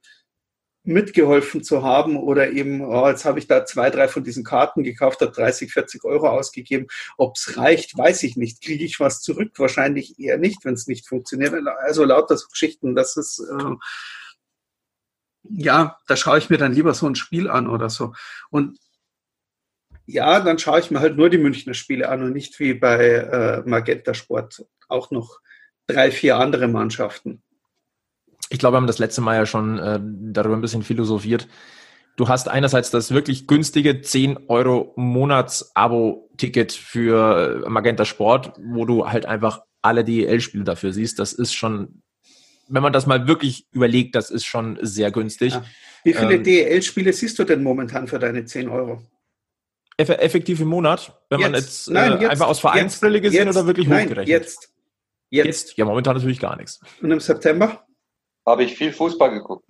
mitgeholfen 0.84 1.64
zu 1.64 1.82
haben 1.82 2.16
oder 2.16 2.50
eben, 2.50 2.82
oh, 2.82 3.08
jetzt 3.08 3.24
habe 3.24 3.38
ich 3.38 3.46
da 3.46 3.64
zwei, 3.64 3.90
drei 3.90 4.06
von 4.06 4.22
diesen 4.22 4.44
Karten 4.44 4.82
gekauft, 4.82 5.22
habe 5.22 5.32
30, 5.32 5.72
40 5.72 6.04
Euro 6.04 6.28
ausgegeben. 6.28 6.86
Ob 7.16 7.36
es 7.36 7.56
reicht, 7.56 7.96
weiß 7.96 8.22
ich 8.24 8.36
nicht. 8.36 8.62
Kriege 8.62 8.84
ich 8.84 9.00
was 9.00 9.22
zurück? 9.22 9.52
Wahrscheinlich 9.56 10.18
eher 10.18 10.36
nicht, 10.36 10.64
wenn 10.64 10.74
es 10.74 10.86
nicht 10.86 11.08
funktioniert. 11.08 11.54
Also 11.78 12.04
lauter 12.04 12.36
so 12.36 12.48
Geschichten, 12.48 12.94
das 12.94 13.16
ist, 13.16 13.40
äh, 13.40 13.74
ja, 15.44 15.98
da 16.06 16.16
schaue 16.16 16.38
ich 16.38 16.50
mir 16.50 16.58
dann 16.58 16.72
lieber 16.72 16.94
so 16.94 17.06
ein 17.06 17.14
Spiel 17.14 17.48
an 17.48 17.68
oder 17.68 17.88
so. 17.88 18.14
Und 18.50 18.78
ja, 20.06 20.40
dann 20.40 20.58
schaue 20.58 20.80
ich 20.80 20.90
mir 20.90 21.00
halt 21.00 21.16
nur 21.16 21.30
die 21.30 21.38
Münchner 21.38 21.74
Spiele 21.74 22.08
an 22.10 22.22
und 22.22 22.32
nicht 22.32 22.58
wie 22.60 22.74
bei 22.74 23.06
äh, 23.06 23.62
Magenta 23.64 24.12
Sport 24.12 24.66
auch 24.88 25.10
noch 25.10 25.40
drei, 25.86 26.10
vier 26.10 26.36
andere 26.36 26.68
Mannschaften 26.68 27.42
ich 28.50 28.58
glaube, 28.58 28.74
wir 28.74 28.78
haben 28.78 28.86
das 28.86 28.98
letzte 28.98 29.20
Mal 29.20 29.36
ja 29.36 29.46
schon 29.46 29.78
äh, 29.78 30.00
darüber 30.02 30.56
ein 30.56 30.60
bisschen 30.60 30.82
philosophiert. 30.82 31.48
Du 32.16 32.28
hast 32.28 32.48
einerseits 32.48 32.90
das 32.90 33.10
wirklich 33.10 33.46
günstige 33.46 34.00
10 34.00 34.48
Euro 34.48 34.92
Monats-Abo-Ticket 34.96 36.72
für 36.72 37.64
äh, 37.64 37.68
Magenta 37.68 38.04
Sport, 38.04 38.52
wo 38.58 38.84
du 38.84 39.08
halt 39.08 39.26
einfach 39.26 39.62
alle 39.82 40.04
DEL-Spiele 40.04 40.64
dafür 40.64 40.92
siehst. 40.92 41.18
Das 41.18 41.32
ist 41.32 41.54
schon, 41.54 42.02
wenn 42.68 42.82
man 42.82 42.92
das 42.92 43.06
mal 43.06 43.26
wirklich 43.26 43.66
überlegt, 43.72 44.14
das 44.14 44.30
ist 44.30 44.44
schon 44.44 44.78
sehr 44.80 45.10
günstig. 45.10 45.54
Ja. 45.54 45.64
Wie 46.04 46.14
viele 46.14 46.34
ähm, 46.34 46.44
DEL-Spiele 46.44 47.12
siehst 47.12 47.38
du 47.38 47.44
denn 47.44 47.62
momentan 47.62 48.06
für 48.06 48.18
deine 48.18 48.44
10 48.44 48.68
Euro? 48.68 49.02
Effektiv 49.96 50.60
im 50.60 50.68
Monat, 50.68 51.20
wenn 51.30 51.40
jetzt, 51.40 51.50
man 51.50 51.60
jetzt, 51.60 51.90
nein, 51.90 52.12
äh, 52.12 52.22
jetzt 52.22 52.30
einfach 52.30 52.48
aus 52.48 52.58
Vereinsbrille 52.60 53.20
gesehen 53.20 53.46
jetzt, 53.46 53.56
oder 53.56 53.66
wirklich 53.66 53.86
nein, 53.86 54.06
hochgerechnet? 54.06 54.28
Jetzt. 54.28 54.70
Jetzt. 55.30 55.76
Ja, 55.76 55.84
momentan 55.84 56.16
natürlich 56.16 56.40
gar 56.40 56.56
nichts. 56.56 56.80
Und 57.00 57.10
im 57.10 57.20
September? 57.20 57.83
Habe 58.46 58.64
ich 58.64 58.76
viel 58.76 58.92
Fußball 58.92 59.30
geguckt. 59.30 59.64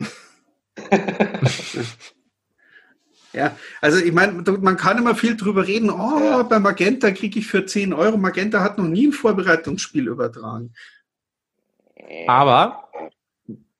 ja, 3.32 3.56
also 3.80 3.98
ich 3.98 4.12
meine, 4.12 4.42
man 4.60 4.76
kann 4.76 4.98
immer 4.98 5.14
viel 5.14 5.36
drüber 5.36 5.66
reden, 5.66 5.90
oh, 5.90 6.20
ja. 6.20 6.42
bei 6.42 6.58
Magenta 6.58 7.10
kriege 7.12 7.38
ich 7.38 7.46
für 7.46 7.64
10 7.64 7.92
Euro. 7.92 8.16
Magenta 8.16 8.60
hat 8.60 8.78
noch 8.78 8.88
nie 8.88 9.08
ein 9.08 9.12
Vorbereitungsspiel 9.12 10.08
übertragen. 10.08 10.74
Aber 12.26 12.88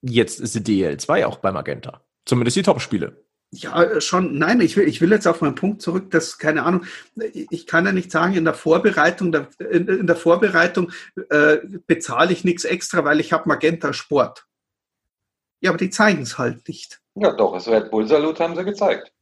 jetzt 0.01 0.41
ist 0.41 0.55
die 0.55 0.85
DL2 0.85 1.27
auch 1.27 1.39
bei 1.39 1.53
Magenta. 1.53 2.03
Zumindest 2.25 2.57
die 2.57 2.63
Topspiele. 2.63 3.25
Ja, 3.51 4.01
schon. 4.01 4.37
Nein, 4.37 4.61
ich 4.61 4.77
will, 4.77 4.89
ich 4.89 5.01
will 5.01 5.13
jetzt 5.13 5.29
auf 5.29 5.41
meinen 5.41 5.55
Punkt 5.55 5.81
zurück, 5.81 6.11
dass, 6.11 6.39
keine 6.39 6.65
Ahnung, 6.65 6.85
ich 7.33 7.67
kann 7.69 7.87
ja 7.87 7.93
nicht 7.93 8.11
sagen, 8.11 8.35
in 8.35 8.45
der 8.45 8.55
Vorbereitung, 8.55 9.33
in, 9.59 9.87
in 9.87 10.07
der 10.09 10.17
Vorbereitung 10.17 10.91
äh, 11.31 11.59
bezahle 11.87 12.33
ich 12.33 12.43
nichts 12.43 12.65
extra, 12.65 13.05
weil 13.05 13.21
ich 13.21 13.33
habe 13.33 13.49
Magenta 13.49 13.93
Sport. 13.93 14.47
Ja, 15.61 15.71
aber 15.71 15.79
die 15.79 15.91
zeigen 15.91 16.23
es 16.23 16.39
halt 16.39 16.67
nicht. 16.69 17.01
Ja, 17.15 17.33
doch, 17.33 17.55
es 17.55 17.69
Red 17.69 17.91
Bull 17.91 18.07
Salut 18.07 18.41
haben 18.41 18.57
sie 18.57 18.65
gezeigt. 18.65 19.13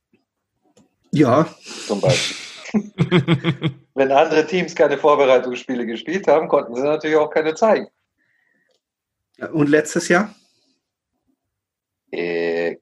Ja. 1.11 1.47
Zum 1.87 2.01
Beispiel. 2.01 2.37
Wenn 3.95 4.11
andere 4.11 4.47
Teams 4.47 4.75
keine 4.75 4.97
Vorbereitungsspiele 4.97 5.85
gespielt 5.85 6.27
haben, 6.27 6.49
konnten 6.49 6.75
sie 6.75 6.83
natürlich 6.83 7.17
auch 7.17 7.31
keine 7.31 7.55
zeigen. 7.55 7.89
Und 9.53 9.69
letztes 9.69 10.09
Jahr? 10.09 10.35
Äh, 12.11 12.77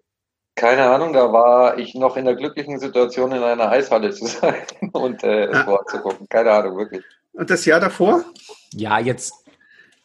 keine 0.55 0.89
Ahnung, 0.89 1.13
da 1.13 1.33
war 1.33 1.79
ich 1.79 1.95
noch 1.95 2.17
in 2.17 2.27
der 2.27 2.37
glücklichen 2.37 2.79
Situation, 2.79 3.33
in 3.33 3.43
einer 3.43 3.71
Eishalle 3.71 4.11
zu 4.11 4.27
sein 4.27 4.63
und 4.93 5.25
äh, 5.25 5.49
ah. 5.51 5.63
Sport 5.63 5.91
zu 5.91 5.99
gucken. 6.01 6.29
Keine 6.29 6.53
Ahnung, 6.53 6.77
wirklich. 6.77 7.03
Und 7.33 7.51
das 7.51 7.65
Jahr 7.65 7.81
davor? 7.81 8.25
Ja, 8.73 8.99
jetzt, 8.99 9.33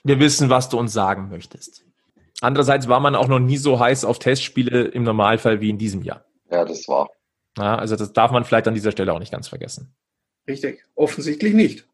wir 0.04 0.20
wissen, 0.20 0.50
was 0.50 0.70
du 0.70 0.80
uns 0.80 0.94
sagen 0.94 1.30
möchtest. 1.30 1.85
Andererseits 2.42 2.88
war 2.88 3.00
man 3.00 3.16
auch 3.16 3.28
noch 3.28 3.40
nie 3.40 3.58
so 3.58 3.80
heiß 3.80 4.06
auf 4.06 4.20
Testspiele 4.20 4.84
im 4.86 5.04
Normalfall 5.04 5.62
wie 5.62 5.70
in 5.70 5.78
diesem 5.78 6.04
Jahr. 6.04 6.26
Ja, 6.52 6.66
das 6.66 6.88
war. 6.88 7.10
Ja, 7.58 7.76
also 7.78 7.96
das 7.96 8.12
darf 8.14 8.32
man 8.32 8.44
vielleicht 8.44 8.68
an 8.68 8.74
dieser 8.74 8.92
Stelle 8.92 9.14
auch 9.14 9.20
nicht 9.20 9.32
ganz 9.32 9.48
vergessen. 9.48 9.96
Richtig. 10.48 10.84
Offensichtlich 10.96 11.54
nicht. 11.54 11.88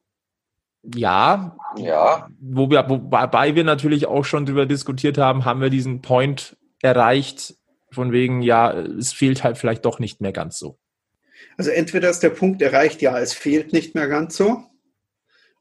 Ja. 0.84 1.56
Ja. 1.78 2.30
Wo 2.40 2.70
wir, 2.70 2.90
wobei 2.90 3.56
wir 3.56 3.64
natürlich 3.64 4.08
auch 4.08 4.26
schon 4.26 4.46
darüber 4.46 4.66
diskutiert 4.66 5.18
haben, 5.18 5.46
haben 5.46 5.62
wir 5.62 5.70
diesen 5.70 6.02
Point 6.02 6.58
erreicht, 6.82 7.56
von 7.92 8.12
wegen, 8.12 8.42
ja, 8.42 8.72
es 8.72 9.14
fehlt 9.14 9.44
halt 9.44 9.58
vielleicht 9.58 9.86
doch 9.86 10.00
nicht 10.00 10.22
mehr 10.22 10.32
ganz 10.32 10.58
so. 10.58 10.80
Also 11.58 11.70
entweder 11.70 12.10
ist 12.10 12.24
der 12.24 12.30
Punkt 12.30 12.62
erreicht, 12.62 13.02
ja, 13.02 13.20
es 13.20 13.34
fehlt 13.34 13.74
nicht 13.74 13.94
mehr 13.94 14.08
ganz 14.08 14.38
so, 14.38 14.64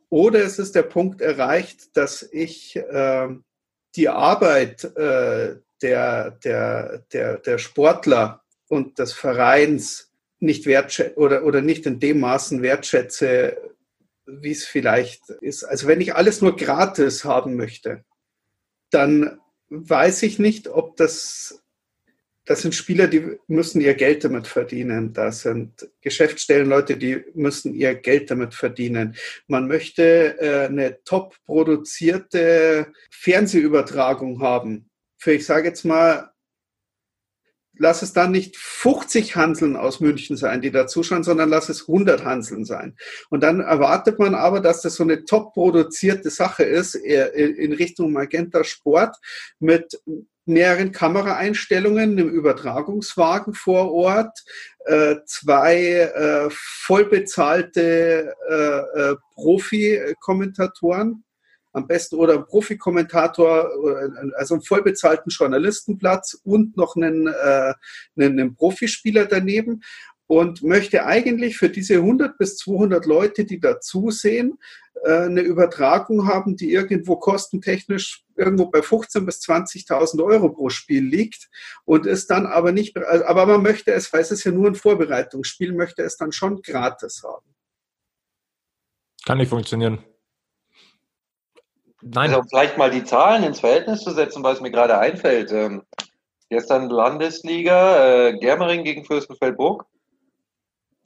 oder 0.09 0.41
es 0.41 0.59
ist 0.59 0.75
der 0.75 0.83
Punkt 0.83 1.21
erreicht, 1.21 1.97
dass 1.97 2.23
ich 2.23 2.77
äh, 2.77 3.29
die 3.97 4.09
Arbeit 4.09 4.85
äh, 4.97 5.57
der, 5.83 6.31
der, 6.31 7.05
der, 7.13 7.39
der 7.39 7.59
Sportler 7.59 8.43
und 8.69 8.99
des 8.99 9.13
Vereins 9.13 10.13
nicht 10.39 10.67
wertschätze 10.67 11.17
oder, 11.17 11.45
oder 11.45 11.61
nicht 11.61 11.87
in 11.87 12.01
dem 12.01 12.21
Maßen 12.21 12.63
wertschätze, 12.63 13.57
wie 14.27 14.53
es 14.53 14.65
vielleicht 14.65 15.29
ist. 15.29 15.65
Also 15.65 15.87
wenn 15.87 16.01
ich 16.01 16.15
alles 16.15 16.41
nur 16.41 16.57
gratis 16.57 17.25
haben 17.25 17.57
möchte, 17.57 18.05
dann 18.91 19.41
weiß 19.69 20.23
ich 20.23 20.39
nicht, 20.39 20.69
ob 20.69 20.97
das 20.97 21.63
das 22.51 22.63
sind 22.63 22.75
Spieler, 22.75 23.07
die 23.07 23.39
müssen 23.47 23.81
ihr 23.81 23.95
Geld 23.95 24.25
damit 24.25 24.49
verdienen. 24.49 25.13
Das 25.13 25.43
sind 25.43 25.89
Geschäftsstellenleute, 26.01 26.97
die 26.97 27.25
müssen 27.33 27.75
ihr 27.75 27.95
Geld 27.95 28.29
damit 28.29 28.55
verdienen. 28.55 29.15
Man 29.47 29.69
möchte 29.69 30.37
äh, 30.41 30.67
eine 30.67 30.99
top 31.05 31.37
produzierte 31.47 32.89
Fernsehübertragung 33.13 34.43
haben. 34.43 34.91
Für, 35.17 35.31
ich 35.31 35.47
sage 35.47 35.69
jetzt 35.69 35.85
mal, 35.85 36.33
lass 37.79 38.03
es 38.03 38.15
dann 38.15 38.33
nicht 38.33 38.57
50 38.57 39.37
Hanseln 39.37 39.77
aus 39.77 40.01
München 40.01 40.37
sein, 40.37 40.61
die 40.61 40.73
da 40.73 40.89
zuschauen, 40.89 41.23
sondern 41.23 41.51
lass 41.51 41.69
es 41.69 41.83
100 41.83 42.25
Hanseln 42.25 42.65
sein. 42.65 42.97
Und 43.29 43.45
dann 43.45 43.61
erwartet 43.61 44.19
man 44.19 44.35
aber, 44.35 44.59
dass 44.59 44.83
das 44.83 44.97
so 44.97 45.05
eine 45.05 45.25
top 45.25 45.55
produzierte 45.55 46.31
Sache 46.31 46.65
ist 46.65 46.97
in 46.97 47.73
Richtung 47.75 48.13
Magenta 48.13 48.65
Sport 48.65 49.17
mit 49.61 50.01
mehreren 50.51 50.93
Kameraeinstellungen, 50.93 52.13
einem 52.13 52.29
Übertragungswagen 52.29 53.55
vor 53.55 53.93
Ort, 53.93 54.45
äh, 54.87 55.17
zwei 55.27 55.77
äh, 55.77 56.49
vollbezahlte 56.51 58.35
äh, 58.49 59.15
Profi-Kommentatoren, 59.35 61.25
am 61.73 61.87
besten 61.87 62.17
oder 62.17 62.35
ein 62.35 62.47
Profikommentator, 62.47 63.71
also 64.35 64.55
einen 64.55 64.63
vollbezahlten 64.65 65.31
Journalistenplatz 65.31 66.37
und 66.43 66.77
noch 66.77 66.97
einen, 66.97 67.29
einen, 67.29 67.71
einen 68.17 68.57
Profispieler 68.57 69.27
daneben. 69.27 69.83
Und 70.27 70.65
möchte 70.65 71.07
eigentlich 71.07 71.59
für 71.59 71.69
diese 71.69 71.95
100 71.99 72.39
bis 72.39 72.57
200 72.57 73.07
Leute, 73.07 73.45
die 73.45 73.61
da 73.61 73.79
zusehen, 73.81 74.59
eine 75.05 75.41
Übertragung 75.41 76.27
haben, 76.27 76.57
die 76.57 76.73
irgendwo 76.73 77.17
kostentechnisch 77.17 78.25
irgendwo 78.37 78.67
bei 78.67 78.81
15.000 78.81 79.25
bis 79.25 79.41
20.000 79.41 80.23
Euro 80.25 80.51
pro 80.51 80.69
Spiel 80.69 81.05
liegt 81.05 81.49
und 81.85 82.07
ist 82.07 82.31
dann 82.31 82.47
aber 82.47 82.73
nicht, 82.73 82.97
aber 82.99 83.47
man 83.47 83.63
möchte 83.63 83.93
es, 83.93 84.13
weil 84.13 84.21
es 84.21 84.31
ist 84.31 84.45
ja 84.45 84.53
nur 84.53 84.69
ein 84.69 84.75
Vorbereitungsspiel, 84.75 85.73
möchte 85.73 86.03
es 86.03 86.17
dann 86.17 86.33
schon 86.33 86.61
gratis 86.63 87.23
haben. 87.23 87.55
Kann 89.25 89.39
nicht 89.39 89.51
funktionieren. 89.51 90.05
Nein. 92.03 92.31
Also 92.31 92.43
vielleicht 92.49 92.79
mal 92.79 92.91
die 92.91 93.05
Zahlen 93.05 93.45
ins 93.45 93.61
Verhältnis 93.61 94.03
zu 94.03 94.13
setzen, 94.13 94.43
was 94.43 94.61
mir 94.61 94.71
gerade 94.71 94.99
einfällt. 94.99 95.53
Ähm, 95.53 95.83
gestern 96.49 96.89
Landesliga, 96.89 98.29
äh, 98.29 98.39
Germering 98.39 98.85
gegen 98.85 99.05
Fürstenfeldbruck. 99.05 99.87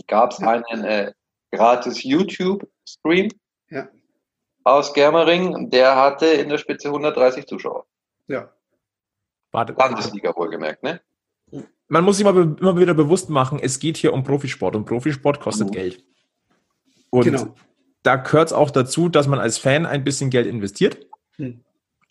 Gab 0.07 0.32
es 0.32 0.41
einen 0.41 0.85
äh, 0.85 1.12
gratis 1.51 2.05
YouTube-Stream. 2.05 3.30
Aus 4.64 4.92
Germering. 4.92 5.70
Der 5.70 5.96
hatte 5.96 6.26
in 6.26 6.48
der 6.48 6.58
Spitze 6.58 6.88
130 6.88 7.46
Zuschauer. 7.46 7.86
Ja. 8.26 8.50
Warte, 9.52 9.74
Landesliga 9.74 10.34
wohlgemerkt, 10.34 10.82
ne? 10.82 11.00
Man 11.86 12.02
muss 12.02 12.16
sich 12.16 12.24
mal 12.24 12.34
immer 12.34 12.76
wieder 12.76 12.94
bewusst 12.94 13.30
machen, 13.30 13.60
es 13.62 13.78
geht 13.78 13.98
hier 13.98 14.12
um 14.12 14.24
Profisport 14.24 14.74
und 14.74 14.86
Profisport 14.86 15.38
kostet 15.38 15.68
mhm. 15.68 15.72
Geld. 15.72 16.04
Und 17.10 17.24
genau 17.24 17.54
da 18.04 18.16
gehört 18.16 18.48
es 18.48 18.52
auch 18.52 18.70
dazu, 18.70 19.08
dass 19.08 19.26
man 19.26 19.40
als 19.40 19.58
Fan 19.58 19.86
ein 19.86 20.04
bisschen 20.04 20.30
Geld 20.30 20.46
investiert. 20.46 21.06
Hm. 21.36 21.64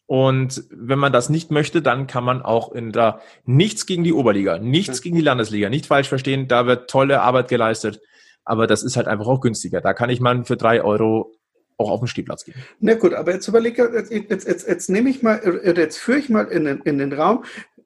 Und 0.05 0.65
wenn 0.69 0.99
man 0.99 1.13
das 1.13 1.29
nicht 1.29 1.49
möchte, 1.49 1.81
dann 1.81 2.07
kann 2.07 2.25
man 2.25 2.41
auch 2.41 2.73
in 2.73 2.91
da 2.91 3.21
nichts 3.45 3.85
gegen 3.85 4.03
die 4.03 4.11
Oberliga, 4.11 4.59
nichts 4.59 5.01
gegen 5.01 5.15
die 5.15 5.21
Landesliga, 5.21 5.69
nicht 5.69 5.85
falsch 5.85 6.09
verstehen, 6.09 6.49
da 6.49 6.65
wird 6.65 6.89
tolle 6.89 7.21
Arbeit 7.21 7.47
geleistet, 7.47 8.01
aber 8.43 8.67
das 8.67 8.83
ist 8.83 8.97
halt 8.97 9.07
einfach 9.07 9.27
auch 9.27 9.39
günstiger. 9.39 9.79
Da 9.79 9.93
kann 9.93 10.09
ich 10.09 10.19
mal 10.19 10.43
für 10.43 10.57
drei 10.57 10.83
Euro 10.83 11.31
auch 11.77 11.89
auf 11.89 11.99
den 11.99 12.07
Spielplatz 12.07 12.45
gehen. 12.45 12.55
Na 12.79 12.95
gut, 12.95 13.13
aber 13.13 13.33
jetzt 13.33 13.47
überlege, 13.47 13.91
jetzt, 13.93 14.11
jetzt, 14.11 14.47
jetzt, 14.47 14.67
jetzt 14.67 14.89
nehme 14.89 15.09
ich 15.09 15.21
mal, 15.21 15.41
jetzt 15.77 15.97
führe 15.97 16.19
ich 16.19 16.29
mal 16.29 16.47
in 16.47 16.65
den, 16.65 16.81
in 16.81 16.97
den 16.97 17.13
Raum, 17.13 17.43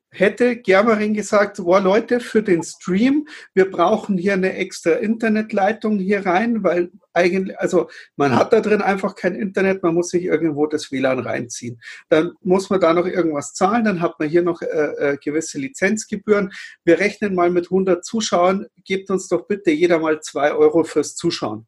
hätte 0.10 0.56
Germering 0.56 1.14
gesagt, 1.14 1.58
boah 1.58 1.80
Leute, 1.80 2.20
für 2.20 2.42
den 2.42 2.64
Stream, 2.64 3.28
wir 3.54 3.70
brauchen 3.70 4.18
hier 4.18 4.34
eine 4.34 4.54
extra 4.54 4.92
Internetleitung 4.92 6.00
hier 6.00 6.26
rein, 6.26 6.64
weil 6.64 6.92
eigentlich, 7.14 7.60
also 7.60 7.90
man 8.16 8.36
hat 8.36 8.54
da 8.54 8.62
drin 8.62 8.82
einfach 8.82 9.16
kein 9.16 9.36
Internet, 9.36 9.84
man 9.84 9.94
muss 9.94 10.10
sich 10.10 10.24
irgendwo 10.24 10.66
das 10.68 10.92
WLAN 10.92 11.20
reinziehen. 11.20 11.82
Dann 12.10 12.34
muss 12.42 12.70
man 12.70 12.80
da 12.80 12.94
noch 12.94 13.06
irgendwas 13.06 13.54
zahlen, 13.54 13.86
dann 13.86 14.02
hat 14.02 14.20
man 14.20 14.30
hier 14.30 14.44
noch 14.44 14.62
äh, 14.62 14.66
äh, 14.66 15.18
gewisse 15.18 15.60
Lizenzgebühren. 15.60 16.52
Wir 16.84 17.00
rechnen 17.00 17.36
mal 17.36 17.50
mit 17.50 17.66
100 17.66 18.04
Zuschauern, 18.04 18.68
gebt 18.86 19.10
uns 19.10 19.28
doch 19.28 19.48
bitte 19.48 19.72
jeder 19.72 20.00
mal 20.00 20.22
zwei 20.22 20.54
Euro 20.54 20.84
fürs 20.84 21.16
Zuschauen, 21.16 21.68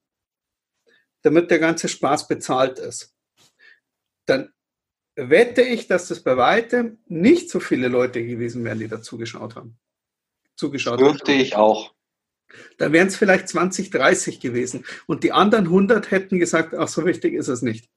damit 1.22 1.52
der 1.52 1.60
ganze 1.60 1.88
Spaß 1.88 2.28
bezahlt 2.28 2.80
ist. 2.80 3.16
Dann 4.26 4.54
wette 5.16 5.62
ich, 5.62 5.88
dass 5.88 6.08
das 6.08 6.22
bei 6.22 6.38
weitem 6.38 7.00
nicht 7.08 7.50
so 7.50 7.60
viele 7.60 7.88
Leute 7.88 8.26
gewesen 8.26 8.64
wären, 8.64 8.80
die 8.80 8.88
da 8.88 9.02
zugeschaut 9.02 9.56
haben. 9.56 9.78
Zugeschaut 10.56 11.00
Dürfte 11.00 11.32
ich 11.32 11.56
auch. 11.56 11.94
Da 12.78 12.92
wären 12.92 13.08
es 13.08 13.16
vielleicht 13.16 13.48
20, 13.48 13.92
30 13.92 14.40
gewesen. 14.40 14.86
Und 15.06 15.24
die 15.24 15.32
anderen 15.32 15.66
100 15.66 16.12
hätten 16.12 16.40
gesagt, 16.40 16.74
ach, 16.74 16.88
so 16.88 17.06
wichtig 17.06 17.34
ist 17.34 17.48
es 17.48 17.62
nicht. 17.62 17.90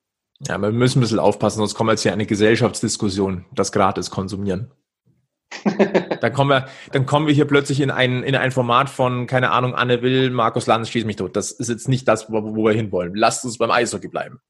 Ja, 0.46 0.58
wir 0.58 0.72
müssen 0.72 0.98
ein 0.98 1.02
bisschen 1.02 1.20
aufpassen, 1.20 1.58
sonst 1.58 1.74
kommen 1.74 1.88
wir 1.88 1.92
jetzt 1.92 2.02
hier 2.02 2.12
eine 2.12 2.26
Gesellschaftsdiskussion, 2.26 3.46
das 3.52 3.70
gratis 3.70 4.10
konsumieren. 4.10 4.72
Dann, 6.20 6.32
kommen 6.32 6.50
wir, 6.50 6.68
dann 6.92 7.06
kommen 7.06 7.26
wir 7.26 7.34
hier 7.34 7.46
plötzlich 7.46 7.80
in 7.80 7.90
ein, 7.90 8.22
in 8.22 8.34
ein 8.34 8.52
Format 8.52 8.90
von, 8.90 9.26
keine 9.26 9.50
Ahnung, 9.50 9.74
Anne 9.74 10.02
Will, 10.02 10.30
Markus 10.30 10.66
Lanz, 10.66 10.88
schießt 10.88 11.06
mich 11.06 11.16
tot. 11.16 11.36
Das 11.36 11.50
ist 11.50 11.68
jetzt 11.68 11.88
nicht 11.88 12.08
das, 12.08 12.30
wo, 12.30 12.42
wo 12.42 12.64
wir 12.64 12.72
hinwollen. 12.72 13.14
Lasst 13.14 13.44
uns 13.44 13.58
beim 13.58 13.70
Eishockey 13.70 14.08
bleiben. 14.08 14.40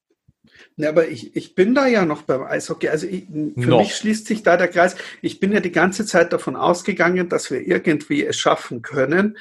Ja, 0.76 0.88
aber 0.88 1.08
ich, 1.08 1.36
ich 1.36 1.54
bin 1.54 1.74
da 1.74 1.86
ja 1.86 2.04
noch 2.04 2.22
beim 2.22 2.42
Eishockey. 2.42 2.88
Also 2.88 3.06
ich, 3.06 3.26
für 3.26 3.60
noch. 3.60 3.80
mich 3.80 3.94
schließt 3.94 4.26
sich 4.26 4.42
da 4.42 4.56
der 4.56 4.68
Kreis. 4.68 4.96
Ich 5.20 5.38
bin 5.38 5.52
ja 5.52 5.60
die 5.60 5.72
ganze 5.72 6.06
Zeit 6.06 6.32
davon 6.32 6.56
ausgegangen, 6.56 7.28
dass 7.28 7.50
wir 7.50 7.66
irgendwie 7.66 8.24
es 8.24 8.36
schaffen 8.36 8.82
können, 8.82 9.36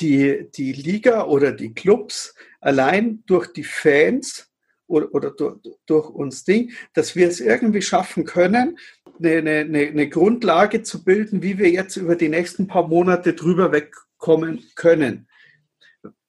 die, 0.00 0.48
die 0.56 0.72
Liga 0.72 1.24
oder 1.24 1.52
die 1.52 1.72
Clubs 1.72 2.34
allein 2.60 3.22
durch 3.26 3.52
die 3.52 3.64
Fans 3.64 4.50
oder, 4.86 5.14
oder 5.14 5.30
durch, 5.30 5.56
durch, 5.86 6.10
uns 6.10 6.44
Ding, 6.44 6.72
dass 6.92 7.16
wir 7.16 7.28
es 7.28 7.40
irgendwie 7.40 7.82
schaffen 7.82 8.24
können, 8.24 8.78
eine, 9.18 9.38
eine, 9.38 9.86
eine 9.86 10.08
Grundlage 10.08 10.82
zu 10.82 11.04
bilden, 11.04 11.42
wie 11.42 11.58
wir 11.58 11.70
jetzt 11.70 11.96
über 11.96 12.16
die 12.16 12.28
nächsten 12.28 12.66
paar 12.66 12.88
Monate 12.88 13.34
drüber 13.34 13.72
wegkommen 13.72 14.64
können. 14.74 15.28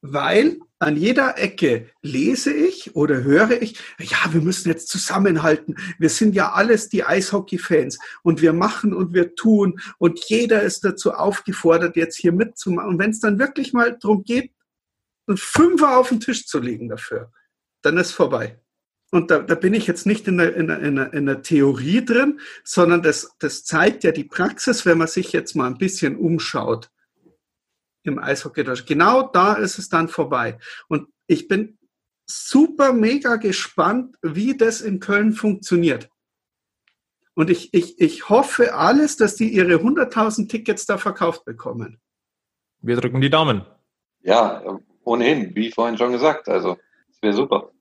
Weil 0.01 0.59
an 0.79 0.97
jeder 0.97 1.39
Ecke 1.39 1.89
lese 2.03 2.53
ich 2.53 2.95
oder 2.95 3.23
höre 3.23 3.61
ich, 3.61 3.79
ja, 3.99 4.17
wir 4.31 4.41
müssen 4.41 4.69
jetzt 4.69 4.89
zusammenhalten. 4.89 5.75
Wir 5.97 6.09
sind 6.09 6.35
ja 6.35 6.51
alles 6.51 6.89
die 6.89 7.03
Eishockey-Fans 7.03 7.97
und 8.21 8.41
wir 8.41 8.53
machen 8.53 8.93
und 8.93 9.13
wir 9.13 9.35
tun 9.35 9.79
und 9.97 10.19
jeder 10.25 10.61
ist 10.61 10.85
dazu 10.85 11.13
aufgefordert, 11.13 11.95
jetzt 11.95 12.17
hier 12.17 12.33
mitzumachen. 12.33 12.89
Und 12.89 12.99
wenn 12.99 13.09
es 13.09 13.19
dann 13.19 13.39
wirklich 13.39 13.73
mal 13.73 13.97
darum 13.99 14.23
geht, 14.23 14.51
einen 15.27 15.37
Fünfer 15.37 15.97
auf 15.97 16.09
den 16.09 16.19
Tisch 16.19 16.45
zu 16.45 16.59
legen 16.59 16.89
dafür, 16.89 17.31
dann 17.85 17.97
ist 17.97 18.11
vorbei. 18.11 18.59
Und 19.11 19.31
da, 19.31 19.39
da 19.39 19.55
bin 19.55 19.73
ich 19.73 19.87
jetzt 19.87 20.05
nicht 20.05 20.27
in 20.27 20.37
der, 20.37 20.55
in, 20.55 20.67
der, 20.67 20.79
in, 20.79 20.95
der, 20.95 21.13
in 21.13 21.25
der 21.25 21.41
Theorie 21.41 22.03
drin, 22.03 22.39
sondern 22.63 23.01
das, 23.01 23.35
das 23.39 23.63
zeigt 23.63 24.03
ja 24.03 24.11
die 24.11 24.23
Praxis, 24.23 24.85
wenn 24.85 24.97
man 24.97 25.07
sich 25.07 25.31
jetzt 25.31 25.55
mal 25.55 25.67
ein 25.67 25.77
bisschen 25.77 26.17
umschaut 26.17 26.89
im 28.03 28.19
Eishockey. 28.19 28.63
Genau 28.85 29.23
da 29.23 29.53
ist 29.53 29.77
es 29.77 29.89
dann 29.89 30.07
vorbei. 30.07 30.57
Und 30.87 31.07
ich 31.27 31.47
bin 31.47 31.77
super 32.25 32.93
mega 32.93 33.35
gespannt, 33.37 34.15
wie 34.21 34.57
das 34.57 34.81
in 34.81 34.99
Köln 34.99 35.33
funktioniert. 35.33 36.09
Und 37.35 37.49
ich, 37.49 37.73
ich, 37.73 37.99
ich 37.99 38.29
hoffe 38.29 38.73
alles, 38.75 39.17
dass 39.17 39.35
die 39.35 39.49
ihre 39.49 39.75
100.000 39.75 40.47
Tickets 40.49 40.85
da 40.85 40.97
verkauft 40.97 41.45
bekommen. 41.45 41.99
Wir 42.81 42.95
drücken 42.95 43.21
die 43.21 43.29
Daumen. 43.29 43.65
Ja, 44.21 44.63
ohnehin, 45.03 45.53
wie 45.55 45.71
vorhin 45.71 45.97
schon 45.97 46.11
gesagt. 46.11 46.47
Also, 46.47 46.77
es 47.09 47.21
wäre 47.21 47.33
super. 47.33 47.71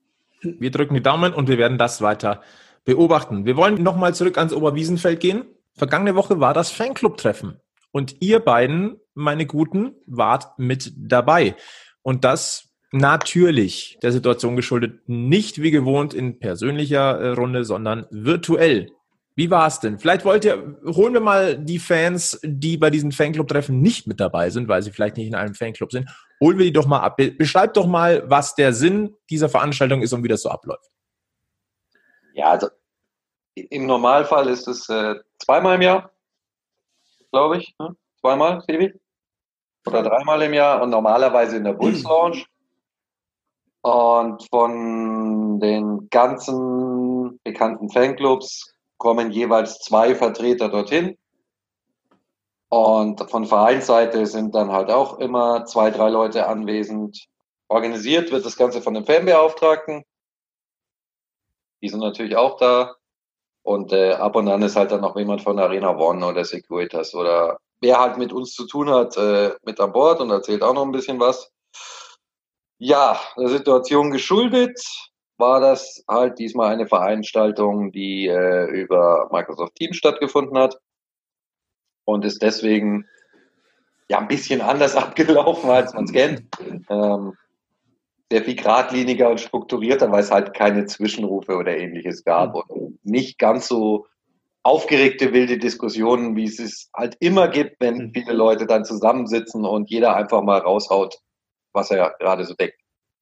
Wir 0.59 0.71
drücken 0.71 0.93
die 0.93 1.01
Daumen 1.01 1.33
und 1.33 1.47
wir 1.47 1.57
werden 1.57 1.77
das 1.77 2.01
weiter 2.01 2.41
beobachten. 2.85 3.45
Wir 3.45 3.57
wollen 3.57 3.81
nochmal 3.81 4.13
zurück 4.15 4.37
ans 4.37 4.53
Oberwiesenfeld 4.53 5.19
gehen. 5.19 5.45
Vergangene 5.73 6.15
Woche 6.15 6.39
war 6.39 6.53
das 6.53 6.71
Fanclub-Treffen. 6.71 7.59
Und 7.91 8.17
ihr 8.21 8.39
beiden, 8.39 8.97
meine 9.13 9.45
Guten, 9.45 9.93
wart 10.05 10.59
mit 10.59 10.93
dabei. 10.97 11.55
Und 12.01 12.23
das 12.23 12.69
natürlich 12.91 13.97
der 14.01 14.11
Situation 14.11 14.55
geschuldet, 14.55 15.01
nicht 15.07 15.61
wie 15.61 15.71
gewohnt 15.71 16.13
in 16.13 16.39
persönlicher 16.39 17.19
äh, 17.19 17.29
Runde, 17.29 17.65
sondern 17.65 18.05
virtuell. 18.09 18.91
Wie 19.35 19.51
war 19.51 19.67
es 19.67 19.81
denn? 19.81 19.99
Vielleicht 19.99 20.23
wollt 20.23 20.45
ihr, 20.45 20.77
holen 20.85 21.13
wir 21.13 21.19
mal 21.19 21.57
die 21.57 21.79
Fans, 21.79 22.39
die 22.41 22.77
bei 22.77 22.89
diesen 22.89 23.11
Fanclub-Treffen 23.11 23.81
nicht 23.81 24.07
mit 24.07 24.21
dabei 24.21 24.49
sind, 24.49 24.69
weil 24.69 24.81
sie 24.81 24.91
vielleicht 24.91 25.17
nicht 25.17 25.27
in 25.27 25.35
einem 25.35 25.55
Fanclub 25.55 25.91
sind. 25.91 26.09
Holen 26.41 26.57
wir 26.57 26.65
die 26.65 26.73
doch 26.73 26.87
mal 26.87 26.99
ab. 26.99 27.17
Beschreibt 27.37 27.77
doch 27.77 27.87
mal, 27.87 28.29
was 28.29 28.55
der 28.55 28.73
Sinn 28.73 29.15
dieser 29.29 29.49
Veranstaltung 29.49 30.01
ist 30.01 30.13
und 30.13 30.23
wie 30.23 30.27
das 30.27 30.41
so 30.41 30.49
abläuft. 30.49 30.91
Ja, 32.33 32.51
also 32.51 32.67
im 33.55 33.85
Normalfall 33.85 34.49
ist 34.49 34.67
es 34.67 34.89
äh, 34.89 35.15
zweimal 35.39 35.75
im 35.75 35.81
Jahr 35.81 36.11
glaube 37.35 37.57
ich. 37.57 37.75
Ne? 37.79 37.95
Zweimal, 38.21 38.61
Sebi? 38.61 38.93
Oder 39.85 40.03
dreimal 40.03 40.41
im 40.41 40.53
Jahr 40.53 40.81
und 40.81 40.89
normalerweise 40.89 41.57
in 41.57 41.65
der 41.65 41.73
Bulls 41.73 42.01
Lounge. 42.03 42.45
Und 43.81 44.47
von 44.49 45.59
den 45.59 46.09
ganzen 46.09 47.39
bekannten 47.43 47.89
Fanclubs 47.89 48.73
kommen 48.97 49.31
jeweils 49.31 49.79
zwei 49.79 50.15
Vertreter 50.15 50.69
dorthin. 50.69 51.17
Und 52.69 53.29
von 53.29 53.45
Vereinsseite 53.45 54.25
sind 54.25 54.55
dann 54.55 54.71
halt 54.71 54.89
auch 54.89 55.19
immer 55.19 55.65
zwei, 55.65 55.91
drei 55.91 56.09
Leute 56.09 56.47
anwesend. 56.47 57.27
Organisiert 57.67 58.31
wird 58.31 58.45
das 58.45 58.57
Ganze 58.57 58.81
von 58.81 58.93
den 58.93 59.05
Fanbeauftragten. 59.05 60.03
Die 61.81 61.89
sind 61.89 61.99
natürlich 61.99 62.35
auch 62.35 62.57
da. 62.57 62.95
Und 63.63 63.91
äh, 63.93 64.13
ab 64.13 64.35
und 64.35 64.47
an 64.47 64.61
ist 64.61 64.75
halt 64.75 64.91
dann 64.91 65.01
noch 65.01 65.15
jemand 65.15 65.41
von 65.41 65.59
Arena 65.59 65.97
One 65.97 66.25
oder 66.25 66.45
Securitas 66.45 67.15
oder 67.15 67.57
wer 67.81 67.99
halt 67.99 68.17
mit 68.17 68.31
uns 68.31 68.53
zu 68.53 68.67
tun 68.67 68.89
hat, 68.89 69.17
äh, 69.17 69.55
mit 69.63 69.79
an 69.79 69.91
Bord 69.91 70.21
und 70.21 70.29
erzählt 70.29 70.61
auch 70.61 70.73
noch 70.73 70.83
ein 70.83 70.91
bisschen 70.91 71.19
was. 71.19 71.51
Ja, 72.77 73.19
der 73.37 73.49
Situation 73.49 74.11
geschuldet 74.11 74.79
war 75.37 75.59
das 75.59 76.03
halt 76.07 76.39
diesmal 76.39 76.71
eine 76.71 76.87
Veranstaltung, 76.87 77.91
die 77.91 78.27
äh, 78.27 78.65
über 78.65 79.29
Microsoft 79.31 79.75
Teams 79.75 79.97
stattgefunden 79.97 80.57
hat 80.57 80.79
und 82.05 82.25
ist 82.25 82.41
deswegen 82.41 83.07
ja 84.07 84.19
ein 84.19 84.27
bisschen 84.27 84.61
anders 84.61 84.95
abgelaufen, 84.95 85.69
als 85.69 85.93
man 85.93 86.05
es 86.05 86.13
kennt. 86.13 86.43
Ähm, 86.89 87.33
sehr 88.31 88.43
viel 88.43 88.55
geradliniger 88.55 89.29
und 89.29 89.39
strukturierter, 89.39 90.11
weil 90.11 90.21
es 90.21 90.31
halt 90.31 90.53
keine 90.53 90.85
Zwischenrufe 90.85 91.55
oder 91.55 91.77
ähnliches 91.77 92.23
gab 92.23 92.55
mhm. 92.55 92.61
und 92.67 93.05
nicht 93.05 93.37
ganz 93.37 93.67
so 93.67 94.07
aufgeregte 94.63 95.31
wilde 95.31 95.59
Diskussionen, 95.59 96.35
wie 96.35 96.45
es 96.45 96.59
es 96.59 96.89
halt 96.95 97.17
immer 97.19 97.47
gibt, 97.47 97.79
wenn 97.79 97.97
mhm. 97.97 98.13
viele 98.13 98.33
Leute 98.33 98.65
dann 98.65 98.83
zusammensitzen 98.83 99.63
und 99.63 99.91
jeder 99.91 100.15
einfach 100.15 100.41
mal 100.41 100.57
raushaut, 100.57 101.19
was 101.71 101.91
er 101.91 102.15
gerade 102.19 102.45
so 102.45 102.55
denkt. 102.55 102.75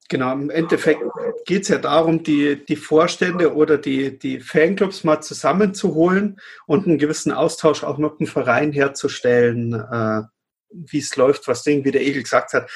Genau, 0.09 0.33
im 0.33 0.49
Endeffekt 0.49 1.01
geht 1.45 1.63
es 1.63 1.69
ja 1.69 1.77
darum, 1.77 2.23
die, 2.23 2.63
die 2.65 2.75
Vorstände 2.75 3.55
oder 3.55 3.77
die, 3.77 4.19
die 4.19 4.39
Fanclubs 4.41 5.03
mal 5.03 5.21
zusammenzuholen 5.21 6.39
und 6.67 6.85
einen 6.85 6.97
gewissen 6.97 7.31
Austausch 7.31 7.83
auch 7.83 7.97
mit 7.97 8.19
dem 8.19 8.27
Verein 8.27 8.71
herzustellen, 8.73 9.73
äh, 9.73 10.21
wie 10.69 10.99
es 10.99 11.15
läuft, 11.15 11.47
was 11.47 11.63
Ding, 11.63 11.85
wie 11.85 11.91
der 11.91 12.01
Egel 12.01 12.23
gesagt 12.23 12.53
hat 12.53 12.69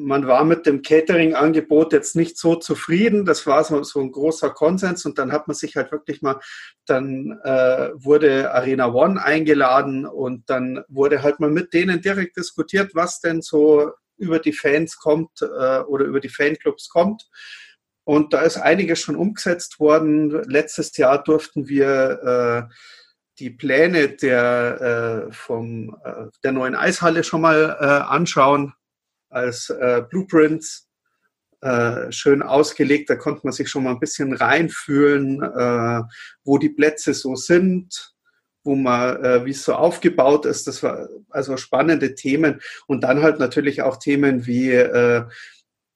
man 0.00 0.26
war 0.26 0.44
mit 0.44 0.66
dem 0.66 0.82
Catering-Angebot 0.82 1.92
jetzt 1.92 2.16
nicht 2.16 2.38
so 2.38 2.56
zufrieden. 2.56 3.24
Das 3.24 3.46
war 3.46 3.64
so, 3.64 3.82
so, 3.82 4.00
ein 4.00 4.12
großer 4.12 4.50
Konsens 4.50 5.04
und 5.04 5.18
dann 5.18 5.32
hat 5.32 5.48
man 5.48 5.54
sich 5.54 5.76
halt 5.76 5.92
wirklich 5.92 6.22
mal, 6.22 6.40
dann 6.86 7.38
äh, 7.44 7.90
wurde 7.94 8.52
Arena 8.52 8.92
One 8.92 9.22
eingeladen 9.22 10.06
und 10.06 10.48
dann 10.48 10.84
wurde 10.88 11.22
halt 11.22 11.40
mal 11.40 11.50
mit 11.50 11.74
denen 11.74 12.00
direkt 12.00 12.36
diskutiert, 12.36 12.94
was 12.94 13.20
denn 13.20 13.42
so 13.42 13.90
über 14.20 14.38
die 14.38 14.52
Fans 14.52 14.96
kommt 14.98 15.42
äh, 15.42 15.80
oder 15.80 16.04
über 16.04 16.20
die 16.20 16.28
Fanclubs 16.28 16.88
kommt. 16.88 17.28
Und 18.04 18.32
da 18.32 18.42
ist 18.42 18.56
einiges 18.56 19.00
schon 19.00 19.16
umgesetzt 19.16 19.80
worden. 19.80 20.30
Letztes 20.48 20.96
Jahr 20.96 21.22
durften 21.22 21.68
wir 21.68 22.68
äh, 22.68 22.74
die 23.38 23.50
Pläne 23.50 24.08
der, 24.08 25.26
äh, 25.28 25.32
vom, 25.32 25.96
äh, 26.04 26.26
der 26.44 26.52
neuen 26.52 26.74
Eishalle 26.74 27.24
schon 27.24 27.40
mal 27.40 27.76
äh, 27.80 27.84
anschauen 27.84 28.74
als 29.30 29.70
äh, 29.70 30.02
Blueprints 30.08 30.88
äh, 31.62 32.10
schön 32.10 32.42
ausgelegt. 32.42 33.10
Da 33.10 33.16
konnte 33.16 33.42
man 33.44 33.52
sich 33.52 33.68
schon 33.68 33.84
mal 33.84 33.90
ein 33.90 34.00
bisschen 34.00 34.32
reinfühlen, 34.32 35.42
äh, 35.42 36.02
wo 36.44 36.58
die 36.58 36.70
Plätze 36.70 37.14
so 37.14 37.36
sind, 37.36 38.14
wo 38.62 38.74
man, 38.74 39.24
äh, 39.24 39.44
wie 39.44 39.50
es 39.50 39.64
so 39.64 39.74
aufgebaut 39.74 40.46
ist. 40.46 40.66
Das 40.66 40.82
war 40.82 41.08
also 41.30 41.56
spannende 41.56 42.14
Themen. 42.14 42.60
Und 42.86 43.04
dann 43.04 43.22
halt 43.22 43.38
natürlich 43.38 43.82
auch 43.82 43.96
Themen 43.96 44.46
wie 44.46 44.72
äh, 44.72 45.24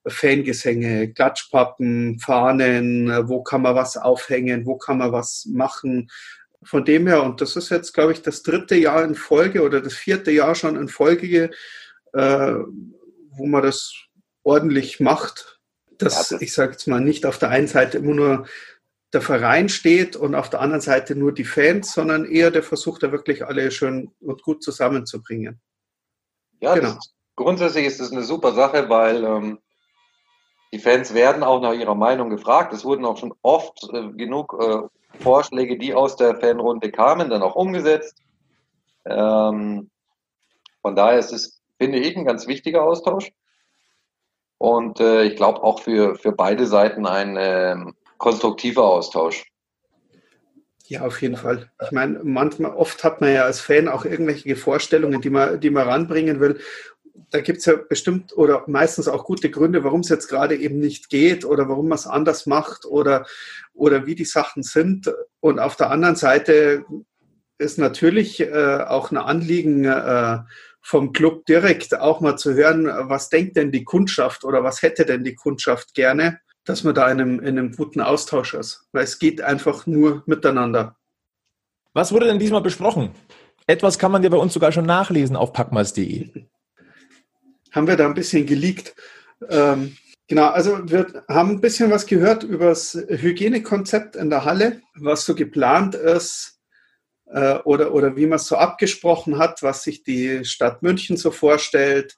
Fangesänge, 0.07 1.13
Klatschpappen, 1.13 2.19
Fahnen, 2.19 3.11
äh, 3.11 3.29
wo 3.29 3.43
kann 3.43 3.63
man 3.63 3.75
was 3.75 3.97
aufhängen, 3.97 4.67
wo 4.67 4.77
kann 4.77 4.99
man 4.99 5.13
was 5.13 5.47
machen. 5.47 6.11
Von 6.63 6.85
dem 6.85 7.07
her, 7.07 7.23
und 7.23 7.41
das 7.41 7.57
ist 7.57 7.71
jetzt, 7.71 7.93
glaube 7.93 8.13
ich, 8.13 8.23
das 8.23 8.43
dritte 8.43 8.75
Jahr 8.75 9.05
in 9.05 9.15
Folge 9.15 9.63
oder 9.63 9.81
das 9.81 9.95
vierte 9.95 10.31
Jahr 10.31 10.55
schon 10.55 10.77
in 10.77 10.89
Folge, 10.89 11.51
äh, 12.13 12.55
wo 13.31 13.47
man 13.47 13.63
das 13.63 13.93
ordentlich 14.43 15.01
macht, 15.01 15.59
dass 15.99 16.31
ja, 16.31 16.37
das 16.37 16.43
ich 16.43 16.53
sage 16.53 16.73
jetzt 16.73 16.87
mal 16.87 17.01
nicht 17.01 17.27
auf 17.27 17.39
der 17.39 17.51
einen 17.51 17.69
Seite 17.69 17.99
immer 17.99 18.15
nur 18.15 18.47
der 19.15 19.23
Verein 19.23 19.69
steht 19.69 20.17
und 20.17 20.35
auf 20.35 20.51
der 20.51 20.61
anderen 20.61 20.81
Seite 20.81 21.15
nur 21.15 21.33
die 21.33 21.45
Fans, 21.45 21.93
sondern 21.93 22.25
eher 22.25 22.51
der 22.51 22.63
Versuch, 22.63 22.99
da 22.99 23.13
wirklich 23.13 23.47
alle 23.47 23.71
schön 23.71 24.11
und 24.21 24.43
gut 24.43 24.63
zusammenzubringen. 24.63 25.61
Ja, 26.61 26.75
genau. 26.75 26.91
Ist, 26.91 27.15
grundsätzlich 27.37 27.87
ist 27.87 28.01
das 28.01 28.13
eine 28.13 28.23
super 28.23 28.53
Sache, 28.53 28.89
weil 28.89 29.25
ähm, 29.25 29.59
die 30.73 30.79
Fans 30.79 31.15
werden 31.15 31.43
auch 31.43 31.61
nach 31.61 31.73
ihrer 31.73 31.95
Meinung 31.95 32.31
gefragt. 32.31 32.73
Es 32.73 32.85
wurden 32.85 33.05
auch 33.05 33.17
schon 33.17 33.35
oft 33.43 33.89
äh, 33.93 34.11
genug 34.13 34.55
äh, 34.61 35.23
Vorschläge, 35.23 35.79
die 35.79 35.95
aus 35.95 36.17
der 36.17 36.37
Fanrunde 36.41 36.91
kamen, 36.91 37.31
dann 37.31 37.43
auch 37.43 37.55
umgesetzt. 37.55 38.21
Ähm, 39.07 39.91
von 40.83 40.97
daher 40.97 41.19
ist 41.19 41.33
es 41.33 41.55
finde 41.79 41.99
ich, 41.99 42.17
ein 42.17 42.25
ganz 42.25 42.47
wichtiger 42.47 42.83
Austausch. 42.83 43.33
Und 44.59 45.01
äh, 45.01 45.25
ich 45.25 45.37
glaube 45.37 45.63
auch 45.63 45.81
für, 45.81 46.17
für 46.17 46.33
beide 46.33 46.67
Seiten 46.67 47.07
ein 47.07 47.37
äh, 47.37 47.77
konstruktiver 48.19 48.85
Austausch. 48.85 49.45
Ja, 50.87 51.03
auf 51.03 51.23
jeden 51.23 51.37
Fall. 51.37 51.71
Ich 51.83 51.93
meine, 51.93 52.21
manchmal, 52.23 52.73
oft 52.73 53.05
hat 53.05 53.21
man 53.21 53.33
ja 53.33 53.45
als 53.45 53.61
Fan 53.61 53.89
auch 53.89 54.05
irgendwelche 54.05 54.55
Vorstellungen, 54.55 55.21
die 55.23 55.31
man, 55.31 55.59
die 55.59 55.71
man 55.71 55.89
ranbringen 55.89 56.41
will. 56.41 56.61
Da 57.31 57.41
gibt 57.41 57.61
es 57.61 57.65
ja 57.65 57.75
bestimmt 57.77 58.37
oder 58.37 58.65
meistens 58.67 59.09
auch 59.09 59.25
gute 59.25 59.51
Gründe, 59.51 59.83
warum 59.83 60.01
es 60.01 60.11
jetzt 60.11 60.29
gerade 60.29 60.57
eben 60.57 60.79
nicht 60.79 61.09
geht 61.09 61.45
oder 61.45 61.69
warum 61.69 61.89
man 61.89 61.97
es 61.97 62.07
anders 62.07 62.45
macht 62.45 62.85
oder, 62.85 63.27
oder 63.73 64.07
wie 64.07 64.15
die 64.15 64.27
Sachen 64.27 64.63
sind. 64.63 65.11
Und 65.41 65.59
auf 65.59 65.77
der 65.77 65.91
anderen 65.91 66.17
Seite 66.17 66.85
ist 67.57 67.79
natürlich 67.79 68.41
äh, 68.41 68.85
auch 68.87 69.11
ein 69.11 69.17
Anliegen 69.17 69.85
äh, 69.87 70.39
vom 70.83 71.13
Club 71.13 71.47
direkt 71.47 71.99
auch 71.99 72.21
mal 72.21 72.37
zu 72.37 72.53
hören, 72.53 72.87
was 73.09 73.31
denkt 73.31 73.57
denn 73.57 73.73
die 73.73 73.85
Kundschaft 73.85 74.45
oder 74.45 74.63
was 74.63 74.83
hätte 74.83 75.07
denn 75.07 75.25
die 75.25 75.35
Kundschaft 75.35 75.95
gerne, 75.95 76.41
dass 76.65 76.85
man 76.85 76.95
da 76.95 77.11
in 77.11 77.21
einem, 77.21 77.41
in 77.41 77.59
einem 77.59 77.73
guten 77.73 78.01
Austausch 78.01 78.55
ist. 78.55 78.87
Weil 78.93 79.05
es 79.05 79.19
geht 79.19 79.41
einfach 79.41 79.87
nur 79.87 80.23
miteinander. 80.27 80.97
Was 81.93 82.13
wurde 82.13 82.27
denn 82.27 82.39
diesmal 82.39 82.63
besprochen? 82.63 83.11
Etwas 83.67 83.99
kann 83.99 84.13
man 84.13 84.23
ja 84.23 84.29
bei 84.29 84.37
uns 84.37 84.53
sogar 84.53 84.73
schon 84.73 84.87
nachlesen 84.87 85.37
auf 85.37 85.53
packmas.de. 85.53 86.29
Haben 87.73 87.87
wir 87.87 87.97
da 87.97 88.07
ein 88.07 88.15
bisschen 88.15 88.47
geleakt. 88.47 88.95
Ähm, 89.49 89.97
genau, 90.29 90.49
also 90.49 90.79
wir 90.91 91.25
haben 91.29 91.51
ein 91.51 91.61
bisschen 91.61 91.91
was 91.91 92.07
gehört 92.07 92.43
über 92.43 92.67
das 92.67 92.95
Hygienekonzept 92.95 94.17
in 94.17 94.31
der 94.31 94.45
Halle, 94.45 94.81
was 94.95 95.25
so 95.25 95.35
geplant 95.35 95.95
ist, 95.95 96.61
äh, 97.27 97.59
oder, 97.65 97.93
oder 97.93 98.17
wie 98.17 98.27
man 98.27 98.37
es 98.37 98.47
so 98.47 98.57
abgesprochen 98.57 99.39
hat, 99.39 99.63
was 99.63 99.83
sich 99.83 100.03
die 100.03 100.45
Stadt 100.45 100.83
München 100.83 101.17
so 101.17 101.31
vorstellt, 101.31 102.17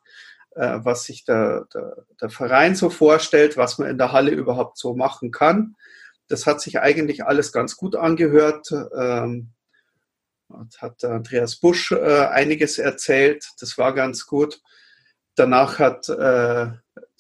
äh, 0.57 0.79
was 0.83 1.05
sich 1.05 1.25
der, 1.25 1.67
der, 1.73 2.05
der, 2.21 2.31
Verein 2.31 2.75
so 2.75 2.91
vorstellt, 2.91 3.57
was 3.57 3.79
man 3.79 3.89
in 3.89 3.99
der 3.99 4.13
Halle 4.13 4.31
überhaupt 4.31 4.79
so 4.79 4.97
machen 4.97 5.31
kann. 5.31 5.77
Das 6.29 6.47
hat 6.47 6.61
sich 6.61 6.81
eigentlich 6.81 7.25
alles 7.25 7.53
ganz 7.53 7.77
gut 7.77 7.95
angehört. 7.95 8.73
Ähm, 8.97 9.53
hat 10.79 11.05
Andreas 11.05 11.57
Busch 11.57 11.93
äh, 11.93 12.27
einiges 12.27 12.79
erzählt. 12.79 13.47
Das 13.61 13.79
war 13.79 13.95
ganz 13.95 14.27
gut. 14.27 14.61
Danach 15.35 15.79
hat 15.79 16.09
äh, 16.09 16.69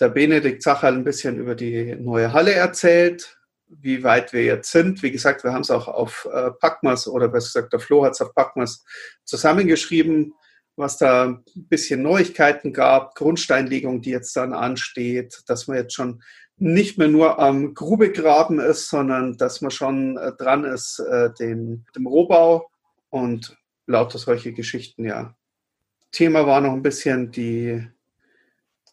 der 0.00 0.08
Benedikt 0.08 0.62
Zacherl 0.62 0.94
ein 0.94 1.04
bisschen 1.04 1.38
über 1.38 1.54
die 1.54 1.94
neue 1.96 2.32
Halle 2.32 2.52
erzählt, 2.52 3.38
wie 3.68 4.02
weit 4.02 4.32
wir 4.32 4.44
jetzt 4.44 4.70
sind. 4.70 5.02
Wie 5.02 5.10
gesagt, 5.10 5.44
wir 5.44 5.52
haben 5.52 5.62
es 5.62 5.70
auch 5.70 5.88
auf 5.88 6.26
äh, 6.32 6.50
Packmas 6.52 7.06
oder 7.06 7.28
besser 7.28 7.60
gesagt, 7.60 7.72
der 7.72 7.80
Flo 7.80 8.04
hat 8.04 8.12
es 8.12 8.22
auf 8.22 8.34
Packmas 8.34 8.84
zusammengeschrieben, 9.24 10.34
was 10.76 10.98
da 10.98 11.24
ein 11.24 11.42
bisschen 11.54 12.02
Neuigkeiten 12.02 12.72
gab, 12.72 13.14
Grundsteinlegung, 13.14 14.02
die 14.02 14.10
jetzt 14.10 14.36
dann 14.36 14.52
ansteht, 14.52 15.42
dass 15.46 15.66
man 15.66 15.78
jetzt 15.78 15.94
schon 15.94 16.22
nicht 16.58 16.98
mehr 16.98 17.08
nur 17.08 17.38
am 17.38 17.74
Grubegraben 17.74 18.60
ist, 18.60 18.88
sondern 18.88 19.36
dass 19.36 19.60
man 19.60 19.70
schon 19.70 20.16
äh, 20.16 20.32
dran 20.32 20.64
ist, 20.64 20.98
äh, 20.98 21.30
den, 21.34 21.84
dem 21.94 22.06
Rohbau 22.06 22.70
und 23.10 23.56
lauter 23.86 24.18
solche 24.18 24.52
Geschichten, 24.52 25.04
ja. 25.04 25.34
Thema 26.12 26.46
war 26.46 26.60
noch 26.60 26.72
ein 26.72 26.82
bisschen 26.82 27.30
die 27.30 27.86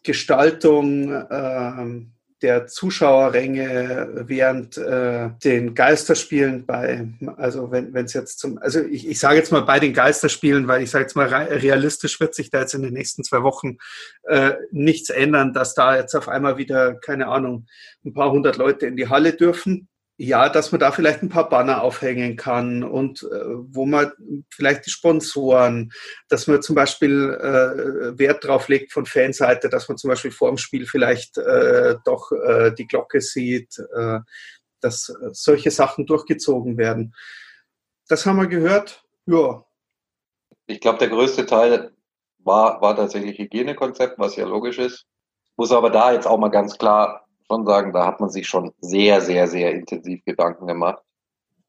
Gestaltung, 0.02 1.10
äh, 1.10 2.04
der 2.44 2.66
Zuschauerränge 2.66 4.26
während 4.26 4.76
äh, 4.76 5.30
den 5.42 5.74
Geisterspielen 5.74 6.66
bei, 6.66 7.08
also 7.38 7.72
wenn 7.72 7.96
es 7.96 8.12
jetzt 8.12 8.38
zum, 8.38 8.58
also 8.58 8.82
ich, 8.82 9.08
ich 9.08 9.18
sage 9.18 9.36
jetzt 9.36 9.50
mal 9.50 9.62
bei 9.62 9.80
den 9.80 9.94
Geisterspielen, 9.94 10.68
weil 10.68 10.82
ich 10.82 10.90
sage 10.90 11.04
jetzt 11.04 11.16
mal 11.16 11.28
realistisch 11.28 12.20
wird 12.20 12.34
sich 12.34 12.50
da 12.50 12.60
jetzt 12.60 12.74
in 12.74 12.82
den 12.82 12.92
nächsten 12.92 13.24
zwei 13.24 13.42
Wochen 13.42 13.78
äh, 14.24 14.52
nichts 14.72 15.08
ändern, 15.08 15.54
dass 15.54 15.74
da 15.74 15.96
jetzt 15.96 16.14
auf 16.14 16.28
einmal 16.28 16.58
wieder, 16.58 16.96
keine 16.96 17.28
Ahnung, 17.28 17.66
ein 18.04 18.12
paar 18.12 18.30
hundert 18.30 18.58
Leute 18.58 18.86
in 18.88 18.96
die 18.96 19.08
Halle 19.08 19.32
dürfen 19.32 19.88
ja, 20.16 20.48
dass 20.48 20.70
man 20.70 20.80
da 20.80 20.92
vielleicht 20.92 21.22
ein 21.22 21.28
paar 21.28 21.48
Banner 21.48 21.82
aufhängen 21.82 22.36
kann 22.36 22.84
und 22.84 23.24
äh, 23.24 23.26
wo 23.26 23.84
man 23.84 24.12
vielleicht 24.48 24.86
die 24.86 24.90
Sponsoren, 24.90 25.92
dass 26.28 26.46
man 26.46 26.62
zum 26.62 26.76
Beispiel 26.76 27.30
äh, 27.30 28.18
Wert 28.18 28.44
drauf 28.44 28.68
legt 28.68 28.92
von 28.92 29.06
Fanseite, 29.06 29.68
dass 29.68 29.88
man 29.88 29.98
zum 29.98 30.08
Beispiel 30.08 30.30
vor 30.30 30.50
dem 30.50 30.58
Spiel 30.58 30.86
vielleicht 30.86 31.36
äh, 31.38 31.96
doch 32.04 32.30
äh, 32.30 32.72
die 32.72 32.86
Glocke 32.86 33.20
sieht, 33.20 33.76
äh, 33.94 34.20
dass 34.80 35.12
solche 35.32 35.70
Sachen 35.70 36.06
durchgezogen 36.06 36.76
werden. 36.76 37.14
Das 38.08 38.24
haben 38.26 38.36
wir 38.36 38.46
gehört. 38.46 39.02
Ja. 39.26 39.64
Ich 40.66 40.80
glaube, 40.80 40.98
der 40.98 41.08
größte 41.08 41.46
Teil 41.46 41.92
war, 42.38 42.80
war 42.80 42.94
tatsächlich 42.94 43.38
Hygienekonzept, 43.38 44.18
was 44.18 44.36
ja 44.36 44.46
logisch 44.46 44.78
ist. 44.78 45.06
Muss 45.56 45.72
aber 45.72 45.90
da 45.90 46.12
jetzt 46.12 46.26
auch 46.26 46.38
mal 46.38 46.50
ganz 46.50 46.78
klar 46.78 47.23
schon 47.46 47.66
sagen, 47.66 47.92
da 47.92 48.06
hat 48.06 48.20
man 48.20 48.30
sich 48.30 48.46
schon 48.46 48.72
sehr, 48.80 49.20
sehr, 49.20 49.48
sehr 49.48 49.72
intensiv 49.72 50.24
Gedanken 50.24 50.66
gemacht. 50.66 51.02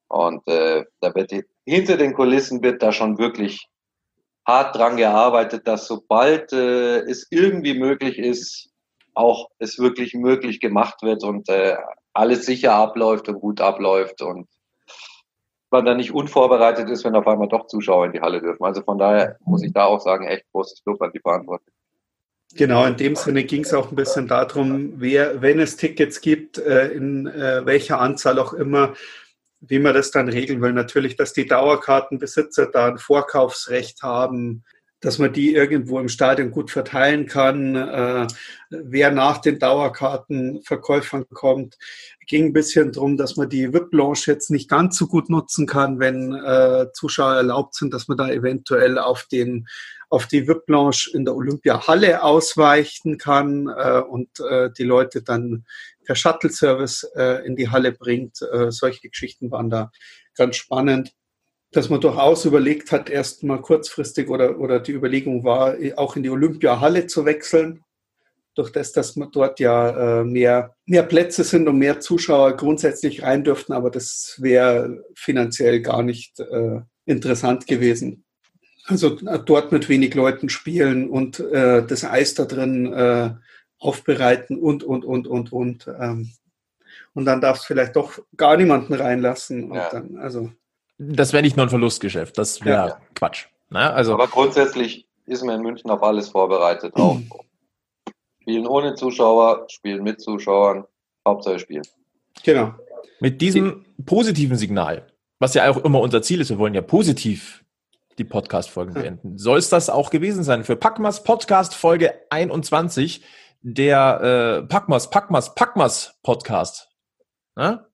Und 0.07 0.47
äh, 0.47 0.85
da 0.99 1.13
wird 1.15 1.31
hinter 1.65 1.97
den 1.97 2.13
Kulissen 2.13 2.61
wird 2.61 2.81
da 2.81 2.91
schon 2.91 3.17
wirklich 3.17 3.67
hart 4.45 4.75
dran 4.75 4.97
gearbeitet, 4.97 5.67
dass 5.67 5.87
sobald 5.87 6.53
äh, 6.53 6.99
es 6.99 7.27
irgendwie 7.31 7.77
möglich 7.77 8.19
ist, 8.19 8.69
auch 9.15 9.49
es 9.59 9.79
wirklich 9.79 10.13
möglich 10.13 10.59
gemacht 10.59 11.01
wird 11.01 11.23
und 11.23 11.49
äh, 11.49 11.77
alles 12.13 12.45
sicher 12.45 12.73
abläuft 12.73 13.27
und 13.29 13.39
gut 13.39 13.61
abläuft 13.61 14.21
und 14.21 14.47
man 15.71 15.85
dann 15.85 15.97
nicht 15.97 16.13
unvorbereitet 16.13 16.89
ist, 16.89 17.03
wenn 17.03 17.15
auf 17.15 17.27
einmal 17.27 17.47
doch 17.47 17.67
Zuschauer 17.67 18.05
in 18.05 18.13
die 18.13 18.21
Halle 18.21 18.41
dürfen. 18.41 18.63
Also 18.63 18.81
von 18.81 18.97
daher 18.97 19.37
muss 19.43 19.63
ich 19.63 19.73
da 19.73 19.85
auch 19.85 19.99
sagen, 19.99 20.27
echt 20.27 20.45
großes 20.51 20.83
Lob 20.85 21.01
an 21.01 21.11
die 21.13 21.19
Verantwortung. 21.19 21.73
Genau, 22.57 22.85
in 22.85 22.95
dem 22.95 23.17
Sinne 23.17 23.43
ging 23.43 23.65
es 23.65 23.73
auch 23.73 23.91
ein 23.91 23.97
bisschen 23.97 24.29
darum, 24.29 24.93
wer, 24.95 25.41
wenn 25.41 25.59
es 25.59 25.75
Tickets 25.75 26.21
gibt, 26.21 26.57
äh, 26.57 26.87
in 26.87 27.27
äh, 27.27 27.65
welcher 27.65 27.99
Anzahl 27.99 28.39
auch 28.39 28.53
immer, 28.53 28.93
wie 29.59 29.79
man 29.79 29.93
das 29.93 30.11
dann 30.11 30.29
regeln 30.29 30.61
will. 30.61 30.71
Natürlich, 30.71 31.17
dass 31.17 31.33
die 31.33 31.47
Dauerkartenbesitzer 31.47 32.67
da 32.67 32.87
ein 32.87 32.97
Vorkaufsrecht 32.97 34.03
haben, 34.03 34.63
dass 35.05 35.19
man 35.19 35.31
die 35.31 35.53
irgendwo 35.53 35.99
im 35.99 36.09
Stadion 36.09 36.49
gut 36.49 36.71
verteilen 36.71 37.27
kann. 37.27 37.75
Äh, 37.75 38.25
wer 38.71 39.11
nach 39.11 39.37
den 39.37 39.59
Dauerkartenverkäufern 39.59 41.29
kommt, 41.29 41.77
ging 42.25 42.45
ein 42.45 42.53
bisschen 42.53 42.91
darum, 42.91 43.15
dass 43.15 43.35
man 43.35 43.47
die 43.47 43.71
VIP-Lounge 43.71 44.23
jetzt 44.25 44.49
nicht 44.49 44.67
ganz 44.67 44.97
so 44.97 45.05
gut 45.05 45.29
nutzen 45.29 45.67
kann, 45.67 45.99
wenn 45.99 46.33
äh, 46.33 46.87
Zuschauer 46.93 47.35
erlaubt 47.35 47.75
sind, 47.75 47.93
dass 47.93 48.07
man 48.07 48.17
da 48.17 48.29
eventuell 48.29 48.97
auf 48.97 49.25
den 49.31 49.67
auf 50.09 50.25
die 50.25 50.47
VIP-Lounge 50.47 51.09
in 51.13 51.25
der 51.25 51.35
Olympiahalle 51.35 52.23
ausweichen 52.23 53.19
kann 53.19 53.67
äh, 53.67 53.99
und 53.99 54.39
äh, 54.39 54.71
die 54.75 54.83
Leute 54.83 55.21
dann 55.21 55.65
per 56.03 56.15
Shuttle-Service 56.15 57.11
äh, 57.15 57.45
in 57.45 57.55
die 57.55 57.69
Halle 57.69 57.91
bringt. 57.91 58.41
Äh, 58.41 58.71
solche 58.71 59.09
Geschichten 59.09 59.51
waren 59.51 59.69
da 59.69 59.91
ganz 60.35 60.55
spannend 60.55 61.13
dass 61.71 61.89
man 61.89 62.01
durchaus 62.01 62.45
überlegt 62.45 62.91
hat, 62.91 63.09
erst 63.09 63.43
mal 63.43 63.61
kurzfristig 63.61 64.29
oder, 64.29 64.59
oder 64.59 64.79
die 64.79 64.93
Überlegung 64.93 65.43
war, 65.43 65.75
auch 65.97 66.15
in 66.15 66.23
die 66.23 66.29
Olympiahalle 66.29 67.07
zu 67.07 67.25
wechseln. 67.25 67.83
Durch 68.55 68.71
das, 68.71 68.93
dass 68.93 69.17
man 69.17 69.31
dort 69.31 69.59
ja 69.59 70.21
äh, 70.21 70.23
mehr, 70.23 70.75
mehr 70.85 71.03
Plätze 71.03 71.43
sind 71.43 71.67
und 71.67 71.77
mehr 71.77 71.99
Zuschauer 71.99 72.55
grundsätzlich 72.55 73.23
rein 73.23 73.43
dürften, 73.43 73.73
aber 73.73 73.89
das 73.91 74.37
wäre 74.39 75.03
finanziell 75.13 75.81
gar 75.81 76.03
nicht 76.03 76.39
äh, 76.39 76.79
interessant 77.05 77.67
gewesen. 77.67 78.23
Also 78.85 79.19
äh, 79.27 79.39
dort 79.43 79.73
mit 79.73 79.89
wenig 79.89 80.13
Leuten 80.13 80.47
spielen 80.47 81.09
und 81.09 81.39
äh, 81.39 81.85
das 81.85 82.05
Eis 82.05 82.33
da 82.35 82.45
drin 82.45 82.93
äh, 82.93 83.31
aufbereiten 83.79 84.57
und, 84.57 84.83
und, 84.83 85.03
und, 85.03 85.27
und, 85.27 85.51
und. 85.51 85.87
Ähm, 85.99 86.31
und 87.13 87.25
dann 87.25 87.41
darfst 87.41 87.63
du 87.63 87.67
vielleicht 87.67 87.95
doch 87.95 88.19
gar 88.37 88.57
niemanden 88.57 88.93
reinlassen. 88.93 89.71
Und 89.71 89.77
ja. 89.77 89.89
dann, 89.89 90.17
also 90.17 90.51
das 90.97 91.33
wäre 91.33 91.43
nicht 91.43 91.57
nur 91.57 91.65
ein 91.65 91.69
Verlustgeschäft, 91.69 92.37
das 92.37 92.63
wäre 92.63 92.87
ja. 92.87 93.01
Quatsch. 93.15 93.47
Na, 93.69 93.91
also, 93.91 94.13
Aber 94.13 94.27
grundsätzlich 94.27 95.07
ist 95.25 95.43
man 95.43 95.55
in 95.55 95.61
München 95.61 95.89
auf 95.89 96.03
alles 96.03 96.29
vorbereitet. 96.29 96.95
Auch 96.95 97.19
spielen 98.41 98.67
ohne 98.67 98.95
Zuschauer, 98.95 99.65
spielen 99.69 100.03
mit 100.03 100.21
Zuschauern, 100.21 100.85
Hauptsache 101.27 101.59
spielen. 101.59 101.85
Genau. 102.43 102.73
Mit 103.19 103.41
diesem 103.41 103.85
positiven 104.05 104.57
Signal, 104.57 105.07
was 105.39 105.53
ja 105.53 105.69
auch 105.69 105.83
immer 105.83 105.99
unser 105.99 106.21
Ziel 106.21 106.41
ist, 106.41 106.49
wir 106.49 106.59
wollen 106.59 106.73
ja 106.73 106.81
positiv 106.81 107.63
die 108.17 108.23
Podcast-Folgen 108.23 108.93
beenden. 108.93 109.37
Soll 109.37 109.57
es 109.57 109.69
das 109.69 109.89
auch 109.89 110.09
gewesen 110.09 110.43
sein 110.43 110.63
für 110.63 110.75
Packmas 110.75 111.23
Podcast 111.23 111.75
Folge 111.75 112.13
21, 112.29 113.23
der 113.61 114.61
äh, 114.63 114.67
Packmas, 114.67 115.09
Packmas, 115.09 115.55
Packmas 115.55 116.19
Podcast. 116.23 116.89
Na? 117.55 117.87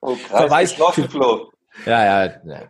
Oh, 0.00 0.14
Verweis, 0.14 0.72
für, 0.72 1.48
ja, 1.86 2.24
ja. 2.24 2.32
ja. 2.44 2.62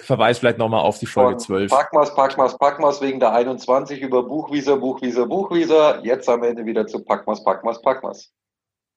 Verweis 0.00 0.38
vielleicht 0.38 0.58
nochmal 0.58 0.80
auf 0.80 0.98
die 0.98 1.06
Folge 1.06 1.38
12. 1.38 1.70
Packmas, 1.70 2.14
Packmas, 2.14 2.56
Packmas 2.56 3.00
wegen 3.00 3.18
der 3.18 3.32
21 3.32 4.00
über 4.00 4.22
Buchwieser, 4.22 4.76
Buchwieser, 4.76 5.26
Buchwieser. 5.26 6.04
Jetzt 6.04 6.28
am 6.28 6.44
Ende 6.44 6.64
wieder 6.64 6.86
zu 6.86 7.04
Packmas, 7.04 7.42
Packmas, 7.42 7.82
Packmas. 7.82 8.32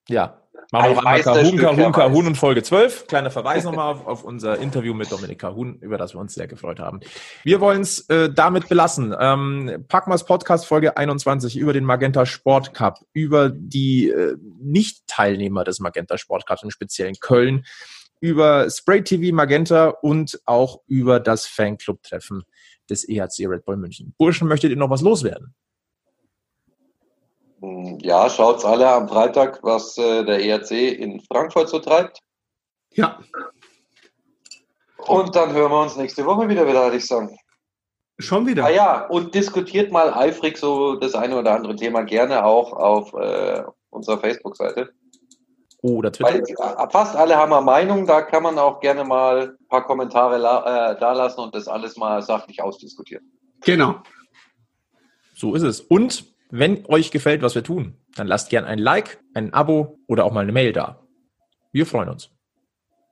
Ja. 0.08 0.38
Machen 0.70 0.90
wir 0.90 0.94
noch 0.94 1.04
einmal 1.04 1.20
Kahun, 1.22 1.56
Kahun, 1.58 1.92
Kahun 1.92 2.26
und 2.28 2.36
Folge 2.36 2.62
12. 2.62 3.06
Kleiner 3.06 3.30
Verweis 3.30 3.64
nochmal 3.64 3.92
auf, 3.92 4.06
auf, 4.06 4.24
unser 4.24 4.58
Interview 4.58 4.94
mit 4.94 5.10
Dominik 5.10 5.40
Kahun, 5.40 5.76
über 5.80 5.98
das 5.98 6.14
wir 6.14 6.20
uns 6.20 6.34
sehr 6.34 6.46
gefreut 6.46 6.78
haben. 6.78 7.00
Wir 7.42 7.60
wollen 7.60 7.82
es 7.82 8.08
äh, 8.08 8.30
damit 8.32 8.68
belassen. 8.68 9.14
Ähm, 9.18 9.84
Packmas 9.88 10.24
Podcast 10.24 10.66
Folge 10.66 10.96
21 10.96 11.56
über 11.58 11.72
den 11.72 11.84
Magenta 11.84 12.24
Sport 12.24 12.74
Cup, 12.74 13.00
über 13.12 13.50
die 13.50 14.08
äh, 14.08 14.36
Nicht-Teilnehmer 14.60 15.64
des 15.64 15.80
Magenta 15.80 16.16
Sport 16.16 16.46
Cups, 16.46 16.62
im 16.62 16.70
speziellen 16.70 17.16
Köln 17.20 17.64
über 18.22 18.70
Spray 18.70 19.02
TV 19.02 19.34
Magenta 19.34 19.88
und 19.88 20.40
auch 20.46 20.80
über 20.86 21.18
das 21.18 21.44
Fanclub-Treffen 21.46 22.44
des 22.88 23.06
EHC 23.08 23.48
Red 23.48 23.64
Bull 23.64 23.76
München. 23.76 24.14
Burschen, 24.16 24.46
möchtet 24.46 24.70
ihr 24.70 24.76
noch 24.76 24.90
was 24.90 25.02
loswerden? 25.02 25.54
Hm, 27.60 27.98
ja, 28.00 28.30
schaut's 28.30 28.64
alle 28.64 28.88
am 28.88 29.08
Freitag, 29.08 29.58
was 29.64 29.98
äh, 29.98 30.24
der 30.24 30.40
ERC 30.40 30.70
in 30.70 31.20
Frankfurt 31.20 31.68
so 31.68 31.80
treibt. 31.80 32.20
Ja. 32.92 33.18
Und 34.98 35.34
dann 35.34 35.52
hören 35.52 35.72
wir 35.72 35.82
uns 35.82 35.96
nächste 35.96 36.24
Woche 36.24 36.48
wieder, 36.48 36.64
würde 36.64 36.96
ich 36.96 37.06
sagen. 37.06 37.36
Schon 38.20 38.46
wieder? 38.46 38.66
Ah 38.66 38.70
ja, 38.70 39.06
und 39.06 39.34
diskutiert 39.34 39.90
mal 39.90 40.14
eifrig 40.14 40.58
so 40.58 40.94
das 40.94 41.16
eine 41.16 41.36
oder 41.36 41.56
andere 41.56 41.74
Thema 41.74 42.02
gerne 42.02 42.44
auch 42.44 42.72
auf 42.72 43.12
äh, 43.14 43.64
unserer 43.90 44.18
Facebook-Seite. 44.18 44.92
Oder 45.82 46.12
Twitter. 46.12 46.32
Weil, 46.32 46.40
äh, 46.42 46.90
fast 46.90 47.16
alle 47.16 47.36
haben 47.36 47.52
eine 47.52 47.64
Meinung, 47.64 48.06
da 48.06 48.22
kann 48.22 48.44
man 48.44 48.56
auch 48.56 48.80
gerne 48.80 49.04
mal 49.04 49.56
ein 49.60 49.68
paar 49.68 49.84
Kommentare 49.84 50.36
äh, 50.36 51.00
da 51.00 51.12
lassen 51.12 51.40
und 51.40 51.54
das 51.54 51.66
alles 51.66 51.96
mal 51.96 52.22
sachlich 52.22 52.62
ausdiskutieren. 52.62 53.32
Genau. 53.64 53.96
So 55.34 55.54
ist 55.54 55.62
es. 55.62 55.80
Und 55.80 56.24
wenn 56.50 56.86
euch 56.86 57.10
gefällt, 57.10 57.42
was 57.42 57.56
wir 57.56 57.64
tun, 57.64 57.96
dann 58.14 58.28
lasst 58.28 58.50
gerne 58.50 58.68
ein 58.68 58.78
Like, 58.78 59.18
ein 59.34 59.52
Abo 59.52 59.98
oder 60.06 60.24
auch 60.24 60.32
mal 60.32 60.42
eine 60.42 60.52
Mail 60.52 60.72
da. 60.72 61.00
Wir 61.72 61.84
freuen 61.84 62.10
uns. 62.10 62.30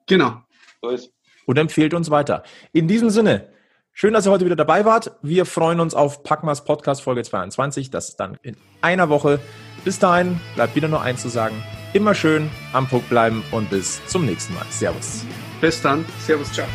Genau. 0.07 0.43
So 0.81 0.91
ist. 0.91 1.13
Und 1.47 1.59
empfehlt 1.59 1.93
uns 1.93 2.11
weiter. 2.11 2.45
In 2.73 2.87
diesem 2.87 3.11
Sinne, 3.11 3.49
schön, 3.93 4.13
dass 4.13 4.27
ihr 4.27 4.31
heute 4.31 4.45
wieder 4.45 4.57
dabei 4.57 4.85
wart. 4.85 5.13
Wir 5.23 5.45
freuen 5.45 5.81
uns 5.81 5.95
auf 5.95 6.23
Packmas 6.23 6.65
Podcast 6.65 7.03
Folge 7.03 7.25
22. 7.25 7.91
Das 7.91 8.11
ist 8.11 8.21
dann 8.21 8.39
in 8.43 8.57
einer 8.81 9.09
Woche. 9.09 9.41
Bis 9.85 9.99
dahin 9.99 10.39
bleibt 10.55 10.77
wieder 10.77 10.89
nur 10.89 11.01
eins 11.01 11.23
zu 11.23 11.29
sagen. 11.29 11.61
Immer 11.93 12.15
schön 12.15 12.49
am 12.73 12.87
Puck 12.87 13.09
bleiben 13.09 13.43
und 13.51 13.69
bis 13.71 14.01
zum 14.07 14.25
nächsten 14.25 14.55
Mal. 14.55 14.67
Servus. 14.71 15.25
Bis 15.61 15.83
dann. 15.83 16.05
Servus, 16.25 16.53
ciao. 16.53 16.67